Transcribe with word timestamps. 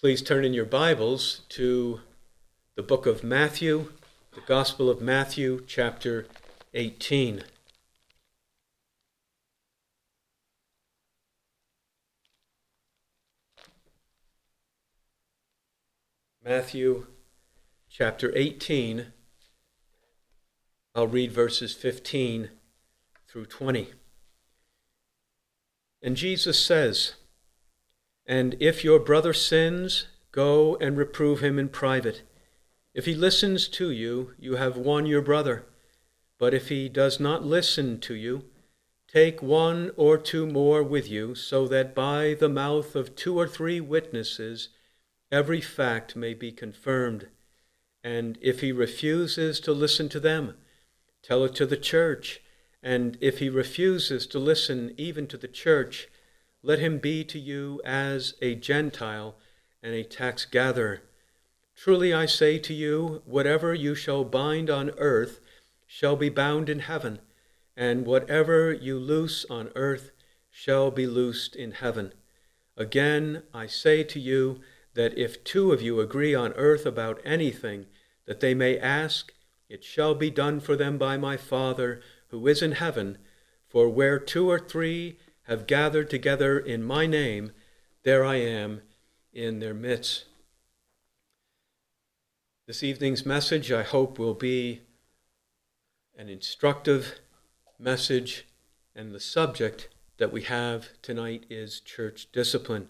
Please 0.00 0.22
turn 0.22 0.46
in 0.46 0.54
your 0.54 0.64
Bibles 0.64 1.42
to 1.50 2.00
the 2.74 2.82
book 2.82 3.04
of 3.04 3.22
Matthew, 3.22 3.92
the 4.32 4.40
Gospel 4.40 4.88
of 4.88 5.02
Matthew, 5.02 5.62
chapter 5.66 6.26
18. 6.72 7.44
Matthew 16.42 17.06
chapter 17.90 18.32
18. 18.34 19.08
I'll 20.94 21.08
read 21.08 21.30
verses 21.30 21.74
15 21.74 22.48
through 23.28 23.44
20. 23.44 23.90
And 26.00 26.16
Jesus 26.16 26.58
says, 26.64 27.16
And 28.30 28.54
if 28.60 28.84
your 28.84 29.00
brother 29.00 29.32
sins, 29.32 30.06
go 30.30 30.76
and 30.76 30.96
reprove 30.96 31.40
him 31.40 31.58
in 31.58 31.68
private. 31.68 32.22
If 32.94 33.06
he 33.06 33.14
listens 33.16 33.66
to 33.70 33.90
you, 33.90 34.34
you 34.38 34.54
have 34.54 34.76
won 34.76 35.04
your 35.04 35.20
brother. 35.20 35.66
But 36.38 36.54
if 36.54 36.68
he 36.68 36.88
does 36.88 37.18
not 37.18 37.44
listen 37.44 37.98
to 38.02 38.14
you, 38.14 38.44
take 39.08 39.42
one 39.42 39.90
or 39.96 40.16
two 40.16 40.46
more 40.46 40.80
with 40.80 41.10
you, 41.10 41.34
so 41.34 41.66
that 41.66 41.92
by 41.92 42.36
the 42.38 42.48
mouth 42.48 42.94
of 42.94 43.16
two 43.16 43.36
or 43.36 43.48
three 43.48 43.80
witnesses 43.80 44.68
every 45.32 45.60
fact 45.60 46.14
may 46.14 46.32
be 46.32 46.52
confirmed. 46.52 47.26
And 48.04 48.38
if 48.40 48.60
he 48.60 48.70
refuses 48.70 49.58
to 49.58 49.72
listen 49.72 50.08
to 50.08 50.20
them, 50.20 50.54
tell 51.20 51.42
it 51.42 51.56
to 51.56 51.66
the 51.66 51.76
church. 51.76 52.40
And 52.80 53.18
if 53.20 53.40
he 53.40 53.48
refuses 53.48 54.24
to 54.28 54.38
listen 54.38 54.94
even 54.96 55.26
to 55.26 55.36
the 55.36 55.48
church, 55.48 56.06
let 56.62 56.78
him 56.78 56.98
be 56.98 57.24
to 57.24 57.38
you 57.38 57.80
as 57.84 58.34
a 58.42 58.54
Gentile 58.54 59.36
and 59.82 59.94
a 59.94 60.04
tax 60.04 60.44
gatherer. 60.44 61.02
Truly 61.74 62.12
I 62.12 62.26
say 62.26 62.58
to 62.58 62.74
you, 62.74 63.22
whatever 63.24 63.72
you 63.72 63.94
shall 63.94 64.24
bind 64.24 64.68
on 64.68 64.90
earth 64.98 65.40
shall 65.86 66.16
be 66.16 66.28
bound 66.28 66.68
in 66.68 66.80
heaven, 66.80 67.20
and 67.76 68.04
whatever 68.04 68.72
you 68.72 68.98
loose 68.98 69.46
on 69.48 69.70
earth 69.74 70.10
shall 70.50 70.90
be 70.90 71.06
loosed 71.06 71.56
in 71.56 71.72
heaven. 71.72 72.12
Again 72.76 73.44
I 73.54 73.66
say 73.66 74.04
to 74.04 74.20
you 74.20 74.60
that 74.94 75.16
if 75.16 75.42
two 75.44 75.72
of 75.72 75.80
you 75.80 76.00
agree 76.00 76.34
on 76.34 76.52
earth 76.52 76.84
about 76.84 77.20
anything 77.24 77.86
that 78.26 78.40
they 78.40 78.54
may 78.54 78.78
ask, 78.78 79.32
it 79.68 79.82
shall 79.82 80.14
be 80.14 80.30
done 80.30 80.60
for 80.60 80.76
them 80.76 80.98
by 80.98 81.16
my 81.16 81.36
Father 81.36 82.00
who 82.28 82.46
is 82.46 82.60
in 82.60 82.72
heaven. 82.72 83.18
For 83.66 83.88
where 83.88 84.18
two 84.18 84.50
or 84.50 84.58
three 84.58 85.18
have 85.50 85.66
gathered 85.66 86.08
together 86.08 86.60
in 86.60 86.80
my 86.80 87.06
name, 87.06 87.50
there 88.04 88.24
I 88.24 88.36
am 88.36 88.82
in 89.32 89.58
their 89.58 89.74
midst. 89.74 90.26
This 92.68 92.84
evening's 92.84 93.26
message, 93.26 93.72
I 93.72 93.82
hope, 93.82 94.16
will 94.16 94.34
be 94.34 94.82
an 96.16 96.28
instructive 96.28 97.18
message, 97.80 98.46
and 98.94 99.12
the 99.12 99.18
subject 99.18 99.88
that 100.18 100.32
we 100.32 100.42
have 100.42 100.90
tonight 101.02 101.46
is 101.50 101.80
church 101.80 102.28
discipline. 102.30 102.86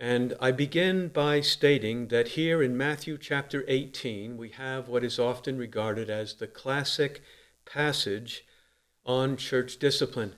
And 0.00 0.34
I 0.40 0.50
begin 0.50 1.06
by 1.06 1.42
stating 1.42 2.08
that 2.08 2.28
here 2.28 2.60
in 2.60 2.76
Matthew 2.76 3.16
chapter 3.16 3.64
18, 3.68 4.36
we 4.36 4.48
have 4.48 4.88
what 4.88 5.04
is 5.04 5.20
often 5.20 5.58
regarded 5.58 6.10
as 6.10 6.34
the 6.34 6.48
classic 6.48 7.22
passage 7.64 8.44
on 9.04 9.36
church 9.36 9.78
discipline. 9.78 10.34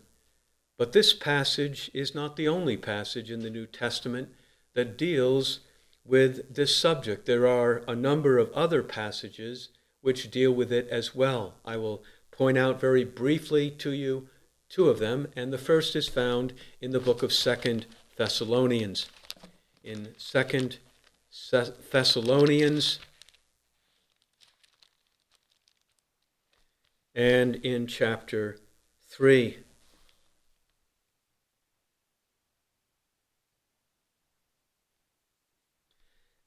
But 0.79 0.93
this 0.93 1.13
passage 1.13 1.91
is 1.93 2.15
not 2.15 2.37
the 2.37 2.49
only 2.49 2.77
passage 2.77 3.31
in 3.33 3.41
the 3.41 3.51
New 3.51 3.67
Testament 3.67 4.29
that 4.75 4.97
deals 4.97 5.61
with 6.05 6.55
this 6.55 6.75
subject. 6.75 7.27
There 7.27 7.49
are 7.49 7.83
a 7.89 7.97
number 7.97 8.39
of 8.39 8.53
other 8.53 8.85
passages 8.85 9.71
which 10.01 10.31
deal 10.31 10.53
with 10.53 10.73
it 10.73 10.89
as 10.89 11.17
well. 11.17 11.55
I 11.65 11.77
will 11.77 12.05
point 12.31 12.57
out 12.57 12.81
very 12.81 13.05
briefly 13.05 13.71
to 13.73 13.91
you 13.91 14.29
two 14.69 14.89
of 14.89 15.01
them, 15.01 15.27
and 15.35 15.53
the 15.53 15.59
first 15.59 15.97
is 15.97 16.09
found 16.09 16.53
in 16.81 16.93
the 16.93 17.01
book 17.01 17.25
of 17.25 17.33
Second 17.33 17.87
Thessalonians. 18.17 19.07
In 19.83 20.15
Second 20.17 20.79
Thessalonians 21.91 23.01
and 27.15 27.57
in 27.57 27.89
chapter 27.89 28.59
3. 29.09 29.59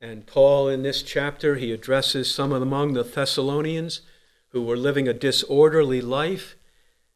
And 0.04 0.26
Paul, 0.26 0.68
in 0.68 0.82
this 0.82 1.04
chapter, 1.04 1.58
he 1.58 1.72
addresses 1.72 2.34
some 2.34 2.52
among 2.52 2.94
the 2.94 3.04
Thessalonians 3.04 4.02
who 4.50 4.64
were 4.64 4.76
living 4.76 5.08
a 5.08 5.14
disorderly 5.14 6.02
life, 6.02 6.56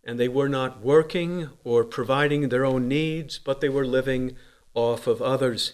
and 0.03 0.19
they 0.19 0.27
were 0.27 0.47
not 0.47 0.81
working 0.81 1.49
or 1.63 1.83
providing 1.83 2.49
their 2.49 2.63
own 2.63 2.87
needs, 2.87 3.39
but 3.39 3.59
they 3.59 3.69
were 3.69 3.87
living 3.87 4.35
off 4.75 5.07
of 5.07 5.19
others. 5.19 5.73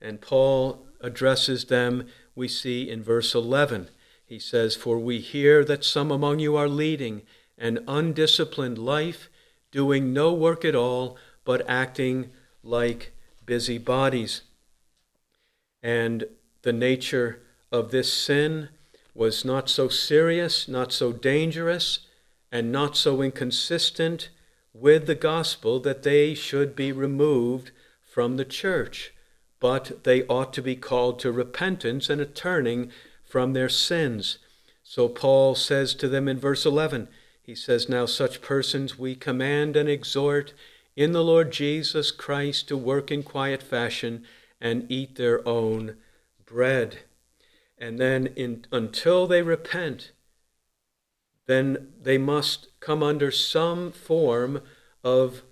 And 0.00 0.20
Paul 0.20 0.86
addresses 1.00 1.64
them, 1.64 2.06
we 2.36 2.46
see 2.46 2.88
in 2.88 3.02
verse 3.02 3.34
11. 3.34 3.88
He 4.24 4.38
says, 4.38 4.76
For 4.76 5.00
we 5.00 5.18
hear 5.18 5.64
that 5.64 5.84
some 5.84 6.12
among 6.12 6.38
you 6.38 6.54
are 6.54 6.68
leading 6.68 7.22
an 7.58 7.80
undisciplined 7.88 8.78
life, 8.78 9.28
doing 9.72 10.12
no 10.12 10.32
work 10.32 10.64
at 10.64 10.76
all, 10.76 11.16
but 11.44 11.68
acting 11.68 12.30
like 12.62 13.12
busybodies. 13.44 14.42
And 15.82 16.24
the 16.62 16.72
nature 16.72 17.40
of 17.70 17.90
this 17.90 18.12
sin 18.12 18.68
was 19.14 19.44
not 19.44 19.68
so 19.68 19.88
serious, 19.88 20.68
not 20.68 20.92
so 20.92 21.12
dangerous, 21.12 22.06
and 22.50 22.70
not 22.70 22.96
so 22.96 23.22
inconsistent 23.22 24.28
with 24.74 25.06
the 25.06 25.14
gospel 25.14 25.80
that 25.80 26.02
they 26.02 26.34
should 26.34 26.74
be 26.74 26.92
removed 26.92 27.70
from 28.02 28.36
the 28.36 28.44
church, 28.44 29.12
but 29.60 30.04
they 30.04 30.26
ought 30.26 30.52
to 30.52 30.62
be 30.62 30.76
called 30.76 31.18
to 31.18 31.32
repentance 31.32 32.08
and 32.08 32.20
a 32.20 32.26
turning 32.26 32.90
from 33.24 33.52
their 33.52 33.68
sins. 33.68 34.38
So 34.82 35.08
Paul 35.08 35.54
says 35.54 35.94
to 35.94 36.08
them 36.08 36.28
in 36.28 36.38
verse 36.38 36.66
11, 36.66 37.08
he 37.42 37.54
says, 37.54 37.88
Now 37.88 38.06
such 38.06 38.42
persons 38.42 38.98
we 38.98 39.14
command 39.14 39.76
and 39.76 39.88
exhort 39.88 40.52
in 40.96 41.12
the 41.12 41.24
Lord 41.24 41.50
Jesus 41.50 42.10
Christ 42.10 42.68
to 42.68 42.76
work 42.76 43.10
in 43.10 43.22
quiet 43.22 43.62
fashion 43.62 44.24
and 44.60 44.90
eat 44.90 45.16
their 45.16 45.46
own 45.48 45.96
bread. 46.52 47.00
And 47.78 47.98
then 47.98 48.28
in, 48.36 48.66
until 48.70 49.26
they 49.26 49.42
repent, 49.42 50.12
then 51.46 51.88
they 52.00 52.18
must 52.18 52.68
come 52.80 53.02
under 53.02 53.30
some 53.30 53.90
form 53.90 54.60
of 55.02 55.42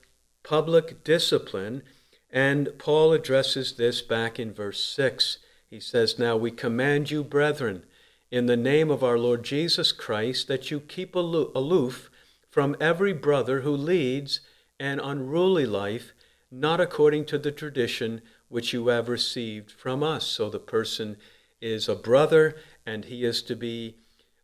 public 0.43 1.03
discipline. 1.03 1.83
And 2.31 2.71
Paul 2.79 3.13
addresses 3.13 3.73
this 3.73 4.03
back 4.03 4.39
in 4.39 4.53
verse 4.53 4.83
6. 4.85 5.39
He 5.69 5.81
says, 5.81 6.19
Now 6.19 6.37
we 6.37 6.51
command 6.51 7.11
you, 7.11 7.25
brethren, 7.25 7.85
in 8.31 8.47
the 8.47 8.57
name 8.57 8.91
of 8.91 9.03
our 9.03 9.19
Lord 9.19 9.43
Jesus 9.43 9.91
Christ, 9.91 10.47
that 10.49 10.71
you 10.71 10.81
keep 10.81 11.15
aloof 11.15 12.11
from 12.49 12.77
every 12.81 13.13
brother 13.13 13.61
who 13.61 13.75
leads 13.75 14.41
an 14.79 15.01
unruly 15.01 15.67
life, 15.67 16.13
not 16.51 16.81
according 16.81 17.25
to 17.27 17.39
the 17.39 17.53
tradition 17.53 18.23
which 18.51 18.75
you 18.75 18.89
have 18.89 19.09
received 19.09 19.71
from 19.71 20.03
us. 20.03 20.27
So 20.27 20.51
the 20.51 20.59
person 20.59 21.17
is 21.63 21.89
a 21.89 21.95
brother, 21.95 22.57
and 22.85 23.07
he 23.07 23.25
is 23.25 23.43
to 23.43 23.55
be, 23.55 23.95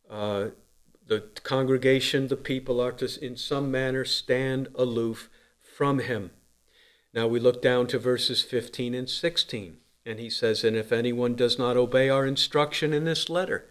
uh, 0.09 0.47
the 1.07 1.21
congregation, 1.43 2.29
the 2.29 2.37
people 2.37 2.81
are 2.81 2.93
to, 2.93 3.25
in 3.25 3.37
some 3.37 3.71
manner, 3.71 4.05
stand 4.05 4.69
aloof 4.77 5.29
from 5.61 5.99
him. 5.99 6.31
Now 7.13 7.27
we 7.27 7.41
look 7.41 7.61
down 7.61 7.89
to 7.89 7.99
verses 7.99 8.43
15 8.43 8.95
and 8.95 9.11
16, 9.11 9.79
and 10.07 10.21
he 10.21 10.31
says, 10.31 10.63
And 10.63 10.77
if 10.77 10.93
anyone 10.93 11.35
does 11.35 11.59
not 11.59 11.77
obey 11.77 12.09
our 12.09 12.25
instruction 12.25 12.93
in 12.93 13.05
this 13.05 13.29
letter, 13.29 13.69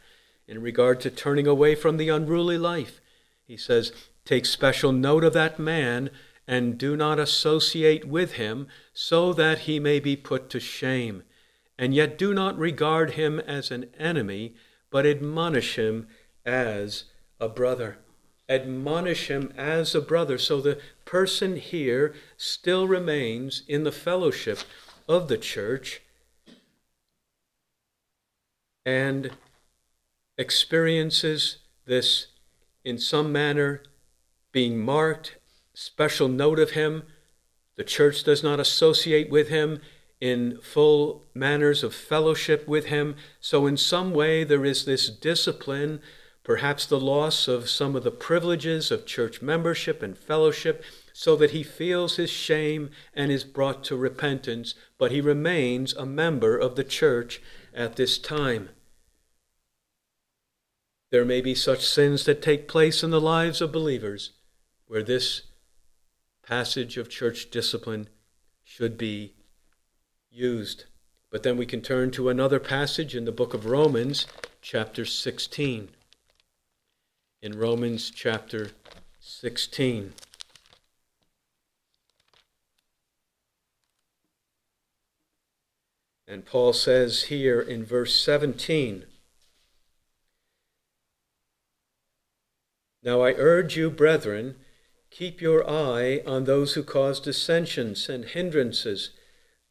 in 0.47 0.61
regard 0.61 0.99
to 1.01 1.09
turning 1.09 1.47
away 1.47 1.75
from 1.75 1.95
the 1.97 2.09
unruly 2.09 2.57
life, 2.57 2.99
he 3.47 3.55
says, 3.55 3.93
Take 4.25 4.45
special 4.45 4.91
note 4.91 5.23
of 5.23 5.33
that 5.33 5.59
man 5.59 6.09
and 6.47 6.77
do 6.77 6.95
not 6.95 7.19
associate 7.19 8.05
with 8.05 8.33
him, 8.33 8.67
so 8.93 9.33
that 9.33 9.59
he 9.59 9.79
may 9.79 9.99
be 9.99 10.15
put 10.15 10.49
to 10.49 10.59
shame. 10.59 11.23
And 11.77 11.93
yet 11.93 12.17
do 12.17 12.33
not 12.33 12.57
regard 12.57 13.11
him 13.11 13.39
as 13.39 13.71
an 13.71 13.89
enemy, 13.97 14.55
but 14.89 15.05
admonish 15.05 15.75
him 15.75 16.07
as 16.45 17.05
a 17.39 17.49
brother. 17.49 17.97
Admonish 18.47 19.27
him 19.27 19.51
as 19.57 19.95
a 19.95 20.01
brother. 20.01 20.37
So 20.37 20.61
the 20.61 20.79
person 21.03 21.57
here 21.57 22.13
still 22.37 22.87
remains 22.87 23.63
in 23.67 23.83
the 23.83 23.91
fellowship 23.91 24.59
of 25.09 25.27
the 25.27 25.37
church 25.37 26.01
and 28.85 29.31
experiences 30.37 31.57
this 31.85 32.27
in 32.83 32.97
some 32.97 33.31
manner 33.31 33.81
being 34.51 34.77
marked 34.77 35.37
special 35.75 36.27
note 36.27 36.59
of 36.59 36.71
him. 36.71 37.03
The 37.75 37.83
church 37.83 38.23
does 38.23 38.41
not 38.41 38.59
associate 38.59 39.29
with 39.29 39.49
him 39.49 39.81
in 40.21 40.59
full 40.61 41.23
manners 41.33 41.83
of 41.83 41.93
fellowship 41.93 42.67
with 42.67 42.85
him. 42.85 43.15
So, 43.39 43.67
in 43.67 43.77
some 43.77 44.13
way, 44.13 44.43
there 44.43 44.65
is 44.65 44.85
this 44.85 45.09
discipline, 45.09 46.01
perhaps 46.43 46.85
the 46.85 46.99
loss 46.99 47.47
of 47.47 47.69
some 47.69 47.95
of 47.95 48.03
the 48.03 48.11
privileges 48.11 48.91
of 48.91 49.05
church 49.05 49.41
membership 49.41 50.01
and 50.01 50.17
fellowship, 50.17 50.83
so 51.13 51.35
that 51.35 51.51
he 51.51 51.63
feels 51.63 52.15
his 52.15 52.29
shame 52.29 52.89
and 53.13 53.31
is 53.31 53.43
brought 53.43 53.83
to 53.85 53.95
repentance, 53.95 54.73
but 54.97 55.11
he 55.11 55.21
remains 55.21 55.93
a 55.93 56.05
member 56.05 56.57
of 56.57 56.75
the 56.75 56.83
church 56.83 57.41
at 57.73 57.97
this 57.97 58.17
time. 58.17 58.69
There 61.11 61.25
may 61.25 61.41
be 61.41 61.55
such 61.55 61.85
sins 61.85 62.25
that 62.25 62.41
take 62.41 62.67
place 62.67 63.03
in 63.03 63.11
the 63.11 63.21
lives 63.21 63.61
of 63.61 63.71
believers 63.71 64.31
where 64.87 65.03
this 65.03 65.43
passage 66.45 66.97
of 66.97 67.09
church 67.09 67.49
discipline 67.49 68.07
should 68.63 68.97
be 68.97 69.33
used. 70.29 70.85
But 71.31 71.43
then 71.43 71.57
we 71.57 71.65
can 71.65 71.81
turn 71.81 72.11
to 72.11 72.29
another 72.29 72.59
passage 72.59 73.15
in 73.15 73.25
the 73.25 73.31
book 73.31 73.53
of 73.53 73.65
Romans, 73.65 74.27
chapter 74.61 75.05
16. 75.05 75.89
In 77.41 77.57
Romans 77.57 78.11
chapter 78.11 78.71
16. 79.19 80.13
And 86.27 86.45
Paul 86.45 86.73
says 86.73 87.23
here 87.23 87.61
in 87.61 87.85
verse 87.85 88.19
17 88.19 89.05
Now 93.03 93.21
I 93.21 93.33
urge 93.33 93.77
you, 93.77 93.91
brethren, 93.91 94.55
Keep 95.17 95.39
your 95.39 95.65
eye 95.65 96.21
on 96.27 96.43
those 96.43 96.73
who 96.73 96.83
cause 96.83 97.21
dissensions 97.21 98.09
and 98.09 98.25
hindrances, 98.25 99.11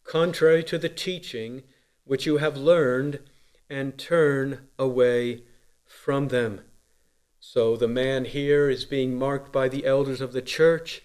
contrary 0.02 0.64
to 0.64 0.79
the 0.79 0.88
teaching 0.88 1.64
which 2.05 2.25
you 2.25 2.38
have 2.38 2.56
learned, 2.56 3.20
and 3.69 3.99
turn 3.99 4.69
away 4.79 5.43
from 5.85 6.29
them. 6.29 6.62
So 7.41 7.76
the 7.76 7.87
man 7.87 8.25
here 8.25 8.70
is 8.70 8.87
being 8.87 9.19
marked 9.19 9.52
by 9.52 9.69
the 9.69 9.85
elders 9.85 10.23
of 10.23 10.32
the 10.32 10.41
church. 10.41 11.02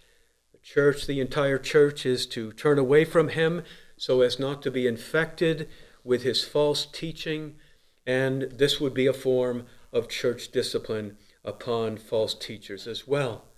The 0.54 0.60
church, 0.60 1.06
the 1.06 1.20
entire 1.20 1.58
church, 1.58 2.06
is 2.06 2.26
to 2.28 2.54
turn 2.54 2.80
away 2.80 3.04
from 3.04 3.28
him 3.28 3.64
so 3.98 4.22
as 4.22 4.40
not 4.40 4.62
to 4.62 4.72
be 4.72 4.88
infected 4.88 5.68
with 6.06 6.24
his 6.24 6.46
false 6.46 6.86
teaching, 6.86 7.58
and 8.08 8.44
this 8.44 8.80
would 8.80 8.94
be 8.94 9.06
a 9.06 9.12
form 9.12 9.66
of 9.92 10.08
church 10.08 10.50
discipline 10.50 11.18
upon 11.44 11.98
false 11.98 12.34
teachers 12.34 12.88
as 12.88 13.06
well. 13.06 13.49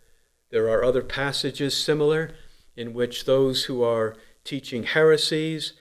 There 0.51 0.69
are 0.69 0.83
other 0.83 1.01
passages 1.01 1.75
similar 1.75 2.31
in 2.75 2.93
which 2.93 3.25
those 3.25 3.65
who 3.65 3.83
are 3.83 4.15
teaching 4.43 4.83
heresies 4.83 5.73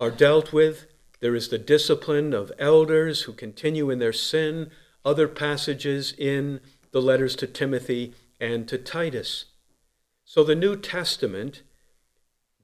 are 0.00 0.10
dealt 0.10 0.52
with. 0.52 0.86
There 1.20 1.34
is 1.34 1.48
the 1.48 1.58
discipline 1.58 2.32
of 2.32 2.52
elders 2.58 3.22
who 3.22 3.32
continue 3.32 3.90
in 3.90 3.98
their 3.98 4.12
sin, 4.12 4.70
other 5.04 5.28
passages 5.28 6.14
in 6.16 6.60
the 6.92 7.02
letters 7.02 7.36
to 7.36 7.46
Timothy 7.46 8.14
and 8.40 8.66
to 8.68 8.78
Titus. 8.78 9.46
So 10.24 10.42
the 10.42 10.54
New 10.54 10.76
Testament 10.76 11.62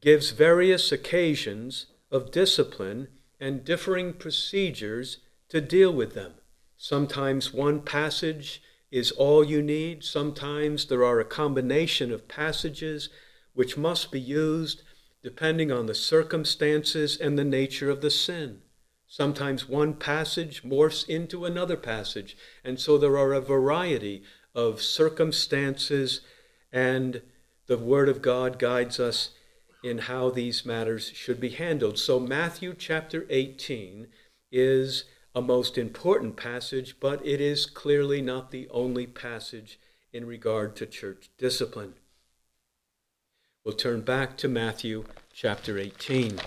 gives 0.00 0.30
various 0.30 0.90
occasions 0.90 1.86
of 2.10 2.30
discipline 2.30 3.08
and 3.38 3.64
differing 3.64 4.14
procedures 4.14 5.18
to 5.50 5.60
deal 5.60 5.92
with 5.92 6.14
them. 6.14 6.34
Sometimes 6.76 7.52
one 7.52 7.82
passage 7.82 8.62
is 8.90 9.10
all 9.12 9.44
you 9.44 9.62
need. 9.62 10.04
Sometimes 10.04 10.86
there 10.86 11.04
are 11.04 11.20
a 11.20 11.24
combination 11.24 12.12
of 12.12 12.28
passages 12.28 13.08
which 13.54 13.76
must 13.76 14.10
be 14.10 14.20
used 14.20 14.82
depending 15.22 15.70
on 15.70 15.86
the 15.86 15.94
circumstances 15.94 17.16
and 17.16 17.38
the 17.38 17.44
nature 17.44 17.90
of 17.90 18.00
the 18.00 18.10
sin. 18.10 18.62
Sometimes 19.06 19.68
one 19.68 19.94
passage 19.94 20.62
morphs 20.62 21.08
into 21.08 21.44
another 21.44 21.76
passage, 21.76 22.36
and 22.64 22.78
so 22.78 22.96
there 22.96 23.18
are 23.18 23.32
a 23.32 23.40
variety 23.40 24.22
of 24.54 24.80
circumstances, 24.80 26.20
and 26.72 27.20
the 27.66 27.76
Word 27.76 28.08
of 28.08 28.22
God 28.22 28.58
guides 28.58 29.00
us 29.00 29.30
in 29.82 29.98
how 29.98 30.30
these 30.30 30.64
matters 30.64 31.10
should 31.14 31.40
be 31.40 31.50
handled. 31.50 31.98
So, 31.98 32.20
Matthew 32.20 32.72
chapter 32.72 33.26
18 33.28 34.06
is 34.52 35.04
a 35.34 35.40
most 35.40 35.78
important 35.78 36.36
passage, 36.36 36.96
but 36.98 37.24
it 37.24 37.40
is 37.40 37.66
clearly 37.66 38.20
not 38.20 38.50
the 38.50 38.68
only 38.70 39.06
passage 39.06 39.78
in 40.12 40.26
regard 40.26 40.74
to 40.76 40.86
church 40.86 41.30
discipline. 41.38 41.94
We'll 43.64 43.76
turn 43.76 44.00
back 44.00 44.36
to 44.38 44.48
Matthew 44.48 45.04
chapter 45.32 45.78
18. 45.78 46.40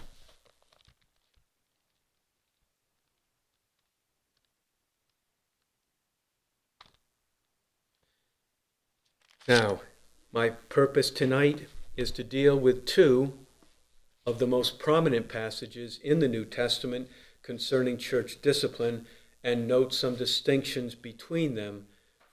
Now, 9.48 9.82
my 10.32 10.50
purpose 10.50 11.12
tonight 11.12 11.68
is 11.96 12.12
to 12.12 12.24
deal 12.24 12.58
with 12.58 12.86
two 12.86 13.34
of 14.26 14.40
the 14.40 14.48
most 14.48 14.80
prominent 14.80 15.28
passages 15.28 16.00
in 16.04 16.20
the 16.20 16.30
New 16.30 16.46
Testament 16.46 17.10
concerning 17.44 17.98
church 17.98 18.42
discipline 18.42 19.06
and 19.44 19.68
note 19.68 19.94
some 19.94 20.16
distinctions 20.16 20.96
between 20.96 21.56
them 21.56 21.86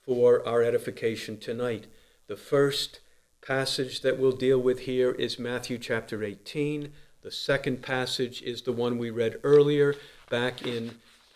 for 0.03 0.47
our 0.47 0.63
edification 0.63 1.37
tonight. 1.37 1.85
The 2.27 2.37
first 2.37 3.01
passage 3.45 4.01
that 4.01 4.17
we'll 4.17 4.31
deal 4.31 4.59
with 4.59 4.81
here 4.81 5.11
is 5.11 5.37
Matthew 5.37 5.77
chapter 5.77 6.23
18. 6.23 6.93
The 7.21 7.31
second 7.31 7.81
passage 7.81 8.41
is 8.41 8.61
the 8.61 8.71
one 8.71 8.97
we 8.97 9.09
read 9.09 9.39
earlier 9.43 9.95
back 10.29 10.65
in 10.65 10.95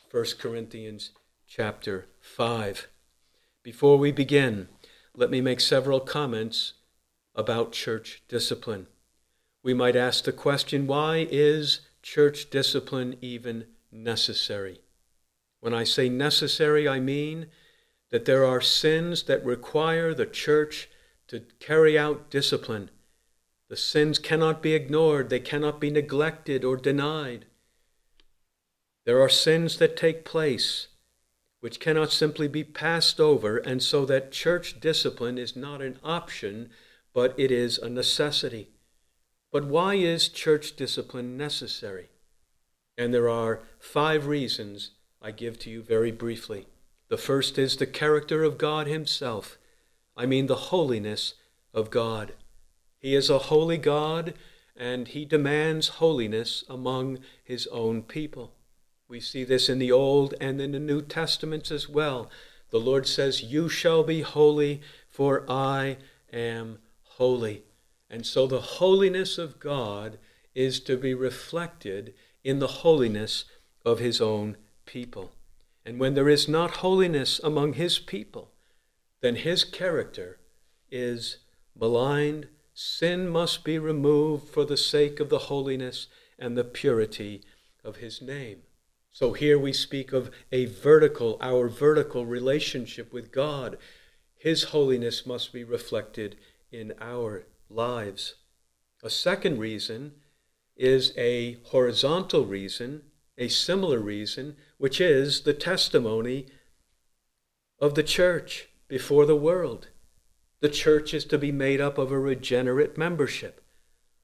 1 0.10 0.26
Corinthians 0.40 1.12
chapter 1.48 2.06
5. 2.22 2.88
Before 3.62 3.98
we 3.98 4.12
begin, 4.12 4.70
let 5.16 5.30
me 5.30 5.42
make 5.42 5.60
several 5.60 6.00
comments 6.00 6.74
about 7.36 7.72
church 7.72 8.24
discipline. 8.28 8.88
We 9.62 9.74
might 9.74 9.96
ask 9.96 10.24
the 10.24 10.32
question 10.32 10.88
why 10.88 11.28
is 11.30 11.82
church 12.06 12.52
discipline 12.52 13.18
even 13.20 13.66
necessary. 13.92 14.80
When 15.60 15.74
I 15.74 15.84
say 15.84 16.08
necessary, 16.08 16.88
I 16.88 17.00
mean 17.00 17.48
that 18.12 18.26
there 18.26 18.46
are 18.46 18.62
sins 18.62 19.24
that 19.24 19.44
require 19.44 20.14
the 20.14 20.28
church 20.28 20.88
to 21.28 21.42
carry 21.60 21.98
out 21.98 22.30
discipline. 22.30 22.92
The 23.70 23.76
sins 23.76 24.20
cannot 24.20 24.62
be 24.62 24.76
ignored, 24.76 25.32
they 25.32 25.40
cannot 25.40 25.82
be 25.82 25.90
neglected 25.90 26.64
or 26.64 26.78
denied. 26.78 27.46
There 29.06 29.20
are 29.20 29.28
sins 29.28 29.80
that 29.80 29.98
take 29.98 30.24
place 30.24 30.90
which 31.60 31.80
cannot 31.80 32.12
simply 32.12 32.48
be 32.48 32.64
passed 32.64 33.20
over, 33.20 33.58
and 33.58 33.82
so 33.82 34.06
that 34.06 34.32
church 34.32 34.80
discipline 34.80 35.40
is 35.40 35.56
not 35.56 35.82
an 35.82 35.98
option, 36.04 36.70
but 37.14 37.34
it 37.40 37.50
is 37.50 37.80
a 37.80 37.90
necessity. 37.90 38.75
But 39.56 39.68
why 39.68 39.94
is 39.94 40.28
church 40.28 40.76
discipline 40.76 41.38
necessary? 41.38 42.10
And 42.98 43.14
there 43.14 43.30
are 43.30 43.62
five 43.80 44.28
reasons 44.28 44.92
I 45.22 45.32
give 45.32 45.58
to 45.60 45.70
you 45.70 45.82
very 45.82 46.12
briefly. 46.12 46.68
The 47.08 47.16
first 47.16 47.58
is 47.58 47.78
the 47.78 47.86
character 47.86 48.44
of 48.44 48.58
God 48.58 48.86
Himself. 48.86 49.58
I 50.18 50.26
mean 50.26 50.48
the 50.48 50.74
holiness 50.74 51.36
of 51.74 51.90
God. 51.90 52.34
He 53.00 53.16
is 53.16 53.30
a 53.30 53.48
holy 53.48 53.78
God, 53.78 54.34
and 54.76 55.08
He 55.08 55.24
demands 55.24 55.88
holiness 56.04 56.66
among 56.68 57.20
His 57.42 57.66
own 57.68 58.02
people. 58.04 58.52
We 59.08 59.22
see 59.22 59.46
this 59.46 59.70
in 59.70 59.80
the 59.80 59.90
Old 59.90 60.34
and 60.42 60.60
in 60.60 60.74
the 60.74 60.82
New 60.82 61.02
Testaments 61.02 61.72
as 61.72 61.88
well. 61.88 62.30
The 62.72 62.80
Lord 62.82 63.08
says, 63.08 63.42
You 63.42 63.70
shall 63.70 64.04
be 64.04 64.20
holy, 64.20 64.82
for 65.08 65.50
I 65.50 65.96
am 66.34 66.80
holy. 67.04 67.64
And 68.10 68.26
so 68.26 68.48
the 68.48 68.62
holiness 68.62 69.38
of 69.38 69.60
God 69.60 70.18
is 70.54 70.80
to 70.82 70.98
be 70.98 71.14
reflected 71.14 72.14
in 72.44 72.60
the 72.60 72.68
holiness 72.68 73.46
of 73.86 74.00
his 74.00 74.22
own 74.22 74.58
people. 74.86 75.34
And 75.86 76.00
when 76.00 76.14
there 76.14 76.30
is 76.30 76.48
not 76.48 76.78
holiness 76.78 77.40
among 77.44 77.74
his 77.74 78.00
people, 78.00 78.52
then 79.22 79.36
his 79.36 79.64
character 79.64 80.40
is 80.92 81.38
maligned. 81.80 82.48
Sin 82.74 83.30
must 83.30 83.64
be 83.64 83.80
removed 83.80 84.48
for 84.48 84.66
the 84.66 84.78
sake 84.78 85.20
of 85.20 85.30
the 85.30 85.40
holiness 85.40 86.08
and 86.38 86.58
the 86.58 86.64
purity 86.64 87.44
of 87.84 87.98
his 87.98 88.22
name. 88.22 88.64
So 89.12 89.34
here 89.34 89.58
we 89.58 89.72
speak 89.72 90.12
of 90.12 90.30
a 90.52 90.66
vertical, 90.66 91.38
our 91.40 91.70
vertical 91.70 92.26
relationship 92.26 93.14
with 93.14 93.32
God. 93.32 93.78
His 94.36 94.66
holiness 94.66 95.26
must 95.26 95.54
be 95.54 95.64
reflected 95.64 96.36
in 96.72 96.94
our 97.00 97.46
lives. 97.70 98.36
A 99.04 99.10
second 99.10 99.60
reason 99.60 100.14
is 100.76 101.14
a 101.18 101.58
horizontal 101.66 102.46
reason, 102.46 103.04
a 103.38 103.48
similar 103.48 104.00
reason, 104.00 104.56
which 104.78 105.00
is 105.00 105.42
the 105.42 105.54
testimony 105.54 106.48
of 107.80 107.96
the 107.96 108.04
church 108.04 108.70
before 108.88 109.26
the 109.26 109.36
world. 109.36 109.90
The 110.62 110.70
church 110.70 111.14
is 111.14 111.26
to 111.26 111.38
be 111.38 111.52
made 111.52 111.82
up 111.82 111.98
of 111.98 112.12
a 112.12 112.20
regenerate 112.20 112.98
membership. 112.98 113.62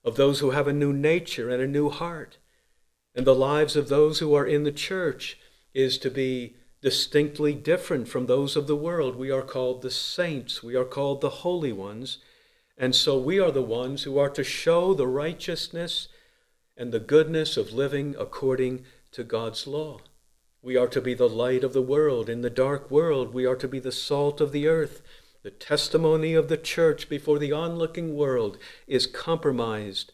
of 0.03 0.15
those 0.15 0.39
who 0.39 0.51
have 0.51 0.67
a 0.67 0.73
new 0.73 0.93
nature 0.93 1.49
and 1.49 1.61
a 1.61 1.67
new 1.67 1.89
heart. 1.89 2.37
And 3.13 3.25
the 3.25 3.35
lives 3.35 3.75
of 3.75 3.89
those 3.89 4.19
who 4.19 4.33
are 4.33 4.45
in 4.45 4.63
the 4.63 4.71
church 4.71 5.37
is 5.73 5.97
to 5.99 6.09
be 6.09 6.55
distinctly 6.81 7.53
different 7.53 8.07
from 8.07 8.25
those 8.25 8.55
of 8.55 8.67
the 8.67 8.75
world. 8.75 9.15
We 9.15 9.29
are 9.29 9.43
called 9.43 9.81
the 9.81 9.91
saints, 9.91 10.63
we 10.63 10.75
are 10.75 10.85
called 10.85 11.21
the 11.21 11.29
holy 11.29 11.71
ones. 11.71 12.17
And 12.81 12.95
so 12.95 13.15
we 13.15 13.39
are 13.39 13.51
the 13.51 13.61
ones 13.61 14.03
who 14.03 14.17
are 14.17 14.31
to 14.31 14.43
show 14.43 14.95
the 14.95 15.05
righteousness 15.05 16.07
and 16.75 16.91
the 16.91 16.99
goodness 16.99 17.55
of 17.55 17.71
living 17.71 18.15
according 18.17 18.85
to 19.11 19.23
God's 19.23 19.67
law. 19.67 19.99
We 20.63 20.75
are 20.77 20.87
to 20.87 20.99
be 20.99 21.13
the 21.13 21.29
light 21.29 21.63
of 21.63 21.73
the 21.73 21.81
world. 21.83 22.27
In 22.27 22.41
the 22.41 22.49
dark 22.49 22.89
world, 22.89 23.35
we 23.35 23.45
are 23.45 23.55
to 23.55 23.67
be 23.67 23.77
the 23.77 23.91
salt 23.91 24.41
of 24.41 24.51
the 24.51 24.67
earth. 24.67 25.03
The 25.43 25.51
testimony 25.51 26.33
of 26.33 26.49
the 26.49 26.57
church 26.57 27.07
before 27.07 27.37
the 27.37 27.51
onlooking 27.51 28.15
world 28.15 28.57
is 28.87 29.05
compromised 29.05 30.11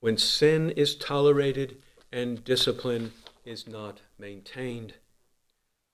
when 0.00 0.18
sin 0.18 0.70
is 0.70 0.96
tolerated 0.96 1.76
and 2.10 2.42
discipline 2.42 3.12
is 3.44 3.68
not 3.68 4.00
maintained. 4.18 4.94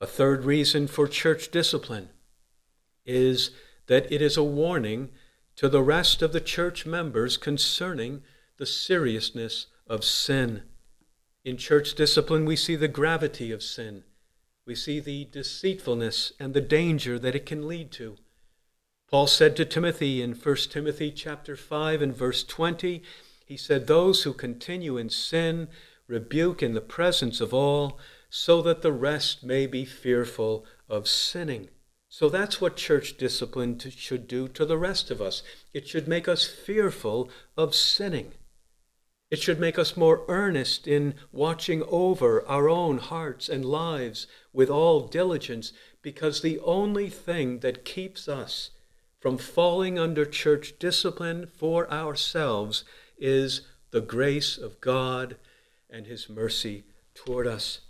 A 0.01 0.07
third 0.07 0.47
reason 0.47 0.87
for 0.87 1.07
church 1.07 1.51
discipline 1.51 2.09
is 3.05 3.51
that 3.87 4.11
it 4.11 4.23
is 4.23 4.39
a 4.39 4.43
warning 4.43 5.11
to 5.57 5.69
the 5.69 5.83
rest 5.83 6.23
of 6.23 6.33
the 6.33 6.41
church 6.41 6.85
members 6.85 7.37
concerning 7.37 8.23
the 8.59 8.67
seriousness 8.67 9.67
of 9.87 10.05
sin. 10.05 10.63
In 11.45 11.57
church 11.57 11.95
discipline, 11.95 12.45
we 12.45 12.57
see 12.57 12.77
the 12.77 12.89
gravity 12.89 13.53
of 13.53 13.63
sin. 13.63 14.05
We 14.67 14.75
see 14.75 14.99
the 14.99 15.27
deceitfulness 15.31 16.33
and 16.41 16.55
the 16.55 16.61
danger 16.61 17.19
that 17.19 17.35
it 17.35 17.47
can 17.47 17.69
lead 17.69 17.93
to. 17.93 18.17
Paul 19.11 19.27
said 19.27 19.55
to 19.57 19.65
Timothy 19.65 20.23
in 20.23 20.33
1 20.33 20.57
Timothy 20.71 21.13
chapter 21.13 21.57
5 21.57 22.01
and 22.01 22.17
verse 22.17 22.43
20, 22.43 23.03
he 23.45 23.57
said, 23.57 23.87
Those 23.87 24.23
who 24.23 24.33
continue 24.33 24.97
in 24.97 25.11
sin 25.11 25.69
rebuke 26.09 26.63
in 26.63 26.73
the 26.73 26.81
presence 26.81 27.41
of 27.41 27.53
all, 27.53 27.99
so 28.31 28.63
that 28.63 28.83
the 28.83 28.93
rest 28.93 29.45
may 29.45 29.67
be 29.67 29.85
fearful 29.85 30.65
of 30.89 31.07
sinning. 31.07 31.69
So 32.17 32.29
that's 32.29 32.61
what 32.61 32.77
church 32.77 33.17
discipline 33.17 33.77
should 33.81 34.29
do 34.29 34.47
to 34.47 34.65
the 34.65 34.79
rest 34.79 35.11
of 35.11 35.21
us. 35.21 35.43
It 35.73 35.89
should 35.89 36.07
make 36.07 36.29
us 36.29 36.47
fearful 36.47 37.29
of 37.57 37.75
sinning. 37.75 38.35
It 39.33 39.41
should 39.41 39.59
make 39.59 39.81
us 39.81 39.97
more 39.97 40.25
earnest 40.29 40.87
in 40.87 41.15
watching 41.33 41.83
over 41.89 42.47
our 42.47 42.69
own 42.69 42.99
hearts 42.99 43.49
and 43.49 43.65
lives 43.65 44.29
with 44.53 44.71
all 44.71 45.09
diligence, 45.09 45.73
because 46.03 46.41
the 46.41 46.61
only 46.61 47.11
thing 47.11 47.59
that 47.59 47.85
keeps 47.85 48.29
us 48.29 48.71
from 49.19 49.37
falling 49.37 49.99
under 49.99 50.25
church 50.25 50.75
discipline 50.79 51.49
for 51.49 51.91
ourselves 51.91 52.85
is 53.19 53.63
the 53.91 54.01
grace 54.01 54.57
of 54.57 54.81
God 54.81 55.35
and 55.91 56.07
His 56.07 56.31
mercy 56.31 56.85
toward 57.13 57.49
us. 57.49 57.81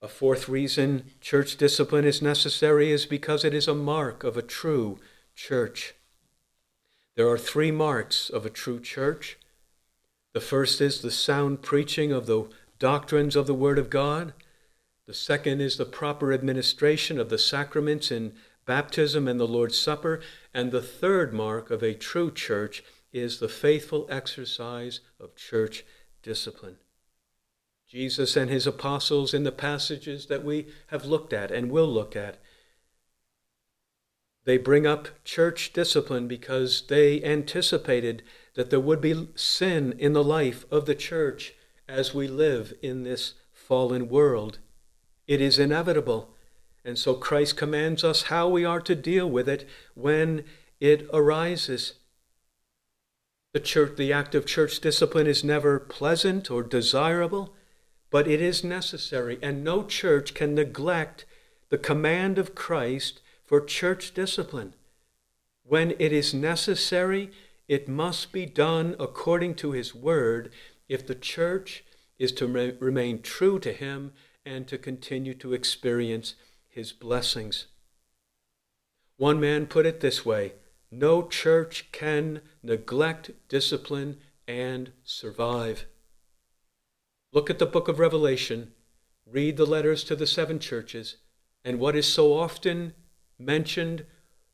A 0.00 0.08
fourth 0.08 0.48
reason 0.48 1.10
church 1.20 1.56
discipline 1.56 2.04
is 2.04 2.22
necessary 2.22 2.90
is 2.92 3.06
because 3.06 3.44
it 3.44 3.54
is 3.54 3.66
a 3.66 3.74
mark 3.74 4.22
of 4.24 4.36
a 4.36 4.42
true 4.42 4.98
church. 5.34 5.94
There 7.16 7.28
are 7.28 7.38
three 7.38 7.70
marks 7.72 8.30
of 8.30 8.46
a 8.46 8.50
true 8.50 8.80
church 8.80 9.38
the 10.38 10.40
first 10.40 10.80
is 10.80 11.00
the 11.00 11.10
sound 11.10 11.62
preaching 11.62 12.12
of 12.12 12.26
the 12.26 12.44
doctrines 12.78 13.34
of 13.34 13.46
the 13.46 13.54
Word 13.54 13.78
of 13.78 13.90
God. 13.90 14.34
The 15.06 15.12
second 15.12 15.60
is 15.60 15.76
the 15.76 15.86
proper 15.86 16.32
administration 16.32 17.18
of 17.18 17.30
the 17.30 17.38
sacraments 17.38 18.12
in 18.12 18.34
baptism 18.66 19.26
and 19.26 19.40
the 19.40 19.48
Lord's 19.48 19.78
Supper. 19.78 20.20
And 20.52 20.70
the 20.70 20.80
third 20.80 21.32
mark 21.32 21.70
of 21.70 21.82
a 21.82 21.92
true 21.92 22.30
church 22.30 22.84
is 23.12 23.40
the 23.40 23.48
faithful 23.48 24.06
exercise 24.10 25.00
of 25.18 25.34
church 25.34 25.84
discipline. 26.22 26.76
Jesus 27.88 28.36
and 28.36 28.50
his 28.50 28.66
apostles, 28.66 29.32
in 29.32 29.44
the 29.44 29.52
passages 29.52 30.26
that 30.26 30.44
we 30.44 30.68
have 30.88 31.06
looked 31.06 31.32
at 31.32 31.50
and 31.50 31.70
will 31.70 31.86
look 31.86 32.14
at, 32.14 32.38
they 34.44 34.58
bring 34.58 34.86
up 34.86 35.08
church 35.24 35.72
discipline 35.72 36.28
because 36.28 36.86
they 36.88 37.22
anticipated 37.22 38.22
that 38.54 38.70
there 38.70 38.80
would 38.80 39.00
be 39.00 39.28
sin 39.34 39.94
in 39.98 40.12
the 40.12 40.24
life 40.24 40.64
of 40.70 40.86
the 40.86 40.94
church 40.94 41.54
as 41.86 42.14
we 42.14 42.28
live 42.28 42.72
in 42.82 43.02
this 43.02 43.34
fallen 43.52 44.08
world. 44.08 44.58
It 45.26 45.40
is 45.40 45.58
inevitable. 45.58 46.34
And 46.84 46.98
so 46.98 47.14
Christ 47.14 47.56
commands 47.56 48.02
us 48.04 48.22
how 48.24 48.48
we 48.48 48.64
are 48.64 48.80
to 48.80 48.94
deal 48.94 49.28
with 49.28 49.48
it 49.48 49.68
when 49.94 50.44
it 50.80 51.06
arises. 51.12 51.94
The 53.52 53.60
church, 53.60 53.96
the 53.96 54.12
act 54.12 54.34
of 54.34 54.46
church 54.46 54.80
discipline 54.80 55.26
is 55.26 55.44
never 55.44 55.78
pleasant 55.78 56.50
or 56.50 56.62
desirable, 56.62 57.54
but 58.10 58.26
it 58.26 58.40
is 58.40 58.64
necessary, 58.64 59.38
and 59.42 59.62
no 59.62 59.84
church 59.84 60.34
can 60.34 60.54
neglect 60.54 61.26
the 61.68 61.78
command 61.78 62.38
of 62.38 62.54
Christ 62.54 63.20
for 63.44 63.60
church 63.60 64.14
discipline. 64.14 64.74
When 65.62 65.90
it 65.98 66.12
is 66.12 66.32
necessary, 66.32 67.30
it 67.66 67.88
must 67.88 68.32
be 68.32 68.46
done 68.46 68.96
according 68.98 69.54
to 69.56 69.72
his 69.72 69.94
word 69.94 70.50
if 70.88 71.06
the 71.06 71.14
church 71.14 71.84
is 72.18 72.32
to 72.32 72.46
re- 72.46 72.76
remain 72.80 73.20
true 73.20 73.58
to 73.58 73.72
him 73.72 74.12
and 74.44 74.66
to 74.68 74.78
continue 74.78 75.34
to 75.34 75.52
experience 75.52 76.34
his 76.68 76.92
blessings. 76.92 77.66
One 79.18 79.38
man 79.38 79.66
put 79.66 79.84
it 79.84 80.00
this 80.00 80.24
way 80.24 80.54
no 80.90 81.26
church 81.26 81.92
can 81.92 82.40
neglect 82.62 83.30
discipline 83.48 84.18
and 84.46 84.92
survive. 85.04 85.84
Look 87.38 87.50
at 87.50 87.60
the 87.60 87.66
book 87.66 87.86
of 87.86 88.00
Revelation, 88.00 88.72
read 89.24 89.56
the 89.58 89.64
letters 89.64 90.02
to 90.02 90.16
the 90.16 90.26
seven 90.26 90.58
churches, 90.58 91.18
and 91.64 91.78
what 91.78 91.94
is 91.94 92.12
so 92.12 92.32
often 92.32 92.94
mentioned 93.38 94.06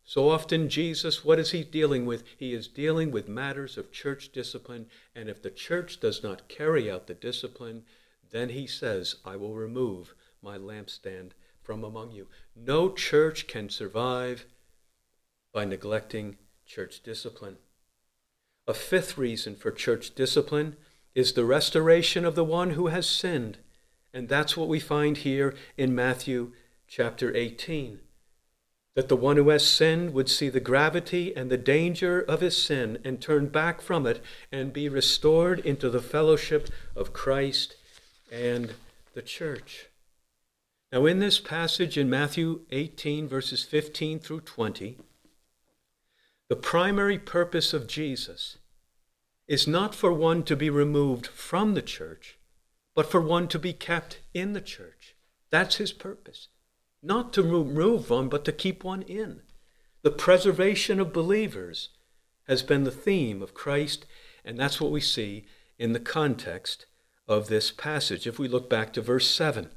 so 0.05 0.29
often, 0.29 0.69
Jesus, 0.69 1.25
what 1.25 1.39
is 1.39 1.53
he 1.53 1.65
dealing 1.65 2.05
with? 2.05 2.25
He 2.37 2.53
is 2.53 2.69
dealing 2.69 3.11
with 3.11 3.27
matters 3.27 3.79
of 3.79 3.91
church 3.91 4.33
discipline, 4.33 4.85
and 5.15 5.31
if 5.31 5.41
the 5.41 5.51
church 5.51 5.99
does 5.99 6.23
not 6.23 6.47
carry 6.47 6.91
out 6.91 7.07
the 7.07 7.15
discipline, 7.15 7.85
then 8.31 8.51
he 8.51 8.67
says, 8.67 9.17
I 9.25 9.37
will 9.37 9.55
remove 9.55 10.15
my 10.43 10.59
lampstand 10.59 11.31
from 11.63 11.85
among 11.85 12.13
you. 12.13 12.27
No 12.55 12.91
church 12.91 13.47
can 13.47 13.71
survive 13.71 14.45
by 15.55 15.65
neglecting 15.65 16.37
church 16.67 17.03
discipline. 17.03 17.57
A 18.69 18.75
fifth 18.75 19.17
reason 19.17 19.57
for 19.57 19.71
church 19.71 20.15
discipline 20.15 20.77
is 21.15 21.33
the 21.33 21.45
restoration 21.45 22.25
of 22.25 22.35
the 22.35 22.45
one 22.45 22.71
who 22.71 22.89
has 22.89 23.09
sinned. 23.09 23.59
And 24.13 24.29
that's 24.29 24.57
what 24.57 24.69
we 24.69 24.81
find 24.81 25.19
here 25.19 25.55
in 25.77 25.95
Matthew 25.95 26.53
chapter 26.87 27.35
18 27.35 28.01
that 28.95 29.09
the 29.09 29.17
one 29.17 29.37
who 29.37 29.49
has 29.49 29.67
sinned 29.67 30.15
would 30.15 30.29
see 30.29 30.49
the 30.49 30.61
gravity 30.61 31.37
and 31.37 31.51
the 31.51 31.59
danger 31.59 32.21
of 32.21 32.41
his 32.41 32.61
sin 32.61 32.99
and 33.05 33.21
turn 33.21 33.47
back 33.49 33.81
from 33.81 34.07
it 34.07 34.23
and 34.53 34.73
be 34.73 34.89
restored 34.89 35.59
into 35.61 35.91
the 35.91 36.01
fellowship 36.01 36.69
of 36.95 37.13
Christ 37.13 37.75
and 38.31 38.75
the 39.15 39.23
church. 39.23 39.87
Now, 40.93 41.07
in 41.07 41.19
this 41.19 41.41
passage 41.41 41.99
in 41.99 42.09
Matthew 42.09 42.61
18, 42.71 43.27
verses 43.27 43.65
15 43.65 44.21
through 44.21 44.43
20, 44.43 44.97
the 46.49 46.57
primary 46.57 47.19
purpose 47.19 47.73
of 47.73 47.89
Jesus 47.89 48.59
is 49.47 49.67
not 49.67 49.95
for 49.95 50.13
one 50.13 50.43
to 50.45 50.57
be 50.57 50.71
removed 50.71 51.27
from 51.27 51.75
the 51.75 51.83
church, 51.83 52.39
but 52.95 53.11
for 53.11 53.21
one 53.21 53.49
to 53.49 53.59
be 53.59 53.73
kept 53.73 54.21
in 54.33 54.53
the 54.53 54.61
church. 54.61 55.15
That's 55.51 55.77
his 55.77 55.93
purpose 55.93 56.49
not 57.05 57.33
to 57.35 57.43
remove 57.43 58.11
one, 58.11 58.29
but 58.29 58.45
to 58.47 58.53
keep 58.53 58.83
one 58.83 59.03
in. 59.03 59.43
The 60.03 60.11
preservation 60.11 60.99
of 60.99 61.13
believers 61.13 61.91
has 62.49 62.63
been 62.63 62.85
the 62.85 62.91
theme 62.91 63.43
of 63.43 63.55
Christ, 63.55 64.07
and 64.45 64.59
that's 64.59 64.81
what 64.81 64.91
we 64.91 65.01
see 65.01 65.45
in 65.79 65.93
the 65.93 66.01
context 66.01 66.87
of 67.29 67.49
this 67.49 67.71
passage. 67.71 68.27
If 68.27 68.39
we 68.39 68.49
look 68.49 68.69
back 68.71 68.93
to 68.95 69.03
verse 69.03 69.29
7, 69.29 69.71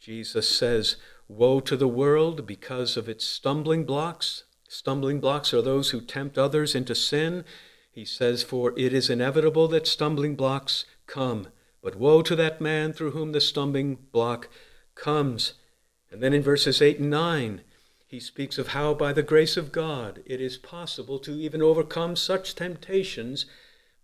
Jesus 0.00 0.48
says, 0.48 0.96
Woe 1.28 1.60
to 1.60 1.76
the 1.76 1.88
world 1.88 2.46
because 2.46 2.96
of 2.96 3.08
its 3.08 3.24
stumbling 3.24 3.84
blocks. 3.84 4.44
Stumbling 4.68 5.20
blocks 5.20 5.54
are 5.54 5.62
those 5.62 5.90
who 5.90 6.00
tempt 6.00 6.36
others 6.36 6.74
into 6.74 6.94
sin. 6.94 7.44
He 7.96 8.04
says, 8.04 8.42
For 8.42 8.78
it 8.78 8.92
is 8.92 9.08
inevitable 9.08 9.68
that 9.68 9.86
stumbling 9.86 10.36
blocks 10.36 10.84
come. 11.06 11.48
But 11.80 11.96
woe 11.96 12.20
to 12.20 12.36
that 12.36 12.60
man 12.60 12.92
through 12.92 13.12
whom 13.12 13.32
the 13.32 13.40
stumbling 13.40 13.96
block 14.12 14.50
comes. 14.94 15.54
And 16.10 16.22
then 16.22 16.34
in 16.34 16.42
verses 16.42 16.82
8 16.82 16.98
and 16.98 17.08
9, 17.08 17.62
he 18.06 18.20
speaks 18.20 18.58
of 18.58 18.68
how, 18.68 18.92
by 18.92 19.14
the 19.14 19.22
grace 19.22 19.56
of 19.56 19.72
God, 19.72 20.22
it 20.26 20.42
is 20.42 20.58
possible 20.58 21.18
to 21.20 21.32
even 21.32 21.62
overcome 21.62 22.16
such 22.16 22.54
temptations 22.54 23.46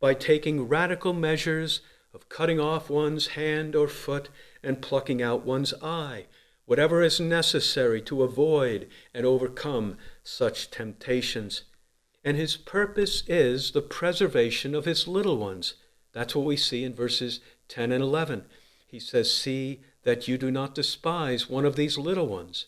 by 0.00 0.14
taking 0.14 0.68
radical 0.68 1.12
measures 1.12 1.82
of 2.14 2.30
cutting 2.30 2.58
off 2.58 2.88
one's 2.88 3.26
hand 3.36 3.76
or 3.76 3.88
foot 3.88 4.30
and 4.62 4.80
plucking 4.80 5.20
out 5.20 5.44
one's 5.44 5.74
eye, 5.82 6.24
whatever 6.64 7.02
is 7.02 7.20
necessary 7.20 8.00
to 8.00 8.22
avoid 8.22 8.88
and 9.12 9.26
overcome 9.26 9.98
such 10.24 10.70
temptations. 10.70 11.64
And 12.24 12.36
his 12.36 12.56
purpose 12.56 13.24
is 13.26 13.72
the 13.72 13.82
preservation 13.82 14.74
of 14.74 14.84
his 14.84 15.08
little 15.08 15.36
ones. 15.36 15.74
That's 16.12 16.34
what 16.34 16.44
we 16.44 16.56
see 16.56 16.84
in 16.84 16.94
verses 16.94 17.40
10 17.68 17.90
and 17.92 18.02
11. 18.02 18.44
He 18.86 19.00
says, 19.00 19.32
See 19.32 19.80
that 20.02 20.28
you 20.28 20.38
do 20.38 20.50
not 20.50 20.74
despise 20.74 21.48
one 21.48 21.64
of 21.64 21.76
these 21.76 21.98
little 21.98 22.26
ones. 22.26 22.66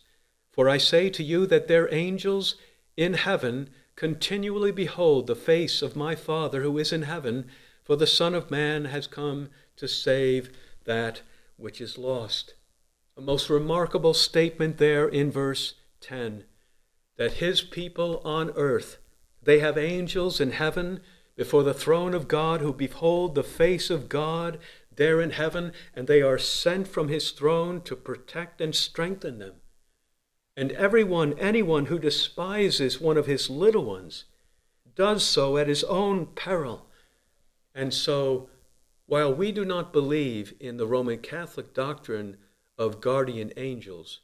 For 0.50 0.68
I 0.68 0.78
say 0.78 1.10
to 1.10 1.22
you 1.22 1.46
that 1.46 1.68
their 1.68 1.92
angels 1.92 2.56
in 2.96 3.14
heaven 3.14 3.70
continually 3.96 4.72
behold 4.72 5.26
the 5.26 5.36
face 5.36 5.82
of 5.82 5.96
my 5.96 6.14
Father 6.14 6.62
who 6.62 6.78
is 6.78 6.92
in 6.92 7.02
heaven, 7.02 7.46
for 7.82 7.96
the 7.96 8.06
Son 8.06 8.34
of 8.34 8.50
Man 8.50 8.86
has 8.86 9.06
come 9.06 9.50
to 9.76 9.86
save 9.86 10.50
that 10.84 11.22
which 11.56 11.80
is 11.80 11.98
lost. 11.98 12.54
A 13.16 13.20
most 13.20 13.48
remarkable 13.48 14.14
statement 14.14 14.78
there 14.78 15.08
in 15.08 15.30
verse 15.30 15.74
10 16.00 16.44
that 17.16 17.34
his 17.34 17.62
people 17.62 18.20
on 18.24 18.50
earth, 18.56 18.98
they 19.44 19.58
have 19.60 19.78
angels 19.78 20.40
in 20.40 20.52
heaven 20.52 21.00
before 21.36 21.62
the 21.62 21.74
throne 21.74 22.14
of 22.14 22.28
God 22.28 22.60
who 22.60 22.72
behold 22.72 23.34
the 23.34 23.42
face 23.42 23.90
of 23.90 24.08
God 24.08 24.58
there 24.96 25.20
in 25.20 25.30
heaven, 25.30 25.72
and 25.94 26.06
they 26.06 26.22
are 26.22 26.38
sent 26.38 26.86
from 26.86 27.08
his 27.08 27.32
throne 27.32 27.80
to 27.82 27.96
protect 27.96 28.60
and 28.60 28.74
strengthen 28.74 29.38
them. 29.38 29.54
And 30.56 30.70
everyone, 30.72 31.36
anyone 31.38 31.86
who 31.86 31.98
despises 31.98 33.00
one 33.00 33.16
of 33.16 33.26
his 33.26 33.50
little 33.50 33.84
ones, 33.84 34.24
does 34.94 35.24
so 35.24 35.56
at 35.56 35.66
his 35.66 35.82
own 35.84 36.26
peril. 36.26 36.86
And 37.74 37.92
so, 37.92 38.48
while 39.06 39.34
we 39.34 39.50
do 39.50 39.64
not 39.64 39.92
believe 39.92 40.54
in 40.60 40.76
the 40.76 40.86
Roman 40.86 41.18
Catholic 41.18 41.74
doctrine 41.74 42.36
of 42.78 43.00
guardian 43.00 43.52
angels, 43.56 44.20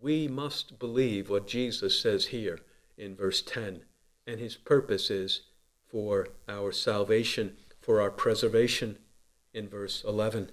we 0.00 0.28
must 0.28 0.78
believe 0.78 1.30
what 1.30 1.46
Jesus 1.46 1.98
says 1.98 2.26
here 2.26 2.58
in 2.98 3.16
verse 3.16 3.40
10. 3.40 3.84
And 4.26 4.40
his 4.40 4.56
purpose 4.56 5.10
is 5.10 5.42
for 5.90 6.28
our 6.48 6.72
salvation, 6.72 7.56
for 7.80 8.00
our 8.00 8.10
preservation 8.10 8.98
in 9.52 9.68
verse 9.68 10.02
11, 10.06 10.50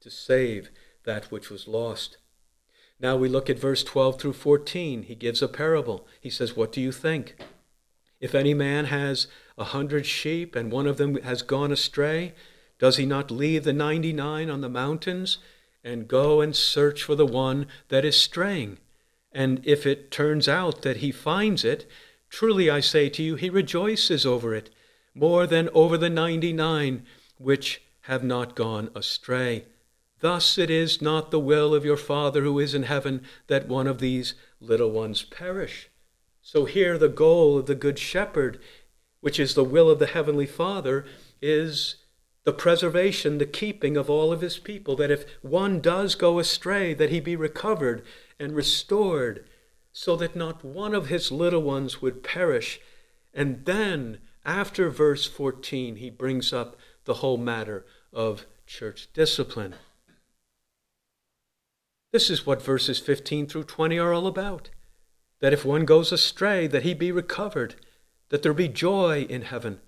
to 0.00 0.10
save 0.10 0.70
that 1.04 1.30
which 1.30 1.50
was 1.50 1.66
lost. 1.66 2.18
Now 3.00 3.16
we 3.16 3.28
look 3.28 3.48
at 3.48 3.58
verse 3.58 3.82
12 3.82 4.20
through 4.20 4.34
14. 4.34 5.04
He 5.04 5.14
gives 5.14 5.40
a 5.40 5.48
parable. 5.48 6.06
He 6.20 6.28
says, 6.28 6.54
What 6.54 6.72
do 6.72 6.80
you 6.80 6.92
think? 6.92 7.36
If 8.20 8.34
any 8.34 8.52
man 8.52 8.86
has 8.86 9.26
a 9.56 9.64
hundred 9.64 10.04
sheep 10.04 10.54
and 10.54 10.70
one 10.70 10.86
of 10.86 10.98
them 10.98 11.16
has 11.22 11.40
gone 11.40 11.72
astray, 11.72 12.34
does 12.78 12.98
he 12.98 13.06
not 13.06 13.30
leave 13.30 13.64
the 13.64 13.72
ninety 13.72 14.12
nine 14.12 14.50
on 14.50 14.60
the 14.60 14.68
mountains 14.68 15.38
and 15.82 16.06
go 16.06 16.42
and 16.42 16.54
search 16.54 17.02
for 17.02 17.14
the 17.14 17.26
one 17.26 17.66
that 17.88 18.04
is 18.04 18.16
straying? 18.16 18.78
And 19.32 19.60
if 19.64 19.86
it 19.86 20.10
turns 20.10 20.48
out 20.48 20.82
that 20.82 20.98
he 20.98 21.12
finds 21.12 21.64
it, 21.64 21.88
truly 22.30 22.70
I 22.70 22.80
say 22.80 23.10
to 23.10 23.22
you, 23.22 23.34
he 23.34 23.50
rejoices 23.50 24.24
over 24.24 24.54
it 24.54 24.70
more 25.14 25.46
than 25.46 25.68
over 25.74 25.98
the 25.98 26.08
ninety 26.08 26.52
nine 26.52 27.04
which 27.36 27.82
have 28.02 28.24
not 28.24 28.56
gone 28.56 28.90
astray. 28.94 29.66
Thus 30.20 30.58
it 30.58 30.70
is 30.70 31.02
not 31.02 31.30
the 31.30 31.40
will 31.40 31.74
of 31.74 31.84
your 31.84 31.96
Father 31.96 32.42
who 32.42 32.58
is 32.58 32.74
in 32.74 32.84
heaven 32.84 33.22
that 33.46 33.68
one 33.68 33.86
of 33.86 33.98
these 33.98 34.34
little 34.60 34.90
ones 34.90 35.22
perish. 35.22 35.88
So 36.42 36.64
here 36.64 36.96
the 36.96 37.08
goal 37.08 37.58
of 37.58 37.66
the 37.66 37.74
Good 37.74 37.98
Shepherd, 37.98 38.58
which 39.20 39.38
is 39.38 39.54
the 39.54 39.64
will 39.64 39.90
of 39.90 39.98
the 39.98 40.06
Heavenly 40.06 40.46
Father, 40.46 41.04
is 41.42 41.96
the 42.44 42.52
preservation, 42.52 43.38
the 43.38 43.46
keeping 43.46 43.96
of 43.96 44.08
all 44.08 44.32
of 44.32 44.40
his 44.40 44.58
people, 44.58 44.96
that 44.96 45.10
if 45.10 45.24
one 45.42 45.80
does 45.80 46.14
go 46.14 46.38
astray, 46.38 46.94
that 46.94 47.10
he 47.10 47.20
be 47.20 47.36
recovered 47.36 48.02
and 48.38 48.54
restored, 48.54 49.44
so 50.00 50.16
that 50.16 50.34
not 50.34 50.64
one 50.64 50.94
of 50.94 51.08
his 51.08 51.30
little 51.30 51.60
ones 51.60 52.00
would 52.00 52.22
perish. 52.22 52.80
And 53.34 53.66
then, 53.66 54.16
after 54.46 54.88
verse 54.88 55.26
14, 55.26 55.96
he 55.96 56.08
brings 56.08 56.54
up 56.54 56.74
the 57.04 57.16
whole 57.20 57.36
matter 57.36 57.84
of 58.10 58.46
church 58.66 59.08
discipline. 59.12 59.74
This 62.14 62.30
is 62.30 62.46
what 62.46 62.62
verses 62.62 62.98
15 62.98 63.46
through 63.46 63.64
20 63.64 63.98
are 63.98 64.14
all 64.14 64.26
about. 64.26 64.70
That 65.40 65.52
if 65.52 65.66
one 65.66 65.84
goes 65.84 66.12
astray, 66.12 66.66
that 66.66 66.82
he 66.82 66.94
be 66.94 67.12
recovered, 67.12 67.74
that 68.30 68.42
there 68.42 68.54
be 68.54 68.68
joy 68.68 69.26
in 69.28 69.42
heaven, 69.42 69.82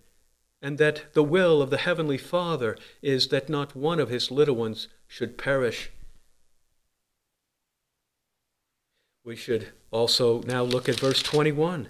and 0.60 0.76
that 0.76 1.14
the 1.14 1.24
will 1.24 1.62
of 1.62 1.70
the 1.70 1.78
heavenly 1.78 2.18
Father 2.18 2.76
is 3.00 3.28
that 3.28 3.48
not 3.48 3.74
one 3.74 3.98
of 3.98 4.10
his 4.10 4.30
little 4.30 4.56
ones 4.56 4.88
should 5.08 5.38
perish. 5.38 5.90
We 9.24 9.36
should 9.36 9.68
also 9.90 10.42
now 10.42 10.62
look 10.64 10.88
at 10.88 10.98
verse 10.98 11.22
21. 11.22 11.88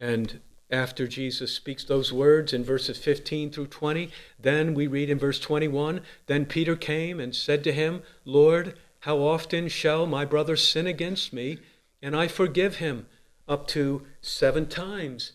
And 0.00 0.40
after 0.70 1.06
Jesus 1.06 1.52
speaks 1.52 1.84
those 1.84 2.12
words 2.12 2.52
in 2.52 2.64
verses 2.64 2.98
15 2.98 3.50
through 3.50 3.66
20, 3.66 4.10
then 4.38 4.74
we 4.74 4.86
read 4.86 5.10
in 5.10 5.18
verse 5.18 5.38
21 5.38 6.00
Then 6.26 6.46
Peter 6.46 6.74
came 6.74 7.20
and 7.20 7.34
said 7.34 7.62
to 7.64 7.72
him, 7.72 8.02
Lord, 8.24 8.76
how 9.00 9.18
often 9.18 9.68
shall 9.68 10.06
my 10.06 10.24
brother 10.24 10.56
sin 10.56 10.86
against 10.86 11.32
me, 11.32 11.58
and 12.02 12.16
I 12.16 12.28
forgive 12.28 12.76
him? 12.76 13.06
Up 13.46 13.68
to 13.68 14.02
seven 14.20 14.66
times. 14.66 15.32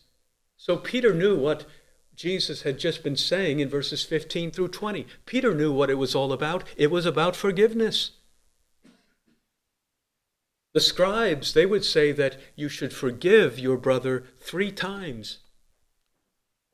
So 0.58 0.76
Peter 0.76 1.14
knew 1.14 1.38
what 1.38 1.66
Jesus 2.16 2.64
had 2.64 2.78
just 2.78 3.04
been 3.04 3.16
saying 3.16 3.62
in 3.62 3.70
verses 3.70 4.04
15 4.04 4.52
through 4.52 4.68
20. 4.68 5.08
Peter 5.26 5.54
knew 5.54 5.72
what 5.72 5.90
it 5.90 5.96
was 5.96 6.14
all 6.14 6.34
about. 6.34 6.64
It 6.76 6.92
was 6.92 7.06
about 7.06 7.36
forgiveness. 7.36 8.12
The 10.74 10.80
scribes, 10.80 11.54
they 11.54 11.66
would 11.66 11.84
say 11.84 12.12
that 12.14 12.38
you 12.56 12.70
should 12.70 12.94
forgive 12.94 13.60
your 13.60 13.78
brother 13.78 14.24
three 14.40 14.72
times. 14.72 15.40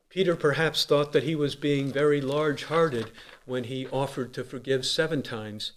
Peter 0.08 0.36
perhaps 0.36 0.84
thought 0.84 1.12
that 1.12 1.24
he 1.24 1.34
was 1.34 1.54
being 1.54 1.92
very 1.92 2.20
large 2.20 2.64
hearted 2.64 3.10
when 3.44 3.64
he 3.64 3.86
offered 3.88 4.32
to 4.34 4.44
forgive 4.44 4.86
seven 4.86 5.22
times. 5.22 5.72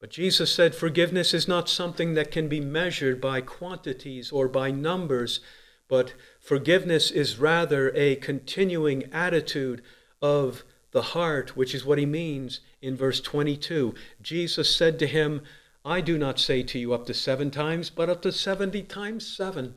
But 0.00 0.10
Jesus 0.10 0.52
said 0.52 0.74
forgiveness 0.74 1.32
is 1.32 1.46
not 1.46 1.68
something 1.68 2.14
that 2.14 2.30
can 2.30 2.48
be 2.48 2.60
measured 2.60 3.20
by 3.20 3.40
quantities 3.40 4.32
or 4.32 4.48
by 4.48 4.70
numbers, 4.70 5.40
but 5.88 6.14
forgiveness 6.40 7.10
is 7.10 7.38
rather 7.38 7.92
a 7.94 8.16
continuing 8.16 9.04
attitude 9.12 9.82
of 10.20 10.64
the 10.90 11.02
heart, 11.02 11.56
which 11.56 11.74
is 11.74 11.84
what 11.84 11.98
he 11.98 12.06
means 12.06 12.60
in 12.82 12.96
verse 12.96 13.20
22. 13.20 13.94
Jesus 14.20 14.74
said 14.74 14.98
to 14.98 15.06
him, 15.06 15.42
I 15.84 16.00
do 16.00 16.16
not 16.16 16.40
say 16.40 16.62
to 16.62 16.78
you 16.78 16.94
up 16.94 17.04
to 17.06 17.14
seven 17.14 17.50
times, 17.50 17.90
but 17.90 18.08
up 18.08 18.22
to 18.22 18.32
70 18.32 18.82
times 18.84 19.26
seven. 19.26 19.74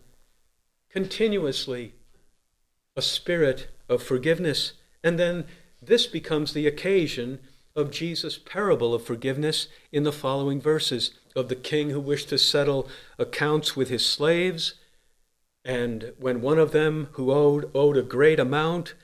Continuously, 0.89 1.95
a 2.95 3.01
spirit 3.01 3.67
of 3.89 4.01
forgiveness. 4.01 4.73
And 5.03 5.19
then 5.19 5.45
this 5.81 6.07
becomes 6.07 6.53
the 6.53 6.65
occasion 6.65 7.39
of 7.75 7.91
Jesus' 7.91 8.37
parable 8.37 8.93
of 8.93 9.03
forgiveness 9.03 9.67
in 9.91 10.03
the 10.03 10.13
following 10.13 10.61
verses 10.61 11.11
of 11.35 11.49
the 11.49 11.55
king 11.55 11.89
who 11.89 11.99
wished 11.99 12.29
to 12.29 12.37
settle 12.37 12.87
accounts 13.19 13.75
with 13.75 13.89
his 13.89 14.05
slaves. 14.05 14.75
And 15.65 16.13
when 16.17 16.41
one 16.41 16.57
of 16.57 16.71
them 16.71 17.09
who 17.11 17.31
owed, 17.31 17.69
owed 17.75 17.97
a 17.97 18.01
great 18.01 18.39
amount 18.39 18.95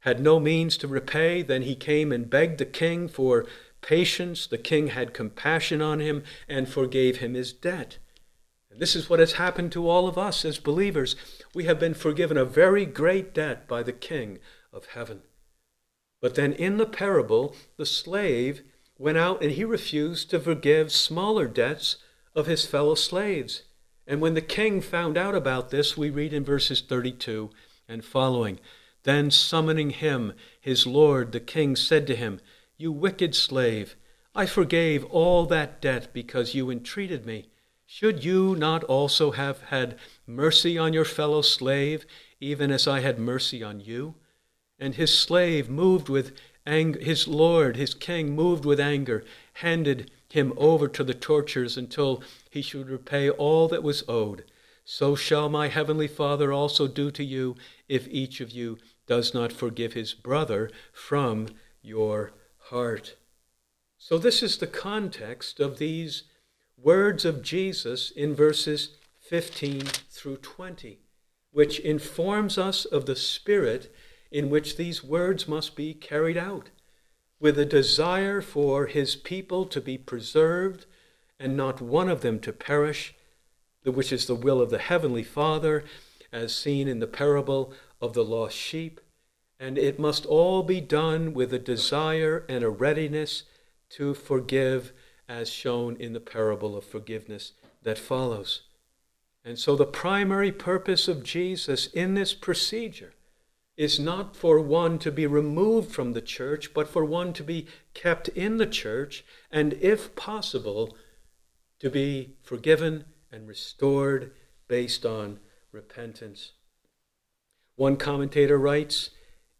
had 0.00 0.20
no 0.20 0.40
means 0.40 0.76
to 0.78 0.88
repay, 0.88 1.42
then 1.42 1.62
he 1.62 1.74
came 1.74 2.10
and 2.10 2.30
begged 2.30 2.58
the 2.58 2.64
king 2.64 3.06
for 3.06 3.46
patience. 3.88 4.46
The 4.46 4.58
king 4.58 4.88
had 4.88 5.14
compassion 5.14 5.80
on 5.80 5.98
him 5.98 6.22
and 6.46 6.68
forgave 6.68 7.18
him 7.18 7.32
his 7.32 7.54
debt. 7.54 7.96
And 8.70 8.80
this 8.80 8.94
is 8.94 9.08
what 9.08 9.18
has 9.18 9.32
happened 9.32 9.72
to 9.72 9.88
all 9.88 10.06
of 10.06 10.18
us 10.18 10.44
as 10.44 10.58
believers. 10.58 11.16
We 11.54 11.64
have 11.64 11.80
been 11.80 11.94
forgiven 11.94 12.36
a 12.36 12.44
very 12.44 12.84
great 12.84 13.32
debt 13.32 13.66
by 13.66 13.82
the 13.82 13.94
king 13.94 14.40
of 14.74 14.88
heaven. 14.88 15.22
But 16.20 16.34
then 16.34 16.52
in 16.52 16.76
the 16.76 16.84
parable, 16.84 17.56
the 17.78 17.86
slave 17.86 18.62
went 18.98 19.16
out 19.16 19.42
and 19.42 19.52
he 19.52 19.64
refused 19.64 20.28
to 20.30 20.40
forgive 20.40 20.92
smaller 20.92 21.48
debts 21.48 21.96
of 22.34 22.46
his 22.46 22.66
fellow 22.66 22.94
slaves. 22.94 23.62
And 24.06 24.20
when 24.20 24.34
the 24.34 24.42
king 24.42 24.82
found 24.82 25.16
out 25.16 25.34
about 25.34 25.70
this, 25.70 25.96
we 25.96 26.10
read 26.10 26.34
in 26.34 26.44
verses 26.44 26.82
32 26.82 27.48
and 27.88 28.04
following 28.04 28.60
Then 29.04 29.30
summoning 29.30 29.90
him, 29.90 30.34
his 30.60 30.86
lord, 30.86 31.32
the 31.32 31.40
king 31.40 31.74
said 31.74 32.06
to 32.08 32.16
him, 32.16 32.40
you 32.78 32.92
wicked 32.92 33.34
slave, 33.34 33.96
I 34.36 34.46
forgave 34.46 35.04
all 35.06 35.46
that 35.46 35.82
debt 35.82 36.10
because 36.12 36.54
you 36.54 36.70
entreated 36.70 37.26
me. 37.26 37.48
Should 37.86 38.24
you 38.24 38.54
not 38.54 38.84
also 38.84 39.32
have 39.32 39.62
had 39.62 39.98
mercy 40.26 40.78
on 40.78 40.92
your 40.92 41.04
fellow 41.04 41.42
slave, 41.42 42.06
even 42.38 42.70
as 42.70 42.86
I 42.86 43.00
had 43.00 43.18
mercy 43.18 43.64
on 43.64 43.80
you? 43.80 44.14
And 44.78 44.94
his 44.94 45.12
slave, 45.12 45.68
moved 45.68 46.08
with 46.08 46.36
anger, 46.64 47.00
his 47.00 47.26
lord, 47.26 47.76
his 47.76 47.94
king, 47.94 48.36
moved 48.36 48.64
with 48.64 48.78
anger, 48.78 49.24
handed 49.54 50.12
him 50.28 50.52
over 50.56 50.86
to 50.86 51.02
the 51.02 51.14
tortures 51.14 51.76
until 51.76 52.22
he 52.48 52.62
should 52.62 52.88
repay 52.88 53.28
all 53.28 53.66
that 53.68 53.82
was 53.82 54.04
owed. 54.06 54.44
So 54.84 55.16
shall 55.16 55.48
my 55.48 55.66
heavenly 55.66 56.06
Father 56.06 56.52
also 56.52 56.86
do 56.86 57.10
to 57.10 57.24
you 57.24 57.56
if 57.88 58.06
each 58.08 58.40
of 58.40 58.52
you 58.52 58.78
does 59.06 59.34
not 59.34 59.52
forgive 59.52 59.94
his 59.94 60.14
brother 60.14 60.70
from 60.92 61.48
your 61.82 62.32
heart. 62.70 63.16
So, 63.98 64.18
this 64.18 64.42
is 64.42 64.58
the 64.58 64.66
context 64.66 65.60
of 65.60 65.78
these 65.78 66.24
words 66.76 67.24
of 67.24 67.42
Jesus 67.42 68.10
in 68.10 68.34
verses 68.34 68.96
15 69.20 69.80
through 70.10 70.36
20. 70.36 71.00
which 71.50 71.80
informs 71.80 72.58
us 72.58 72.84
of 72.84 73.06
the 73.06 73.16
spirit 73.16 73.92
in 74.30 74.50
which 74.50 74.76
these 74.76 75.02
words 75.02 75.48
must 75.48 75.74
be 75.74 75.94
carried 75.94 76.36
out, 76.36 76.70
with 77.40 77.58
a 77.58 77.64
desire 77.64 78.40
for 78.40 78.86
his 78.86 79.16
people 79.16 79.64
to 79.64 79.80
be 79.80 79.96
preserved 79.96 80.86
and 81.40 81.56
not 81.56 81.80
one 81.80 82.08
of 82.08 82.20
them 82.20 82.38
to 82.40 82.52
perish, 82.52 83.14
which 83.84 84.12
is 84.12 84.26
the 84.26 84.34
will 84.34 84.60
of 84.60 84.70
the 84.70 84.78
Heavenly 84.78 85.22
Father, 85.22 85.84
as 86.30 86.54
seen 86.54 86.88
in 86.88 86.98
the 86.98 87.06
parable 87.06 87.72
of 88.00 88.12
the 88.12 88.24
lost 88.24 88.56
sheep. 88.56 89.00
And 89.60 89.76
it 89.76 89.98
must 89.98 90.24
all 90.26 90.62
be 90.62 90.80
done 90.80 91.34
with 91.34 91.52
a 91.52 91.58
desire 91.58 92.44
and 92.48 92.62
a 92.62 92.70
readiness 92.70 93.44
to 93.90 94.14
forgive, 94.14 94.92
as 95.28 95.50
shown 95.50 95.96
in 95.96 96.12
the 96.12 96.20
parable 96.20 96.76
of 96.76 96.84
forgiveness 96.84 97.52
that 97.82 97.98
follows. 97.98 98.62
And 99.44 99.58
so, 99.58 99.76
the 99.76 99.86
primary 99.86 100.52
purpose 100.52 101.08
of 101.08 101.22
Jesus 101.22 101.86
in 101.88 102.14
this 102.14 102.34
procedure 102.34 103.14
is 103.76 104.00
not 104.00 104.34
for 104.34 104.60
one 104.60 104.98
to 104.98 105.12
be 105.12 105.26
removed 105.26 105.92
from 105.92 106.12
the 106.12 106.20
church, 106.20 106.74
but 106.74 106.88
for 106.88 107.04
one 107.04 107.32
to 107.32 107.44
be 107.44 107.66
kept 107.94 108.28
in 108.30 108.56
the 108.56 108.66
church, 108.66 109.24
and 109.50 109.72
if 109.74 110.16
possible, 110.16 110.96
to 111.78 111.88
be 111.88 112.34
forgiven 112.42 113.04
and 113.30 113.46
restored 113.46 114.32
based 114.66 115.06
on 115.06 115.38
repentance. 115.70 116.52
One 117.76 117.96
commentator 117.96 118.58
writes, 118.58 119.10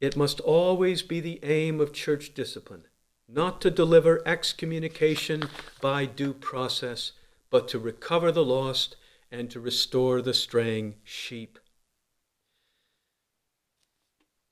It 0.01 0.17
must 0.17 0.41
always 0.41 1.03
be 1.03 1.21
the 1.21 1.41
aim 1.43 1.81
of 1.81 1.93
church 1.93 2.35
discipline 2.35 2.85
not 3.29 3.61
to 3.61 3.71
deliver 3.71 4.27
excommunication 4.27 5.43
by 5.83 6.07
due 6.07 6.33
process, 6.33 7.13
but 7.51 7.69
to 7.69 7.79
recover 7.79 8.33
the 8.33 8.45
lost 8.45 8.97
and 9.31 9.51
to 9.51 9.61
restore 9.61 10.23
the 10.23 10.33
straying 10.33 10.95
sheep. 11.05 11.59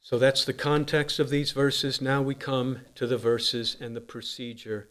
So 0.01 0.19
that's 0.19 0.45
the 0.45 0.53
context 0.53 1.19
of 1.19 1.31
these 1.31 1.53
verses. 1.53 2.01
Now 2.01 2.23
we 2.23 2.35
come 2.35 2.81
to 2.95 3.07
the 3.07 3.17
verses 3.17 3.77
and 3.81 3.97
the 3.97 4.01
procedure 4.01 4.89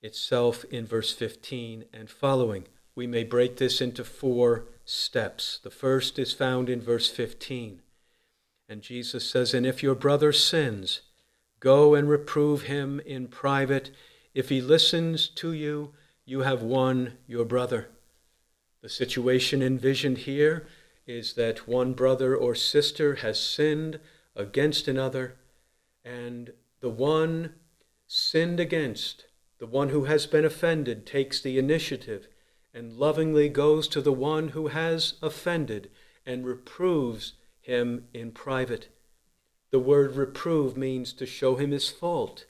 itself 0.00 0.64
in 0.70 0.86
verse 0.86 1.12
15 1.12 1.86
and 1.92 2.08
following. 2.08 2.64
We 2.94 3.06
may 3.06 3.24
break 3.24 3.56
this 3.56 3.80
into 3.80 4.04
four 4.04 4.66
steps. 4.84 5.58
The 5.62 5.70
first 5.70 6.18
is 6.18 6.32
found 6.32 6.70
in 6.70 6.80
verse 6.80 7.10
15. 7.10 7.82
And 8.74 8.82
Jesus 8.82 9.30
says, 9.30 9.54
And 9.54 9.64
if 9.64 9.84
your 9.84 9.94
brother 9.94 10.32
sins, 10.32 11.02
go 11.60 11.94
and 11.94 12.08
reprove 12.08 12.62
him 12.62 12.98
in 13.06 13.28
private. 13.28 13.92
If 14.34 14.48
he 14.48 14.60
listens 14.60 15.28
to 15.28 15.52
you, 15.52 15.92
you 16.24 16.40
have 16.40 16.60
won 16.60 17.12
your 17.28 17.44
brother. 17.44 17.90
The 18.82 18.88
situation 18.88 19.62
envisioned 19.62 20.18
here 20.18 20.66
is 21.06 21.34
that 21.34 21.68
one 21.68 21.92
brother 21.92 22.34
or 22.34 22.56
sister 22.56 23.14
has 23.14 23.38
sinned 23.38 24.00
against 24.34 24.88
another, 24.88 25.36
and 26.04 26.52
the 26.80 26.90
one 26.90 27.54
sinned 28.08 28.58
against, 28.58 29.26
the 29.58 29.68
one 29.68 29.90
who 29.90 30.06
has 30.06 30.26
been 30.26 30.44
offended, 30.44 31.06
takes 31.06 31.40
the 31.40 31.60
initiative 31.60 32.26
and 32.74 32.94
lovingly 32.98 33.48
goes 33.48 33.86
to 33.86 34.00
the 34.00 34.12
one 34.12 34.48
who 34.48 34.66
has 34.66 35.14
offended 35.22 35.92
and 36.26 36.44
reproves 36.44 37.34
him 37.64 38.04
in 38.12 38.30
private. 38.30 38.88
The 39.70 39.78
word 39.78 40.16
reprove 40.16 40.76
means 40.76 41.12
to 41.14 41.26
show 41.26 41.56
him 41.56 41.70
his 41.70 41.88
fault 41.88 42.46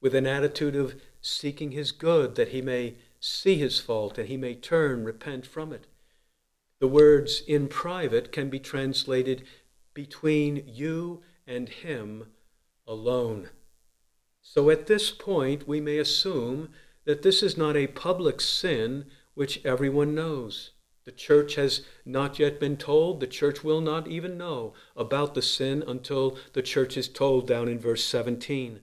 with 0.00 0.14
an 0.14 0.26
attitude 0.26 0.74
of 0.74 1.00
seeking 1.20 1.70
his 1.70 1.92
good 1.92 2.34
that 2.34 2.48
he 2.48 2.60
may 2.60 2.96
see 3.20 3.56
his 3.56 3.80
fault 3.80 4.18
and 4.18 4.28
he 4.28 4.36
may 4.36 4.54
turn, 4.54 5.04
repent 5.04 5.46
from 5.46 5.72
it. 5.72 5.86
The 6.80 6.88
words 6.88 7.42
in 7.46 7.68
private 7.68 8.32
can 8.32 8.50
be 8.50 8.58
translated 8.58 9.44
between 9.94 10.64
you 10.66 11.22
and 11.46 11.68
him 11.68 12.26
alone. 12.86 13.50
So 14.42 14.68
at 14.70 14.88
this 14.88 15.12
point, 15.12 15.68
we 15.68 15.80
may 15.80 15.98
assume 15.98 16.70
that 17.04 17.22
this 17.22 17.42
is 17.42 17.56
not 17.56 17.76
a 17.76 17.86
public 17.86 18.40
sin 18.40 19.06
which 19.34 19.64
everyone 19.64 20.16
knows. 20.16 20.71
The 21.04 21.12
church 21.12 21.56
has 21.56 21.82
not 22.04 22.38
yet 22.38 22.60
been 22.60 22.76
told. 22.76 23.20
The 23.20 23.26
church 23.26 23.64
will 23.64 23.80
not 23.80 24.06
even 24.06 24.38
know 24.38 24.74
about 24.96 25.34
the 25.34 25.42
sin 25.42 25.82
until 25.86 26.38
the 26.52 26.62
church 26.62 26.96
is 26.96 27.08
told 27.08 27.46
down 27.46 27.68
in 27.68 27.78
verse 27.78 28.04
17. 28.04 28.80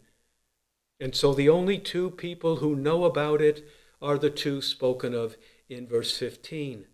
And 1.00 1.16
so 1.16 1.34
the 1.34 1.50
only 1.50 1.80
two 1.80 2.12
people 2.12 2.58
who 2.58 2.76
know 2.76 3.06
about 3.06 3.42
it 3.42 3.66
are 4.02 4.18
the 4.18 4.30
two 4.30 4.62
spoken 4.62 5.14
of 5.14 5.38
in 5.70 5.88
verse 5.88 6.18
15. 6.18 6.86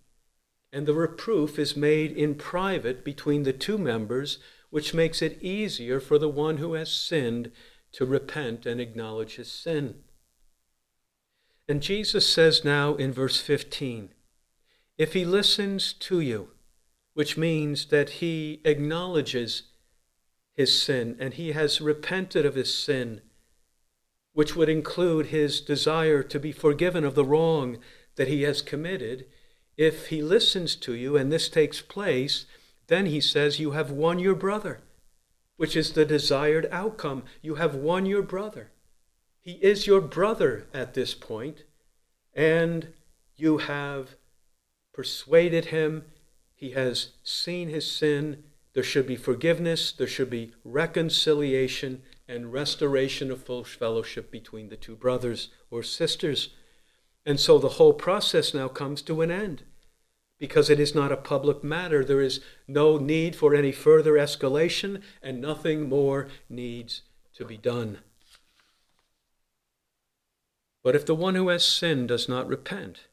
And 0.72 0.86
the 0.86 0.94
reproof 0.94 1.58
is 1.58 1.76
made 1.76 2.12
in 2.12 2.36
private 2.36 3.04
between 3.04 3.44
the 3.44 3.54
two 3.54 3.78
members, 3.78 4.38
which 4.70 4.94
makes 4.94 5.22
it 5.22 5.42
easier 5.42 6.00
for 6.00 6.20
the 6.20 6.30
one 6.30 6.58
who 6.58 6.74
has 6.74 6.92
sinned 6.92 7.52
to 7.94 8.06
repent 8.06 8.66
and 8.66 8.82
acknowledge 8.82 9.38
his 9.38 9.52
sin. 9.52 10.04
And 11.68 11.82
Jesus 11.82 12.28
says 12.28 12.64
now 12.64 12.96
in 12.96 13.12
verse 13.12 13.40
15, 13.42 14.14
If 14.98 15.14
he 15.14 15.26
listens 15.26 15.94
to 15.94 16.20
you, 16.20 16.50
which 17.14 17.38
means 17.38 17.88
that 17.88 18.10
he 18.22 18.62
acknowledges 18.64 19.64
his 20.54 20.82
sin 20.82 21.18
and 21.20 21.34
he 21.34 21.52
has 21.52 21.82
repented 21.82 22.46
of 22.46 22.56
his 22.56 22.74
sin, 22.74 23.22
which 24.34 24.56
would 24.56 24.70
include 24.70 25.28
his 25.28 25.62
desire 25.62 26.24
to 26.24 26.40
be 26.40 26.52
forgiven 26.52 27.04
of 27.04 27.16
the 27.16 27.26
wrong 27.26 27.78
that 28.16 28.28
he 28.28 28.44
has 28.44 28.62
committed, 28.62 29.26
if 29.78 30.08
he 30.08 30.22
listens 30.22 30.76
to 30.78 30.94
you 30.94 31.18
and 31.18 31.32
this 31.32 31.50
takes 31.50 31.82
place, 31.82 32.46
then 32.88 33.06
he 33.08 33.20
says, 33.20 33.60
You 33.60 33.72
have 33.72 33.92
won 33.92 34.20
your 34.20 34.36
brother, 34.36 34.82
which 35.58 35.76
is 35.76 35.94
the 35.94 36.06
desired 36.06 36.68
outcome. 36.72 37.24
You 37.42 37.56
have 37.56 37.76
won 37.76 38.06
your 38.06 38.22
brother. 38.22 38.72
He 39.42 39.54
is 39.54 39.88
your 39.88 40.02
brother 40.02 40.68
at 40.74 40.94
this 40.94 41.14
point, 41.14 41.64
and 42.34 42.94
you 43.36 43.60
have 43.60 44.16
persuaded 44.96 45.66
him. 45.66 46.06
He 46.56 46.72
has 46.72 47.10
seen 47.22 47.68
his 47.68 47.86
sin. 47.92 48.46
There 48.74 48.84
should 48.84 49.06
be 49.06 49.18
forgiveness, 49.18 49.92
there 49.92 50.08
should 50.08 50.30
be 50.30 50.54
reconciliation, 50.64 52.02
and 52.28 52.54
restoration 52.54 53.30
of 53.30 53.44
full 53.44 53.66
fellowship 53.66 54.32
between 54.32 54.70
the 54.70 54.78
two 54.78 54.96
brothers 54.96 55.50
or 55.70 55.84
sisters. 55.84 56.50
And 57.26 57.40
so 57.40 57.58
the 57.58 57.76
whole 57.78 57.94
process 57.94 58.54
now 58.54 58.70
comes 58.70 59.02
to 59.04 59.22
an 59.22 59.32
end 59.32 59.64
because 60.40 60.70
it 60.70 60.80
is 60.80 60.96
not 60.96 61.12
a 61.12 61.18
public 61.18 61.64
matter. 61.64 62.04
There 62.04 62.22
is 62.22 62.40
no 62.68 62.98
need 62.98 63.36
for 63.36 63.54
any 63.54 63.72
further 63.72 64.14
escalation, 64.14 65.02
and 65.22 65.42
nothing 65.42 65.90
more 65.90 66.28
needs 66.50 67.02
to 67.34 67.46
be 67.46 67.58
done. 67.58 68.00
But 70.84 70.96
if 70.96 71.06
the 71.06 71.16
one 71.16 71.36
who 71.36 71.50
has 71.50 71.66
sinned 71.66 72.10
does 72.10 72.30
not 72.30 72.48
repent, 72.48 73.08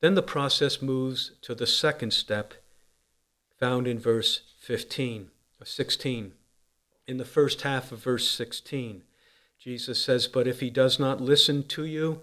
then 0.00 0.14
the 0.14 0.22
process 0.22 0.82
moves 0.82 1.32
to 1.42 1.54
the 1.54 1.66
second 1.66 2.12
step 2.12 2.54
found 3.58 3.86
in 3.86 3.98
verse 3.98 4.42
15 4.60 5.30
or 5.60 5.64
16 5.64 6.32
in 7.06 7.16
the 7.16 7.24
first 7.24 7.62
half 7.62 7.92
of 7.92 8.02
verse 8.02 8.28
16. 8.28 9.02
Jesus 9.58 10.02
says, 10.02 10.26
But 10.26 10.46
if 10.46 10.60
he 10.60 10.70
does 10.70 10.98
not 10.98 11.20
listen 11.20 11.62
to 11.68 11.84
you, 11.84 12.20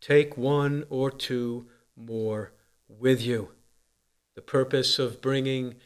take 0.00 0.36
one 0.36 0.84
or 0.90 1.10
two 1.10 1.66
more 1.96 2.52
with 2.88 3.22
you. 3.22 3.50
The 4.34 4.42
purpose 4.42 4.98
of 4.98 5.20
bringing 5.20 5.76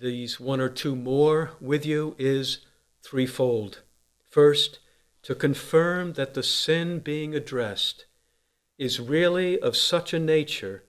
these 0.00 0.38
one 0.38 0.60
or 0.60 0.68
two 0.68 0.94
more 0.94 1.52
with 1.60 1.86
you 1.86 2.14
is 2.18 2.58
threefold. 3.02 3.80
First, 4.30 4.78
to 5.22 5.34
confirm 5.34 6.14
that 6.14 6.34
the 6.34 6.42
sin 6.42 6.98
being 6.98 7.34
addressed 7.34 8.04
is 8.78 9.00
really 9.00 9.58
of 9.60 9.76
such 9.76 10.12
a 10.12 10.18
nature 10.18 10.84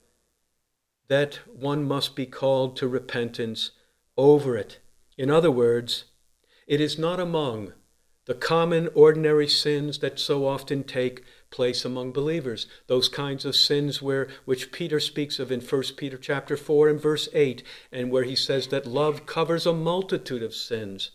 that 1.07 1.35
one 1.45 1.83
must 1.83 2.15
be 2.15 2.25
called 2.25 2.75
to 2.77 2.87
repentance 2.87 3.71
over 4.17 4.57
it. 4.57 4.79
In 5.17 5.29
other 5.29 5.51
words, 5.51 6.05
it 6.67 6.81
is 6.81 6.97
not 6.97 7.19
among 7.19 7.73
the 8.25 8.33
common 8.33 8.89
ordinary 8.95 9.47
sins 9.47 9.99
that 9.99 10.19
so 10.19 10.47
often 10.47 10.83
take 10.83 11.23
place 11.51 11.85
among 11.85 12.11
believers 12.11 12.67
those 12.87 13.07
kinds 13.07 13.45
of 13.45 13.55
sins 13.55 14.01
where 14.01 14.27
which 14.45 14.71
peter 14.71 14.99
speaks 14.99 15.39
of 15.39 15.51
in 15.51 15.61
1 15.61 15.83
peter 15.95 16.17
chapter 16.17 16.57
4 16.57 16.89
and 16.89 17.01
verse 17.01 17.29
8 17.33 17.63
and 17.91 18.11
where 18.11 18.23
he 18.23 18.35
says 18.35 18.67
that 18.67 18.85
love 18.87 19.25
covers 19.25 19.65
a 19.65 19.73
multitude 19.73 20.41
of 20.43 20.55
sins 20.55 21.11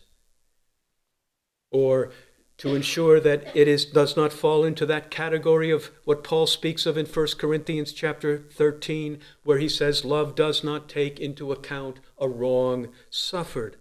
or 1.69 2.11
to 2.61 2.75
ensure 2.75 3.19
that 3.19 3.55
it 3.55 3.67
is, 3.67 3.85
does 3.85 4.15
not 4.15 4.33
fall 4.33 4.63
into 4.63 4.85
that 4.85 5.11
category 5.11 5.69
of 5.69 5.91
what 6.05 6.23
paul 6.23 6.47
speaks 6.47 6.85
of 6.85 6.97
in 6.97 7.05
1 7.05 7.27
corinthians 7.37 7.93
chapter 7.93 8.39
13 8.51 9.19
where 9.43 9.59
he 9.59 9.69
says 9.69 10.05
love 10.05 10.35
does 10.35 10.63
not 10.63 10.89
take 10.89 11.19
into 11.19 11.51
account 11.51 11.99
a 12.19 12.27
wrong 12.27 12.87
suffered 13.09 13.77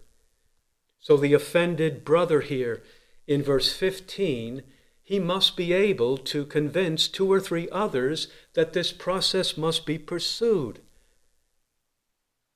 so 0.98 1.16
the 1.16 1.32
offended 1.32 2.04
brother 2.04 2.42
here 2.42 2.82
in 3.30 3.44
verse 3.44 3.72
15, 3.72 4.64
he 5.04 5.20
must 5.20 5.56
be 5.56 5.72
able 5.72 6.18
to 6.18 6.44
convince 6.44 7.06
two 7.06 7.30
or 7.30 7.38
three 7.38 7.68
others 7.70 8.26
that 8.54 8.72
this 8.72 8.92
process 8.92 9.56
must 9.56 9.86
be 9.86 9.98
pursued. 9.98 10.80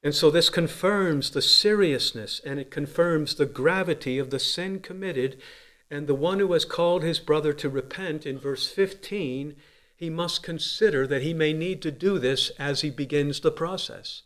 And 0.02 0.14
so 0.14 0.32
this 0.32 0.50
confirms 0.50 1.30
the 1.30 1.42
seriousness 1.42 2.40
and 2.44 2.58
it 2.58 2.72
confirms 2.72 3.36
the 3.36 3.46
gravity 3.46 4.18
of 4.18 4.30
the 4.30 4.40
sin 4.40 4.80
committed. 4.80 5.40
And 5.90 6.06
the 6.06 6.14
one 6.14 6.38
who 6.38 6.52
has 6.52 6.64
called 6.64 7.02
his 7.02 7.20
brother 7.20 7.52
to 7.54 7.68
repent 7.68 8.26
in 8.26 8.38
verse 8.38 8.68
15, 8.68 9.56
he 9.96 10.10
must 10.10 10.42
consider 10.42 11.06
that 11.06 11.22
he 11.22 11.34
may 11.34 11.52
need 11.52 11.82
to 11.82 11.90
do 11.90 12.18
this 12.18 12.50
as 12.58 12.80
he 12.80 12.90
begins 12.90 13.40
the 13.40 13.52
process. 13.52 14.22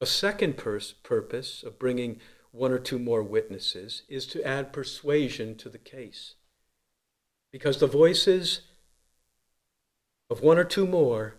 A 0.00 0.06
second 0.06 0.56
purpose 0.56 1.62
of 1.62 1.78
bringing 1.78 2.20
one 2.50 2.72
or 2.72 2.78
two 2.78 2.98
more 2.98 3.22
witnesses 3.22 4.02
is 4.08 4.26
to 4.26 4.44
add 4.46 4.72
persuasion 4.72 5.56
to 5.56 5.68
the 5.68 5.78
case. 5.78 6.34
Because 7.52 7.78
the 7.78 7.86
voices 7.86 8.62
of 10.28 10.40
one 10.40 10.58
or 10.58 10.64
two 10.64 10.86
more 10.86 11.36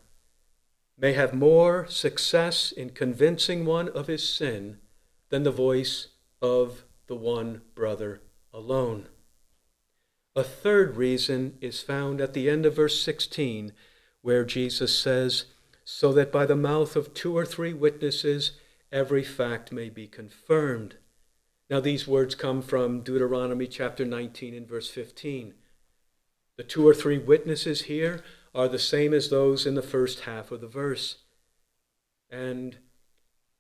may 0.98 1.14
have 1.14 1.34
more 1.34 1.88
success 1.88 2.72
in 2.72 2.92
convincing 2.92 3.66
one 3.66 3.90
of 3.90 4.08
his 4.08 4.28
sin 4.28 4.78
than 5.30 5.44
the 5.44 5.52
voice 5.52 6.10
of 6.42 6.86
the 7.14 7.20
one 7.20 7.62
brother 7.76 8.22
alone. 8.52 9.06
A 10.36 10.44
third 10.44 10.98
reason 10.98 11.60
is 11.62 11.80
found 11.80 12.20
at 12.20 12.34
the 12.34 12.50
end 12.50 12.66
of 12.66 12.76
verse 12.76 13.00
16, 13.04 13.72
where 14.24 14.44
Jesus 14.44 14.98
says, 14.98 15.46
So 15.86 16.12
that 16.14 16.32
by 16.32 16.48
the 16.48 16.56
mouth 16.56 16.96
of 16.96 17.14
two 17.14 17.38
or 17.38 17.46
three 17.46 17.72
witnesses 17.72 18.54
every 18.92 19.24
fact 19.24 19.72
may 19.72 19.90
be 19.90 20.08
confirmed. 20.08 20.96
Now, 21.70 21.80
these 21.80 22.08
words 22.08 22.34
come 22.34 22.64
from 22.64 23.02
Deuteronomy 23.02 23.68
chapter 23.68 24.06
19 24.06 24.56
and 24.56 24.68
verse 24.68 24.90
15. 24.90 25.54
The 26.58 26.64
two 26.64 26.88
or 26.88 26.96
three 26.96 27.20
witnesses 27.20 27.84
here 27.84 28.24
are 28.56 28.68
the 28.68 28.80
same 28.80 29.14
as 29.14 29.30
those 29.30 29.68
in 29.68 29.76
the 29.76 29.84
first 29.84 30.22
half 30.22 30.52
of 30.52 30.62
the 30.62 30.68
verse. 30.68 31.18
And 32.32 32.78